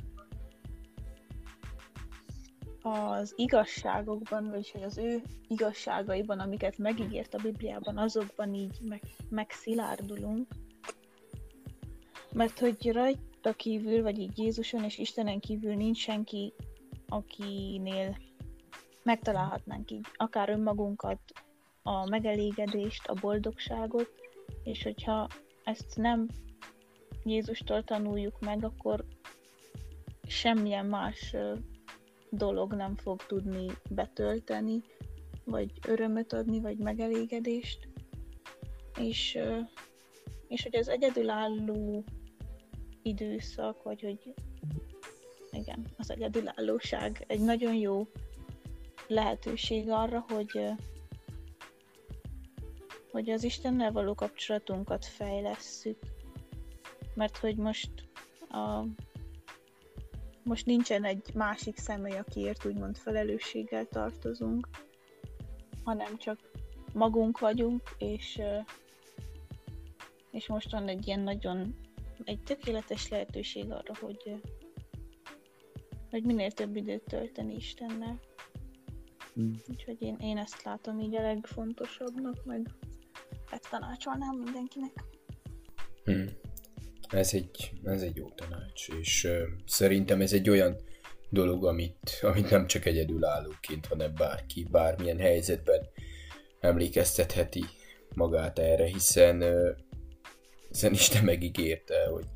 az 2.87 3.33
igazságokban, 3.37 4.51
vagyis 4.51 4.71
hogy 4.71 4.83
az 4.83 4.99
ő 4.99 5.23
igazságaiban, 5.49 6.39
amiket 6.39 6.79
megígért 6.79 7.35
a 7.35 7.43
Bibliában, 7.43 7.99
azokban 7.99 8.55
így 8.55 8.79
meg, 8.89 9.03
megszilárdulunk. 9.29 10.47
Mert 12.33 12.59
hogy 12.59 12.93
rajta 12.93 13.53
kívül, 13.53 14.03
vagy 14.03 14.19
így 14.19 14.39
Jézuson 14.39 14.85
és 14.85 14.99
Istenen 14.99 15.41
kívül 15.41 15.75
nincs 15.75 15.99
senki, 15.99 16.53
akinél 17.09 18.17
megtalálhatnánk 19.03 19.91
így 19.91 20.07
akár 20.17 20.49
önmagunkat, 20.49 21.21
a 21.83 22.09
megelégedést, 22.09 23.07
a 23.07 23.15
boldogságot, 23.15 24.11
és 24.63 24.83
hogyha 24.83 25.29
ezt 25.65 25.97
nem 25.97 26.29
Jézustól 27.25 27.85
tanuljuk 27.85 28.41
meg, 28.41 28.65
akkor 28.65 29.05
semmilyen 30.27 30.87
más 30.87 31.35
dolog 32.37 32.73
nem 32.75 32.97
fog 32.97 33.27
tudni 33.27 33.67
betölteni, 33.91 34.83
vagy 35.45 35.71
örömöt 35.87 36.33
adni, 36.33 36.61
vagy 36.61 36.79
megelégedést. 36.79 37.89
És, 38.99 39.39
és 40.49 40.63
hogy 40.63 40.77
az 40.77 40.89
egyedülálló 40.89 42.05
időszak, 43.03 43.83
vagy 43.83 44.01
hogy 44.01 44.35
igen, 45.51 45.87
az 45.99 46.11
egyedülállóság 46.11 47.25
egy 47.27 47.41
nagyon 47.41 47.75
jó 47.75 48.07
lehetőség 49.07 49.91
arra, 49.91 50.25
hogy 50.29 50.75
hogy 53.15 53.31
az 53.31 53.45
Istennel 53.45 53.93
való 53.93 54.15
kapcsolatunkat 54.15 55.05
fejlesszük. 55.05 55.99
Mert 57.15 57.37
hogy 57.37 57.57
most 57.57 57.91
a, 58.49 58.85
most 60.45 60.67
nincsen 60.67 61.05
egy 61.05 61.31
másik 61.35 61.77
személy, 61.77 62.17
akiért 62.17 62.65
úgymond 62.65 62.97
felelősséggel 62.97 63.87
tartozunk, 63.87 64.69
hanem 65.85 66.19
csak 66.19 66.39
magunk 66.93 67.39
vagyunk, 67.39 67.83
és, 67.99 68.41
és 70.31 70.47
most 70.47 70.71
van 70.71 70.89
egy 70.89 71.07
ilyen 71.07 71.21
nagyon, 71.21 71.77
egy 72.25 72.43
tökéletes 72.43 73.09
lehetőség 73.09 73.71
arra, 73.71 73.93
hogy, 74.01 74.41
hogy 76.11 76.25
minél 76.25 76.51
több 76.51 76.77
időt 76.77 77.05
tölteni 77.05 77.55
Istennel. 77.55 78.21
Mm. 79.41 79.53
Úgyhogy 79.69 80.03
én, 80.03 80.17
én 80.21 80.37
ezt 80.37 80.63
látom 80.63 81.01
így 81.01 81.17
a 81.17 81.23
legfontosabbnak, 81.23 82.45
meg 82.45 82.71
ezt 83.51 83.71
tanácsolnám 83.71 84.37
mindenkinek. 84.37 85.05
Hmm. 86.05 86.44
Ez 87.09 87.35
egy, 87.35 87.73
ez 87.85 88.03
egy 88.03 88.17
jó 88.17 88.31
tanács, 88.31 88.89
és 89.01 89.25
uh, 89.25 89.39
szerintem 89.67 90.21
ez 90.21 90.33
egy 90.33 90.51
olyan 90.51 90.77
dolog, 91.31 91.67
amit, 91.67 92.19
amit 92.23 92.51
nem 92.51 92.67
csak 92.67 92.85
egyedülállóként, 92.85 93.87
hanem 93.87 94.15
bárki, 94.15 94.67
bármilyen 94.71 95.19
helyzetben 95.19 95.89
emlékeztetheti 96.61 97.65
magát 98.15 98.59
erre, 98.59 98.87
hiszen, 98.87 99.43
uh, 99.43 99.77
hiszen 100.69 100.93
Isten 100.93 101.25
megígérte, 101.25 102.07
hogy, 102.07 102.27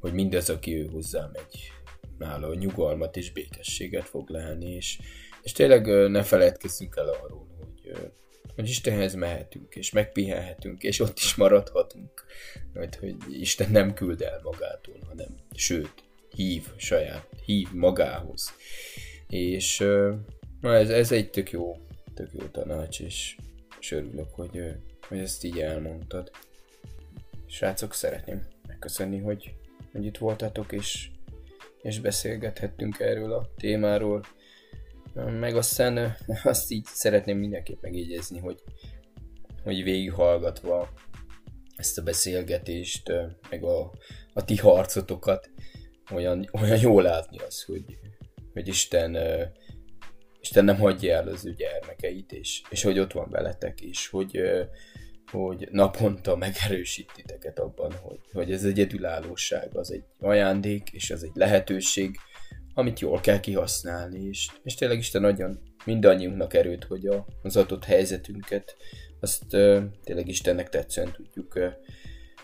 hogy 0.00 0.12
mindez, 0.12 0.50
aki 0.50 0.76
ő 0.76 0.86
hozzá 0.86 1.30
megy, 1.32 1.72
nála 2.18 2.54
nyugalmat 2.54 3.16
és 3.16 3.32
békességet 3.32 4.04
fog 4.04 4.28
lehenni, 4.28 4.70
és, 4.70 4.98
és 5.42 5.52
tényleg 5.52 5.86
uh, 5.86 6.08
ne 6.08 6.22
feledkezzünk 6.22 6.96
el 6.96 7.08
arról, 7.08 7.46
hogy 7.58 8.12
hogy 8.54 8.68
Istenhez 8.68 9.14
mehetünk, 9.14 9.74
és 9.74 9.90
megpihenhetünk, 9.90 10.82
és 10.82 11.00
ott 11.00 11.18
is 11.18 11.34
maradhatunk. 11.34 12.24
Mert 12.72 12.94
hogy 12.94 13.16
Isten 13.40 13.70
nem 13.70 13.94
küld 13.94 14.20
el 14.20 14.40
magától, 14.42 14.98
hanem 15.08 15.36
sőt, 15.54 15.94
hív 16.34 16.66
saját, 16.76 17.28
hív 17.44 17.68
magához. 17.72 18.52
És 19.28 19.78
na 20.60 20.74
ez, 20.74 20.90
ez 20.90 21.12
egy 21.12 21.30
tök 21.30 21.50
jó, 21.50 21.76
tök 22.14 22.30
jó 22.32 22.46
tanács, 22.46 23.00
és, 23.00 23.36
és 23.80 23.92
örülök, 23.92 24.28
hogy, 24.34 24.74
hogy 25.08 25.18
ezt 25.18 25.44
így 25.44 25.58
elmondtad. 25.58 26.30
Srácok, 27.46 27.94
szeretném 27.94 28.46
megköszönni, 28.66 29.18
hogy, 29.18 29.54
hogy 29.92 30.04
itt 30.04 30.18
voltatok, 30.18 30.72
és, 30.72 31.10
és 31.82 32.00
beszélgethettünk 32.00 32.98
erről 33.00 33.32
a 33.32 33.48
témáról. 33.56 34.24
Meg 35.14 35.56
aztán 35.56 36.16
azt 36.44 36.70
így 36.70 36.84
szeretném 36.84 37.38
mindenképp 37.38 37.82
megjegyezni, 37.82 38.38
hogy, 38.38 38.62
hogy 39.62 39.82
végighallgatva 39.82 40.92
ezt 41.76 41.98
a 41.98 42.02
beszélgetést, 42.02 43.12
meg 43.50 43.64
a, 43.64 43.92
a 44.32 44.44
ti 44.44 44.56
harcotokat, 44.56 45.50
olyan, 46.12 46.48
olyan 46.52 46.78
jól 46.80 47.02
látni 47.02 47.38
az, 47.38 47.62
hogy, 47.62 47.98
hogy 48.52 48.68
Isten, 48.68 49.16
Isten 50.40 50.64
nem 50.64 50.76
hagyja 50.76 51.16
el 51.16 51.28
az 51.28 51.46
ő 51.46 51.54
gyermekeit, 51.54 52.32
és, 52.32 52.62
és 52.70 52.82
hogy 52.82 52.98
ott 52.98 53.12
van 53.12 53.30
veletek, 53.30 53.80
és 53.80 54.08
hogy, 54.08 54.40
hogy 55.30 55.68
naponta 55.70 56.36
megerősít 56.36 57.12
titeket 57.14 57.58
abban, 57.58 57.92
hogy, 57.92 58.20
hogy 58.32 58.52
ez 58.52 58.64
egyedülállóság 58.64 59.76
az 59.76 59.92
egy 59.92 60.04
ajándék, 60.18 60.90
és 60.92 61.10
az 61.10 61.22
egy 61.22 61.34
lehetőség, 61.34 62.16
amit 62.74 63.00
jól 63.00 63.20
kell 63.20 63.40
kihasználni, 63.40 64.24
és, 64.24 64.48
és 64.62 64.74
tényleg 64.74 64.98
Isten 64.98 65.24
adjon 65.24 65.58
mindannyiunknak 65.84 66.54
erőt, 66.54 66.84
hogy 66.84 67.06
a, 67.06 67.26
az 67.42 67.56
adott 67.56 67.84
helyzetünket 67.84 68.76
azt 69.20 69.54
uh, 69.54 69.82
tényleg 70.04 70.28
Istennek 70.28 70.68
tetszően 70.68 71.12
tudjuk 71.12 71.54
uh, 71.54 71.72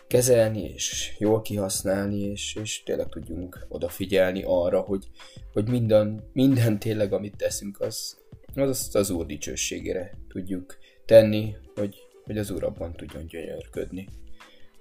kezelni, 0.07 0.63
és 0.63 1.17
jól 1.19 1.43
kihasználni, 1.43 2.21
és, 2.21 2.55
és 2.63 2.83
tényleg 2.83 3.09
tudjunk 3.09 3.67
odafigyelni 3.69 4.43
arra, 4.47 4.81
hogy, 4.81 5.07
hogy 5.53 5.69
minden, 5.69 6.31
minden 6.33 6.79
tényleg, 6.79 7.13
amit 7.13 7.37
teszünk, 7.37 7.81
az, 7.81 8.17
az 8.55 8.69
azt 8.69 8.95
az 8.97 9.11
Úr 9.11 9.27
dicsőségére 9.27 10.19
tudjuk 10.29 10.79
tenni, 11.05 11.57
hogy, 11.75 11.97
hogy 12.25 12.39
az 12.39 12.51
Úr 12.51 12.65
abban 12.65 12.93
tudjon 12.93 13.27
gyönyörködni. 13.27 14.09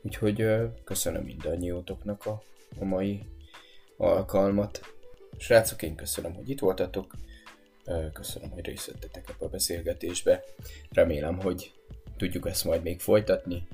Úgyhogy 0.02 0.42
uh, 0.42 0.64
köszönöm 0.84 1.24
mindannyiótoknak 1.24 2.26
a, 2.26 2.42
a 2.80 2.86
mai 2.86 3.24
alkalmat. 3.98 4.97
Srácok, 5.38 5.82
én 5.82 5.96
köszönöm, 5.96 6.34
hogy 6.34 6.50
itt 6.50 6.60
voltatok. 6.60 7.16
Köszönöm, 8.14 8.50
hogy 8.50 8.66
részt 8.66 8.86
vettetek 8.86 9.30
ebbe 9.30 9.46
a 9.46 9.50
beszélgetésbe. 9.50 10.44
Remélem, 10.92 11.40
hogy 11.40 11.74
tudjuk 12.18 12.48
ezt 12.48 12.64
majd 12.66 12.84
még 12.84 13.00
folytatni. 13.00 13.68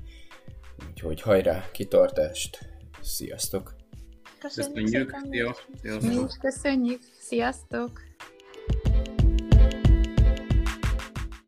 Úgyhogy 0.90 1.20
hajrá, 1.20 1.70
kitartást, 1.72 2.58
sziasztok! 3.00 3.74
Köszönjük, 4.38 4.74
Köszönjük. 4.74 5.10
szépen, 5.10 5.30
Szia. 5.30 5.56
Sziasztok. 5.80 6.10
Mi 6.10 6.14
is 6.14 6.36
köszönjük. 6.40 7.00
Sziasztok! 7.20 8.00